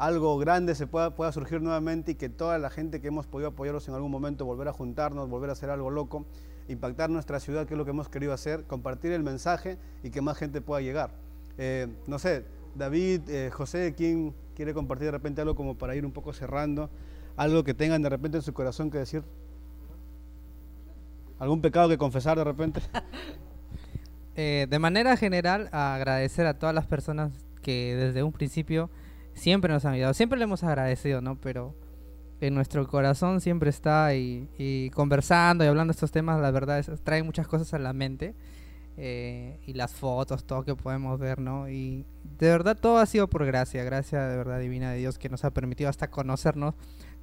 algo 0.00 0.38
grande 0.38 0.74
se 0.74 0.86
pueda, 0.86 1.14
pueda 1.14 1.30
surgir 1.30 1.60
nuevamente 1.60 2.12
y 2.12 2.14
que 2.14 2.30
toda 2.30 2.56
la 2.58 2.70
gente 2.70 3.02
que 3.02 3.08
hemos 3.08 3.26
podido 3.26 3.50
apoyarlos 3.50 3.86
en 3.86 3.94
algún 3.94 4.10
momento, 4.10 4.46
volver 4.46 4.66
a 4.66 4.72
juntarnos, 4.72 5.28
volver 5.28 5.50
a 5.50 5.52
hacer 5.52 5.68
algo 5.68 5.90
loco, 5.90 6.24
impactar 6.68 7.10
nuestra 7.10 7.38
ciudad, 7.38 7.66
que 7.66 7.74
es 7.74 7.78
lo 7.78 7.84
que 7.84 7.90
hemos 7.90 8.08
querido 8.08 8.32
hacer, 8.32 8.64
compartir 8.64 9.12
el 9.12 9.22
mensaje 9.22 9.76
y 10.02 10.08
que 10.08 10.22
más 10.22 10.38
gente 10.38 10.62
pueda 10.62 10.80
llegar. 10.80 11.10
Eh, 11.58 11.86
no 12.06 12.18
sé, 12.18 12.46
David, 12.74 13.28
eh, 13.28 13.50
José, 13.52 13.92
¿quién 13.94 14.34
quiere 14.56 14.72
compartir 14.72 15.04
de 15.04 15.10
repente 15.10 15.42
algo 15.42 15.54
como 15.54 15.76
para 15.76 15.94
ir 15.94 16.06
un 16.06 16.12
poco 16.12 16.32
cerrando? 16.32 16.88
Algo 17.36 17.62
que 17.62 17.74
tengan 17.74 18.00
de 18.00 18.08
repente 18.08 18.38
en 18.38 18.42
su 18.42 18.54
corazón 18.54 18.90
que 18.90 18.96
decir. 18.96 19.22
¿Algún 21.38 21.60
pecado 21.60 21.90
que 21.90 21.98
confesar 21.98 22.38
de 22.38 22.44
repente? 22.44 22.80
Eh, 24.36 24.68
de 24.70 24.78
manera 24.78 25.18
general, 25.18 25.68
agradecer 25.70 26.46
a 26.46 26.58
todas 26.58 26.74
las 26.74 26.86
personas 26.86 27.32
que 27.60 27.94
desde 27.94 28.22
un 28.22 28.32
principio 28.32 28.88
siempre 29.34 29.72
nos 29.72 29.84
han 29.84 29.94
ayudado. 29.94 30.14
Siempre 30.14 30.38
le 30.38 30.44
hemos 30.44 30.62
agradecido, 30.64 31.20
¿no? 31.20 31.36
Pero 31.40 31.74
en 32.40 32.54
nuestro 32.54 32.86
corazón 32.86 33.40
siempre 33.40 33.70
está 33.70 34.14
y, 34.14 34.48
y 34.58 34.90
conversando 34.90 35.64
y 35.64 35.66
hablando 35.68 35.92
de 35.92 35.96
estos 35.96 36.10
temas, 36.10 36.40
la 36.40 36.50
verdad 36.50 36.78
es 36.78 36.90
trae 37.02 37.22
muchas 37.22 37.46
cosas 37.46 37.72
a 37.74 37.78
la 37.78 37.92
mente. 37.92 38.34
eh, 38.96 39.58
y 39.66 39.72
las 39.74 39.92
fotos, 39.94 40.44
todo 40.44 40.62
que 40.64 40.74
podemos 40.74 41.18
ver, 41.18 41.38
¿no? 41.40 41.68
Y 41.70 42.04
de 42.38 42.48
verdad 42.50 42.76
todo 42.78 42.98
ha 42.98 43.06
sido 43.06 43.28
por 43.30 43.46
gracia, 43.46 43.82
gracia 43.84 44.26
de 44.26 44.36
verdad 44.36 44.58
divina 44.60 44.90
de 44.92 44.98
Dios 44.98 45.18
que 45.18 45.28
nos 45.30 45.44
ha 45.44 45.50
permitido 45.52 45.88
hasta 45.88 46.10
conocernos. 46.10 46.74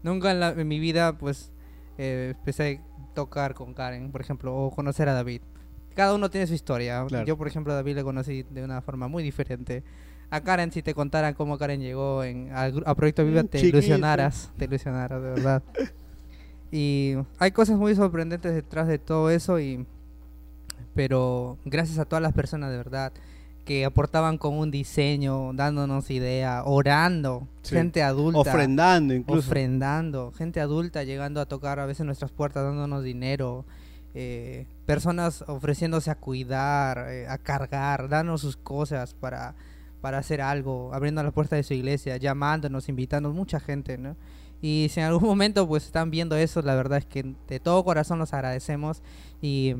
Nunca 0.01 0.31
en, 0.31 0.39
la- 0.39 0.49
en 0.51 0.67
mi 0.67 0.79
vida, 0.79 1.17
pues, 1.17 1.51
eh, 1.99 2.33
empecé 2.37 2.81
a 2.81 3.13
tocar 3.13 3.53
con 3.53 3.73
Karen, 3.75 4.11
por 4.11 4.21
ejemplo, 4.21 4.55
o 4.55 4.71
conocer 4.71 5.07
a 5.09 5.13
David. 5.13 5.41
Cada 5.95 6.15
uno 6.15 6.29
tiene 6.31 6.47
su 6.47 6.53
historia. 6.53 7.03
Claro. 7.07 7.25
Yo, 7.25 7.37
por 7.37 7.47
ejemplo, 7.47 7.73
a 7.73 7.75
David 7.75 7.95
le 7.97 8.03
conocí 8.03 8.43
de 8.43 8.63
una 8.63 8.81
forma 8.81 9.07
muy 9.07 9.21
diferente 9.21 9.83
A 10.29 10.41
Karen, 10.41 10.71
si 10.71 10.81
te 10.81 10.93
contaran 10.93 11.33
cómo 11.35 11.57
Karen 11.57 11.79
llegó 11.79 12.23
en, 12.23 12.51
a, 12.51 12.65
a 12.85 12.95
Proyecto 12.95 13.23
Viva, 13.25 13.43
te 13.43 13.59
chiquita. 13.59 13.77
ilusionaras, 13.77 14.51
te 14.57 14.65
ilusionaras, 14.65 15.21
de 15.21 15.29
verdad. 15.29 15.63
Y 16.71 17.13
hay 17.39 17.51
cosas 17.51 17.77
muy 17.77 17.95
sorprendentes 17.95 18.53
detrás 18.53 18.87
de 18.87 18.99
todo 18.99 19.29
eso, 19.29 19.59
y 19.59 19.85
pero 20.93 21.57
gracias 21.65 21.97
a 21.99 22.05
todas 22.05 22.21
las 22.21 22.33
personas, 22.33 22.71
de 22.71 22.77
verdad, 22.77 23.13
que 23.63 23.85
aportaban 23.85 24.37
con 24.37 24.53
un 24.55 24.71
diseño, 24.71 25.53
dándonos 25.53 26.09
idea, 26.09 26.63
orando, 26.65 27.47
Sí. 27.61 27.75
gente 27.75 28.01
adulta 28.01 28.39
Ofrendando 28.39 29.13
incluso. 29.13 29.47
ofrendando, 29.47 30.31
gente 30.31 30.59
adulta 30.61 31.03
llegando 31.03 31.41
a 31.41 31.45
tocar 31.45 31.79
a 31.79 31.85
veces 31.85 32.05
nuestras 32.05 32.31
puertas 32.31 32.63
dándonos 32.63 33.03
dinero, 33.03 33.65
eh, 34.13 34.65
personas 34.85 35.43
ofreciéndose 35.47 36.09
a 36.09 36.15
cuidar, 36.15 37.07
eh, 37.09 37.27
a 37.27 37.37
cargar, 37.37 38.07
dándonos 38.09 38.41
sus 38.41 38.55
cosas 38.57 39.13
para, 39.13 39.53
para 40.07 40.19
hacer 40.19 40.39
algo, 40.39 40.93
abriendo 40.93 41.21
la 41.21 41.31
puerta 41.31 41.57
de 41.57 41.63
su 41.63 41.73
iglesia, 41.73 42.15
llamándonos, 42.15 42.87
invitándonos, 42.87 43.35
mucha 43.35 43.59
gente, 43.59 43.97
¿no? 43.97 44.15
Y 44.61 44.87
si 44.89 45.01
en 45.01 45.07
algún 45.07 45.23
momento 45.27 45.67
pues 45.67 45.83
están 45.83 46.11
viendo 46.11 46.37
eso, 46.37 46.61
la 46.61 46.75
verdad 46.75 46.99
es 46.99 47.05
que 47.05 47.35
de 47.45 47.59
todo 47.59 47.83
corazón 47.83 48.17
los 48.17 48.33
agradecemos 48.33 49.03
y, 49.41 49.75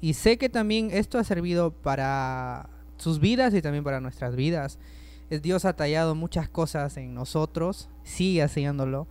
y 0.00 0.14
sé 0.14 0.38
que 0.38 0.48
también 0.48 0.88
esto 0.90 1.18
ha 1.18 1.24
servido 1.24 1.70
para 1.70 2.70
sus 2.96 3.20
vidas 3.20 3.52
y 3.52 3.60
también 3.60 3.84
para 3.84 4.00
nuestras 4.00 4.36
vidas. 4.36 4.78
Dios 5.42 5.66
ha 5.66 5.76
tallado 5.76 6.14
muchas 6.14 6.48
cosas 6.48 6.96
en 6.96 7.12
nosotros, 7.12 7.90
sigue 8.04 8.42
haciéndolo. 8.42 9.06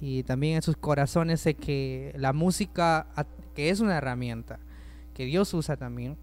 Y 0.00 0.24
también 0.24 0.56
en 0.56 0.62
sus 0.62 0.76
corazones 0.76 1.40
sé 1.40 1.54
que 1.54 2.12
la 2.16 2.32
música, 2.32 3.06
que 3.54 3.70
es 3.70 3.78
una 3.78 3.98
herramienta 3.98 4.58
que 5.14 5.24
Dios 5.24 5.54
usa 5.54 5.76
también, 5.76 6.16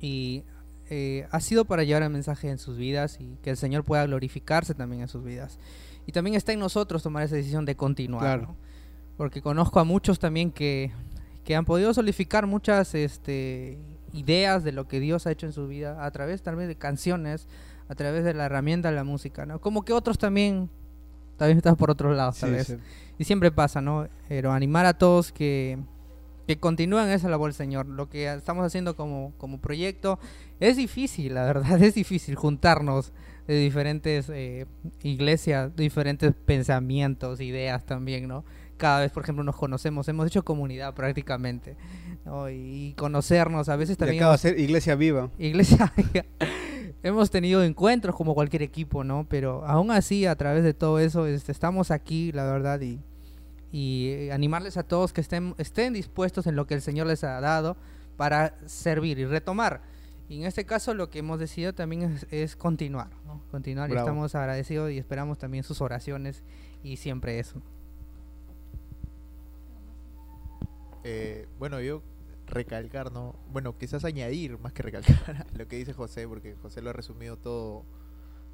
y 0.00 0.44
eh, 0.90 1.26
ha 1.30 1.40
sido 1.40 1.64
para 1.64 1.84
llevar 1.84 2.02
el 2.02 2.10
mensaje 2.10 2.48
en 2.48 2.58
sus 2.58 2.76
vidas 2.76 3.18
y 3.20 3.36
que 3.42 3.50
el 3.50 3.56
Señor 3.56 3.84
pueda 3.84 4.06
glorificarse 4.06 4.74
también 4.74 5.02
en 5.02 5.08
sus 5.08 5.22
vidas. 5.24 5.58
Y 6.06 6.12
también 6.12 6.34
está 6.36 6.52
en 6.52 6.60
nosotros 6.60 7.02
tomar 7.02 7.22
esa 7.24 7.36
decisión 7.36 7.64
de 7.64 7.76
continuar. 7.76 8.22
Claro. 8.22 8.42
¿no? 8.52 8.56
Porque 9.16 9.42
conozco 9.42 9.80
a 9.80 9.84
muchos 9.84 10.18
también 10.18 10.50
que, 10.50 10.90
que 11.44 11.56
han 11.56 11.64
podido 11.64 11.92
solidificar 11.92 12.46
muchas 12.46 12.94
este, 12.94 13.78
ideas 14.12 14.64
de 14.64 14.72
lo 14.72 14.88
que 14.88 15.00
Dios 15.00 15.26
ha 15.26 15.32
hecho 15.32 15.46
en 15.46 15.52
su 15.52 15.66
vida 15.68 16.04
a 16.04 16.10
través 16.10 16.42
tal 16.42 16.56
vez 16.56 16.68
de 16.68 16.76
canciones, 16.76 17.46
a 17.88 17.94
través 17.94 18.24
de 18.24 18.32
la 18.34 18.46
herramienta 18.46 18.90
de 18.90 18.96
la 18.96 19.04
música, 19.04 19.44
¿no? 19.44 19.60
Como 19.60 19.84
que 19.84 19.92
otros 19.92 20.18
también, 20.18 20.70
también 21.36 21.58
están 21.58 21.76
por 21.76 21.90
otros 21.90 22.16
lados, 22.16 22.38
tal 22.38 22.50
Sí, 22.50 22.54
vez. 22.56 22.66
sí. 22.68 22.76
Y 23.18 23.24
siempre 23.24 23.50
pasa, 23.50 23.80
¿no? 23.80 24.08
Pero 24.28 24.52
animar 24.52 24.86
a 24.86 24.94
todos 24.94 25.32
que, 25.32 25.78
que 26.48 26.58
continúen 26.58 27.10
esa 27.10 27.28
labor 27.28 27.52
Señor. 27.52 27.86
Lo 27.86 28.08
que 28.08 28.32
estamos 28.32 28.64
haciendo 28.64 28.96
como, 28.96 29.34
como 29.36 29.60
proyecto 29.60 30.18
es 30.60 30.78
difícil, 30.78 31.34
la 31.34 31.44
verdad, 31.44 31.80
es 31.82 31.94
difícil 31.94 32.36
juntarnos 32.36 33.12
de 33.46 33.58
diferentes 33.58 34.30
eh, 34.30 34.64
iglesias, 35.02 35.76
diferentes 35.76 36.32
pensamientos, 36.46 37.42
ideas 37.42 37.84
también, 37.84 38.28
¿no? 38.28 38.46
Cada 38.78 39.00
vez, 39.00 39.12
por 39.12 39.24
ejemplo, 39.24 39.44
nos 39.44 39.56
conocemos, 39.56 40.08
hemos 40.08 40.26
hecho 40.26 40.42
comunidad 40.42 40.94
prácticamente, 40.94 41.76
¿no? 42.24 42.48
Y 42.48 42.94
conocernos, 42.96 43.68
a 43.68 43.76
veces 43.76 43.96
Y 43.96 43.98
también... 43.98 44.22
acaba 44.22 44.32
de 44.32 44.38
ser 44.38 44.58
Iglesia 44.58 44.94
Viva. 44.94 45.30
Iglesia, 45.38 45.92
hemos 47.02 47.30
tenido 47.30 47.62
encuentros 47.62 48.16
como 48.16 48.34
cualquier 48.34 48.62
equipo, 48.62 49.04
¿no? 49.04 49.26
Pero 49.28 49.66
aún 49.66 49.90
así, 49.90 50.24
a 50.24 50.34
través 50.36 50.64
de 50.64 50.72
todo 50.72 50.98
eso, 50.98 51.26
este, 51.26 51.52
estamos 51.52 51.90
aquí, 51.90 52.32
la 52.32 52.44
verdad, 52.44 52.80
y, 52.80 53.00
y 53.72 54.08
eh, 54.10 54.32
animarles 54.32 54.76
a 54.76 54.82
todos 54.82 55.12
que 55.12 55.20
estén, 55.20 55.54
estén 55.58 55.92
dispuestos 55.92 56.46
en 56.46 56.56
lo 56.56 56.66
que 56.66 56.74
el 56.74 56.82
Señor 56.82 57.06
les 57.06 57.24
ha 57.24 57.40
dado 57.40 57.76
para 58.16 58.56
servir 58.66 59.18
y 59.18 59.26
retomar. 59.26 59.82
Y 60.28 60.40
en 60.40 60.46
este 60.46 60.66
caso 60.66 60.92
lo 60.94 61.08
que 61.10 61.20
hemos 61.20 61.38
decidido 61.38 61.74
también 61.74 62.02
es, 62.02 62.26
es 62.30 62.56
continuar, 62.56 63.10
¿no? 63.26 63.42
Continuar 63.50 63.88
y 63.88 63.92
Bravo. 63.92 64.08
estamos 64.08 64.34
agradecidos 64.34 64.90
y 64.90 64.98
esperamos 64.98 65.38
también 65.38 65.64
sus 65.64 65.80
oraciones 65.80 66.42
y 66.82 66.96
siempre 66.96 67.38
eso. 67.38 67.62
Eh, 71.04 71.48
bueno, 71.58 71.80
yo 71.80 72.02
recalcar, 72.46 73.12
¿no? 73.12 73.34
Bueno, 73.50 73.76
quizás 73.78 74.04
añadir 74.04 74.58
más 74.58 74.72
que 74.72 74.82
recalcar 74.82 75.46
lo 75.56 75.68
que 75.68 75.76
dice 75.76 75.92
José, 75.92 76.26
porque 76.28 76.54
José 76.56 76.82
lo 76.82 76.90
ha 76.90 76.92
resumido 76.92 77.36
todo 77.36 77.84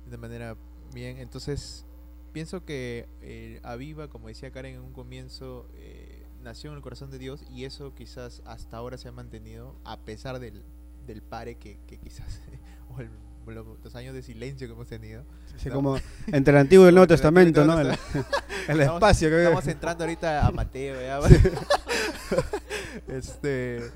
de 0.08 0.16
manera 0.16 0.56
bien. 0.92 1.18
Entonces, 1.18 1.86
pienso 2.34 2.66
que 2.66 3.06
eh, 3.22 3.60
Aviva, 3.62 4.08
como 4.08 4.28
decía 4.28 4.50
Karen 4.50 4.74
en 4.74 4.80
un 4.82 4.92
comienzo, 4.92 5.66
eh, 5.76 6.26
nació 6.42 6.70
en 6.70 6.76
el 6.76 6.82
corazón 6.82 7.10
de 7.10 7.18
Dios 7.18 7.42
y 7.50 7.64
eso 7.64 7.94
quizás 7.94 8.42
hasta 8.44 8.76
ahora 8.76 8.98
se 8.98 9.08
ha 9.08 9.12
mantenido 9.12 9.74
a 9.84 9.98
pesar 10.00 10.38
del, 10.40 10.62
del 11.06 11.22
pare 11.22 11.54
que, 11.54 11.78
que 11.86 11.96
quizás, 11.96 12.40
o 12.94 13.00
el- 13.00 13.08
lo- 13.46 13.78
los 13.82 13.94
años 13.94 14.14
de 14.14 14.22
silencio 14.22 14.66
que 14.66 14.72
hemos 14.74 14.88
tenido. 14.88 15.24
No. 15.66 15.72
como 15.74 15.98
entre 16.26 16.52
el 16.54 16.58
Antiguo 16.60 16.84
y 16.86 16.88
el 16.88 16.94
Nuevo 16.94 17.06
Testamento, 17.14 17.64
¿no? 17.64 17.78
El, 17.80 17.86
el 17.88 17.94
Estamos- 18.80 18.94
espacio 18.96 19.28
que 19.30 19.42
Estamos 19.44 19.66
entrando 19.68 20.04
ahorita 20.04 20.46
a 20.46 20.50
Mateo, 20.50 21.00
ya. 21.00 21.20
este, 23.08 23.90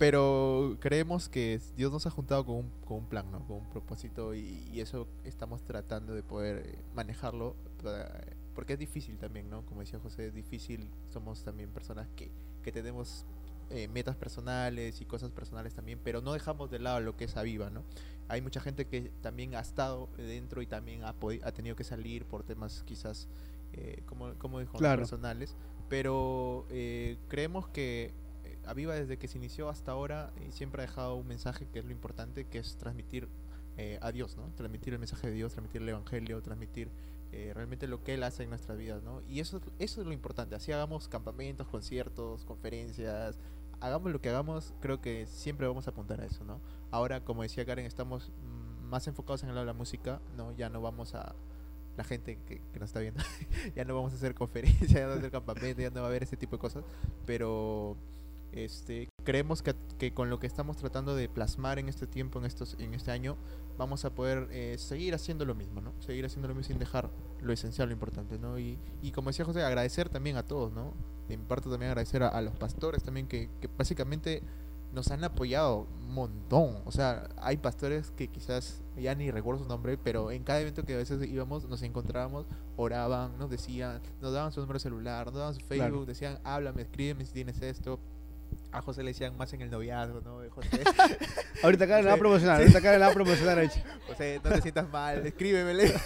pero 0.00 0.78
creemos 0.80 1.28
que 1.28 1.60
Dios 1.76 1.92
nos 1.92 2.06
ha 2.06 2.10
juntado 2.10 2.46
con 2.46 2.56
un, 2.56 2.70
con 2.86 2.96
un 2.96 3.04
plan, 3.06 3.30
¿no? 3.30 3.46
Con 3.46 3.58
un 3.58 3.68
propósito 3.68 4.34
y, 4.34 4.66
y 4.72 4.80
eso 4.80 5.06
estamos 5.24 5.62
tratando 5.62 6.14
de 6.14 6.22
poder 6.22 6.62
eh, 6.66 6.78
manejarlo 6.94 7.54
para- 7.82 8.24
porque 8.54 8.72
es 8.72 8.78
difícil 8.78 9.18
también, 9.18 9.50
¿no? 9.50 9.66
Como 9.66 9.80
decía 9.80 9.98
José, 9.98 10.28
es 10.28 10.34
difícil. 10.34 10.88
Somos 11.12 11.44
también 11.44 11.68
personas 11.70 12.08
que, 12.16 12.30
que 12.62 12.72
tenemos 12.72 13.26
eh, 13.68 13.88
metas 13.88 14.16
personales 14.16 15.02
y 15.02 15.04
cosas 15.04 15.30
personales 15.32 15.74
también, 15.74 16.00
pero 16.02 16.22
no 16.22 16.32
dejamos 16.32 16.70
de 16.70 16.78
lado 16.78 17.00
lo 17.00 17.14
que 17.18 17.24
es 17.24 17.36
Aviva, 17.36 17.68
¿no? 17.68 17.84
Hay 18.28 18.40
mucha 18.40 18.60
gente 18.60 18.86
que 18.86 19.12
también 19.20 19.54
ha 19.54 19.60
estado 19.60 20.08
dentro 20.16 20.62
y 20.62 20.66
también 20.66 21.04
ha, 21.04 21.10
ha 21.44 21.52
tenido 21.52 21.76
que 21.76 21.84
salir 21.84 22.24
por 22.24 22.42
temas 22.42 22.84
quizás, 22.86 23.28
eh, 23.74 24.02
como, 24.06 24.32
como 24.38 24.60
dijo. 24.60 24.78
Claro. 24.78 25.02
personales, 25.02 25.54
pero 25.90 26.64
eh, 26.70 27.18
creemos 27.28 27.68
que 27.68 28.14
Aviva 28.66 28.94
desde 28.94 29.18
que 29.18 29.28
se 29.28 29.38
inició 29.38 29.68
hasta 29.68 29.92
ahora 29.92 30.32
eh, 30.36 30.50
siempre 30.52 30.82
ha 30.82 30.86
dejado 30.86 31.16
un 31.16 31.26
mensaje 31.26 31.66
que 31.72 31.78
es 31.78 31.84
lo 31.84 31.92
importante, 31.92 32.44
que 32.44 32.58
es 32.58 32.76
transmitir 32.76 33.28
eh, 33.76 33.98
a 34.02 34.12
Dios, 34.12 34.36
¿no? 34.36 34.48
Transmitir 34.56 34.92
el 34.92 34.98
mensaje 34.98 35.28
de 35.28 35.32
Dios, 35.34 35.52
transmitir 35.52 35.82
el 35.82 35.88
Evangelio, 35.88 36.42
transmitir 36.42 36.90
eh, 37.32 37.52
realmente 37.54 37.86
lo 37.86 38.02
que 38.02 38.14
Él 38.14 38.22
hace 38.24 38.42
en 38.42 38.50
nuestras 38.50 38.76
vidas, 38.76 39.02
¿no? 39.02 39.22
Y 39.28 39.40
eso, 39.40 39.60
eso 39.78 40.00
es 40.00 40.06
lo 40.06 40.12
importante, 40.12 40.54
así 40.54 40.72
hagamos 40.72 41.08
campamentos, 41.08 41.68
conciertos, 41.68 42.44
conferencias, 42.44 43.38
hagamos 43.80 44.12
lo 44.12 44.20
que 44.20 44.28
hagamos, 44.28 44.74
creo 44.80 45.00
que 45.00 45.26
siempre 45.26 45.66
vamos 45.66 45.86
a 45.86 45.90
apuntar 45.90 46.20
a 46.20 46.26
eso, 46.26 46.44
¿no? 46.44 46.60
Ahora, 46.90 47.24
como 47.24 47.42
decía 47.42 47.64
Karen, 47.64 47.86
estamos 47.86 48.30
mm, 48.30 48.84
más 48.84 49.06
enfocados 49.06 49.42
en 49.44 49.50
el 49.50 49.54
lado 49.54 49.66
de 49.66 49.72
la 49.72 49.78
música, 49.78 50.20
¿no? 50.36 50.52
Ya 50.52 50.68
no 50.68 50.82
vamos 50.82 51.14
a 51.14 51.34
la 51.96 52.04
gente 52.04 52.38
que, 52.46 52.60
que 52.72 52.80
nos 52.80 52.90
está 52.90 53.00
viendo, 53.00 53.22
ya 53.76 53.84
no 53.84 53.94
vamos 53.94 54.12
a 54.12 54.16
hacer 54.16 54.34
conferencias, 54.34 54.90
ya 54.90 55.02
no 55.02 55.08
vamos 55.08 55.16
a 55.16 55.20
hacer 55.20 55.30
campamentos, 55.30 55.82
ya 55.82 55.90
no 55.90 56.00
va 56.00 56.06
a 56.06 56.10
haber 56.10 56.24
ese 56.24 56.36
tipo 56.36 56.56
de 56.56 56.60
cosas, 56.60 56.84
pero 57.24 57.96
este 58.52 59.08
creemos 59.24 59.62
que, 59.62 59.74
que 59.98 60.12
con 60.12 60.30
lo 60.30 60.38
que 60.40 60.46
estamos 60.46 60.76
tratando 60.76 61.14
de 61.14 61.28
plasmar 61.28 61.78
en 61.78 61.88
este 61.88 62.06
tiempo, 62.06 62.38
en 62.38 62.46
estos, 62.46 62.74
en 62.78 62.94
este 62.94 63.10
año, 63.10 63.36
vamos 63.78 64.04
a 64.04 64.14
poder 64.14 64.48
eh, 64.50 64.76
seguir 64.78 65.14
haciendo 65.14 65.44
lo 65.44 65.54
mismo, 65.54 65.80
¿no? 65.80 65.92
Seguir 66.00 66.24
haciendo 66.24 66.48
lo 66.48 66.54
mismo 66.54 66.68
sin 66.68 66.78
dejar 66.78 67.10
lo 67.40 67.52
esencial, 67.52 67.88
lo 67.88 67.92
importante, 67.92 68.38
¿no? 68.38 68.58
Y, 68.58 68.78
y 69.02 69.12
como 69.12 69.30
decía 69.30 69.44
José, 69.44 69.62
agradecer 69.62 70.08
también 70.08 70.36
a 70.36 70.42
todos, 70.42 70.72
¿no? 70.72 70.94
De 71.28 71.36
mi 71.36 71.44
parte 71.44 71.68
también 71.70 71.90
agradecer 71.90 72.22
a, 72.22 72.28
a 72.28 72.40
los 72.42 72.56
pastores 72.56 73.02
también 73.02 73.26
que, 73.28 73.48
que 73.60 73.68
básicamente 73.78 74.42
nos 74.92 75.08
han 75.12 75.22
apoyado 75.22 75.86
un 76.00 76.12
montón. 76.14 76.82
O 76.84 76.90
sea, 76.90 77.28
hay 77.36 77.58
pastores 77.58 78.10
que 78.10 78.26
quizás 78.26 78.82
ya 78.96 79.14
ni 79.14 79.30
recuerdo 79.30 79.62
su 79.62 79.68
nombre, 79.68 79.96
pero 79.96 80.32
en 80.32 80.42
cada 80.42 80.60
evento 80.60 80.82
que 80.82 80.94
a 80.94 80.96
veces 80.96 81.22
íbamos, 81.28 81.68
nos 81.68 81.82
encontrábamos, 81.82 82.46
oraban, 82.76 83.38
nos 83.38 83.50
decían, 83.50 84.00
nos 84.20 84.32
daban 84.32 84.50
su 84.50 84.60
número 84.60 84.80
celular, 84.80 85.26
nos 85.26 85.36
daban 85.36 85.54
su 85.54 85.60
Facebook, 85.60 85.88
Claro. 85.90 86.06
decían, 86.06 86.40
háblame, 86.42 86.82
escríbeme 86.82 87.24
si 87.24 87.32
tienes 87.32 87.62
esto. 87.62 88.00
A 88.72 88.82
José 88.82 89.02
le 89.02 89.10
decían 89.10 89.36
más 89.36 89.52
en 89.52 89.62
el 89.62 89.70
noviazgo, 89.70 90.20
¿no? 90.20 90.38
José, 90.50 90.68
Ahorita 91.62 91.86
Karen 91.86 92.04
la 92.04 92.12
va 92.12 92.16
a 92.16 92.20
promocionar, 92.20 92.56
sí. 92.56 92.62
ahorita 92.62 92.80
Karen 92.80 93.00
la 93.00 93.06
va 93.06 93.12
a 93.12 93.14
promocionar. 93.14 93.70
José, 94.06 94.40
no 94.42 94.50
te 94.50 94.62
sientas 94.62 94.88
mal, 94.90 95.26
escríbemele. 95.26 95.94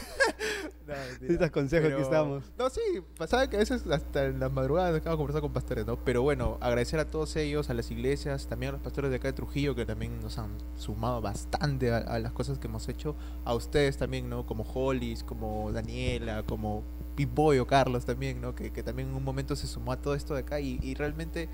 No. 0.86 0.92
Necesitas 0.94 1.50
consejos, 1.50 1.90
aquí 1.90 2.02
estamos. 2.02 2.44
No, 2.58 2.68
sí, 2.68 2.80
pasaba 3.16 3.48
que 3.48 3.56
a 3.56 3.58
veces 3.58 3.86
hasta 3.86 4.26
en 4.26 4.38
las 4.38 4.52
madrugadas 4.52 5.00
quedamos 5.00 5.16
conversando 5.16 5.40
con 5.40 5.54
pastores, 5.54 5.86
¿no? 5.86 5.96
Pero 6.04 6.20
bueno, 6.20 6.58
agradecer 6.60 7.00
a 7.00 7.06
todos 7.06 7.36
ellos, 7.36 7.70
a 7.70 7.74
las 7.74 7.90
iglesias, 7.90 8.46
también 8.48 8.68
a 8.68 8.72
los 8.72 8.82
pastores 8.82 9.10
de 9.10 9.16
acá 9.16 9.28
de 9.28 9.32
Trujillo 9.32 9.74
que 9.74 9.86
también 9.86 10.20
nos 10.20 10.36
han 10.36 10.50
sumado 10.76 11.22
bastante 11.22 11.90
a, 11.90 11.96
a 11.96 12.18
las 12.18 12.32
cosas 12.32 12.58
que 12.58 12.66
hemos 12.66 12.86
hecho. 12.90 13.16
A 13.46 13.54
ustedes 13.54 13.96
también, 13.96 14.28
¿no? 14.28 14.44
Como 14.44 14.62
Hollis, 14.64 15.24
como 15.24 15.72
Daniela, 15.72 16.42
como 16.42 16.84
Pip-Boy 17.16 17.60
o 17.60 17.66
Carlos 17.66 18.04
también, 18.04 18.42
¿no? 18.42 18.54
Que, 18.54 18.70
que 18.70 18.82
también 18.82 19.08
en 19.08 19.14
un 19.14 19.24
momento 19.24 19.56
se 19.56 19.66
sumó 19.66 19.92
a 19.92 19.96
todo 19.96 20.14
esto 20.14 20.34
de 20.34 20.40
acá 20.40 20.60
y, 20.60 20.78
y 20.82 20.94
realmente 20.94 21.48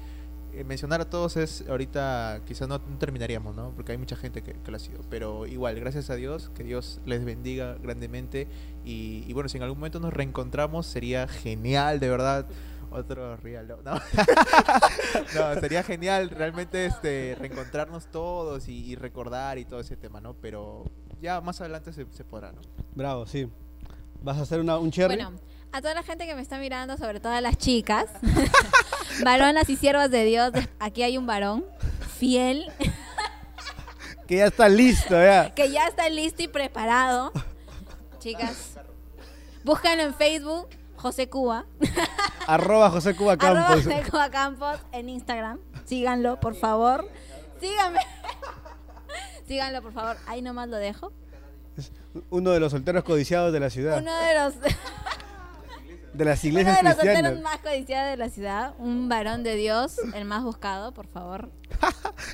mencionar 0.65 1.01
a 1.01 1.09
todos 1.09 1.37
es 1.37 1.65
ahorita 1.69 2.43
quizás 2.47 2.69
no, 2.69 2.79
no 2.79 2.99
terminaríamos, 2.99 3.55
¿no? 3.55 3.73
Porque 3.75 3.93
hay 3.93 3.99
mucha 3.99 4.17
gente 4.17 4.43
que, 4.43 4.53
que 4.55 4.71
lo 4.71 4.77
ha 4.77 4.81
sido. 4.81 5.01
Pero 5.09 5.47
igual, 5.47 5.79
gracias 5.79 6.11
a 6.11 6.17
Dios, 6.17 6.51
que 6.55 6.65
Dios 6.65 7.01
les 7.07 7.25
bendiga 7.25 7.77
grandemente. 7.83 8.49
Y, 8.85 9.25
y 9.27 9.33
bueno, 9.33 9.49
si 9.49 9.57
en 9.57 9.63
algún 9.63 9.79
momento 9.79 10.01
nos 10.01 10.13
reencontramos, 10.13 10.87
sería 10.87 11.29
genial, 11.29 12.01
de 12.01 12.09
verdad. 12.09 12.47
Otro 12.93 13.37
real, 13.37 13.69
no. 13.85 14.01
Sería 15.61 15.85
genial 15.85 16.29
realmente 16.29 16.87
este 16.87 17.37
reencontrarnos 17.39 18.09
todos 18.09 18.67
y, 18.67 18.85
y 18.85 18.97
recordar 18.97 19.59
y 19.59 19.65
todo 19.65 19.79
ese 19.79 19.97
tema, 19.97 20.21
¿no? 20.21 20.35
Pero 20.35 20.85
ya 21.21 21.41
más 21.41 21.61
adelante 21.61 21.93
se, 21.93 22.07
se 22.11 22.25
podrá, 22.25 22.51
¿no? 22.51 22.61
Bravo, 22.97 23.27
sí. 23.27 23.49
¿Vas 24.23 24.39
a 24.39 24.43
hacer 24.43 24.59
una, 24.59 24.77
un 24.79 24.91
cherry? 24.91 25.15
Bueno, 25.15 25.39
a 25.73 25.81
toda 25.81 25.95
la 25.95 26.03
gente 26.03 26.27
que 26.27 26.35
me 26.35 26.43
está 26.43 26.59
mirando, 26.59 26.97
sobre 26.97 27.21
todo 27.21 27.33
a 27.33 27.41
las 27.41 27.57
chicas, 27.57 28.07
varonas 29.25 29.69
y 29.69 29.77
siervas 29.77 30.11
de 30.11 30.25
Dios, 30.25 30.53
aquí 30.79 31.03
hay 31.03 31.17
un 31.19 31.27
varón 31.27 31.65
fiel 32.19 32.71
Que 34.27 34.37
ya 34.37 34.47
está 34.47 34.69
listo, 34.69 35.21
ya. 35.21 35.53
que 35.57 35.73
ya 35.73 35.89
está 35.89 36.09
listo 36.09 36.41
y 36.41 36.47
preparado. 36.47 37.33
Chicas, 38.21 38.79
búsquenlo 39.65 40.05
en 40.05 40.15
Facebook, 40.15 40.69
José 40.95 41.29
Cuba, 41.29 41.67
Arroba 42.47 42.91
José 42.91 43.17
Cuba 43.17 43.33
arroba 43.33 43.67
Campos. 43.67 43.85
José 43.85 44.03
Cuba 44.09 44.31
Campos 44.31 44.79
en 44.93 45.09
Instagram. 45.09 45.59
Síganlo, 45.85 46.39
por 46.39 46.55
favor. 46.55 47.09
Síganme. 47.61 48.01
Síganlo, 49.49 49.83
por 49.83 49.93
favor. 49.93 50.17
Ahí 50.29 50.43
nomás 50.43 50.69
lo 50.69 50.77
dejo. 50.77 51.13
Uno 52.31 52.51
de 52.51 52.61
los 52.61 52.71
solteros 52.71 53.03
codiciados 53.03 53.53
de 53.53 53.59
la 53.59 53.71
ciudad. 53.71 53.99
Uno 53.99 54.15
de 54.15 54.35
los, 54.35 54.55
de 56.13 56.25
las 56.25 56.43
uno 56.45 56.49
iglesias 56.51 56.77
de 56.77 56.83
los 56.83 56.95
cristianas. 56.95 57.23
solteros 57.23 57.43
más 57.43 57.59
codiciados 57.61 58.11
de 58.11 58.17
la 58.17 58.29
ciudad. 58.29 58.75
Un 58.79 59.09
varón 59.09 59.43
de 59.43 59.55
Dios, 59.57 59.97
el 60.15 60.25
más 60.25 60.43
buscado, 60.43 60.93
por 60.93 61.07
favor. 61.07 61.51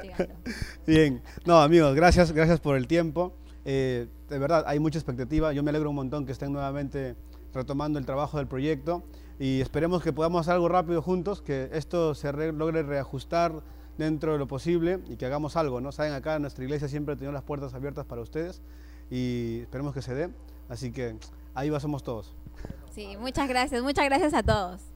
Síganlo. 0.00 0.34
Bien, 0.86 1.22
no 1.44 1.60
amigos, 1.60 1.94
gracias, 1.94 2.32
gracias 2.32 2.60
por 2.60 2.76
el 2.76 2.86
tiempo. 2.86 3.32
Eh, 3.64 4.06
de 4.28 4.38
verdad, 4.38 4.64
hay 4.66 4.78
mucha 4.78 4.98
expectativa. 4.98 5.52
Yo 5.52 5.62
me 5.62 5.70
alegro 5.70 5.90
un 5.90 5.96
montón 5.96 6.24
que 6.26 6.32
estén 6.32 6.52
nuevamente 6.52 7.16
retomando 7.52 7.98
el 7.98 8.06
trabajo 8.06 8.38
del 8.38 8.46
proyecto 8.46 9.02
y 9.38 9.60
esperemos 9.60 10.02
que 10.02 10.12
podamos 10.12 10.40
hacer 10.42 10.54
algo 10.54 10.68
rápido 10.68 11.02
juntos, 11.02 11.42
que 11.42 11.68
esto 11.72 12.14
se 12.14 12.32
re- 12.32 12.52
logre 12.52 12.82
reajustar 12.82 13.62
dentro 13.98 14.32
de 14.32 14.38
lo 14.38 14.46
posible 14.46 15.00
y 15.08 15.16
que 15.16 15.26
hagamos 15.26 15.56
algo, 15.56 15.80
¿no? 15.80 15.90
Saben, 15.90 16.12
acá 16.12 16.36
en 16.36 16.42
nuestra 16.42 16.64
iglesia 16.64 16.86
siempre 16.88 17.14
ha 17.14 17.16
tenido 17.16 17.32
las 17.32 17.42
puertas 17.42 17.72
abiertas 17.74 18.04
para 18.04 18.20
ustedes 18.20 18.60
y 19.10 19.60
esperemos 19.62 19.94
que 19.94 20.02
se 20.02 20.14
dé. 20.14 20.28
Así 20.68 20.90
que 20.92 21.16
ahí 21.54 21.70
va 21.70 21.80
somos 21.80 22.02
todos. 22.02 22.34
Sí, 22.96 23.14
muchas 23.18 23.46
gracias. 23.46 23.82
Muchas 23.82 24.06
gracias 24.06 24.32
a 24.32 24.42
todos. 24.42 24.80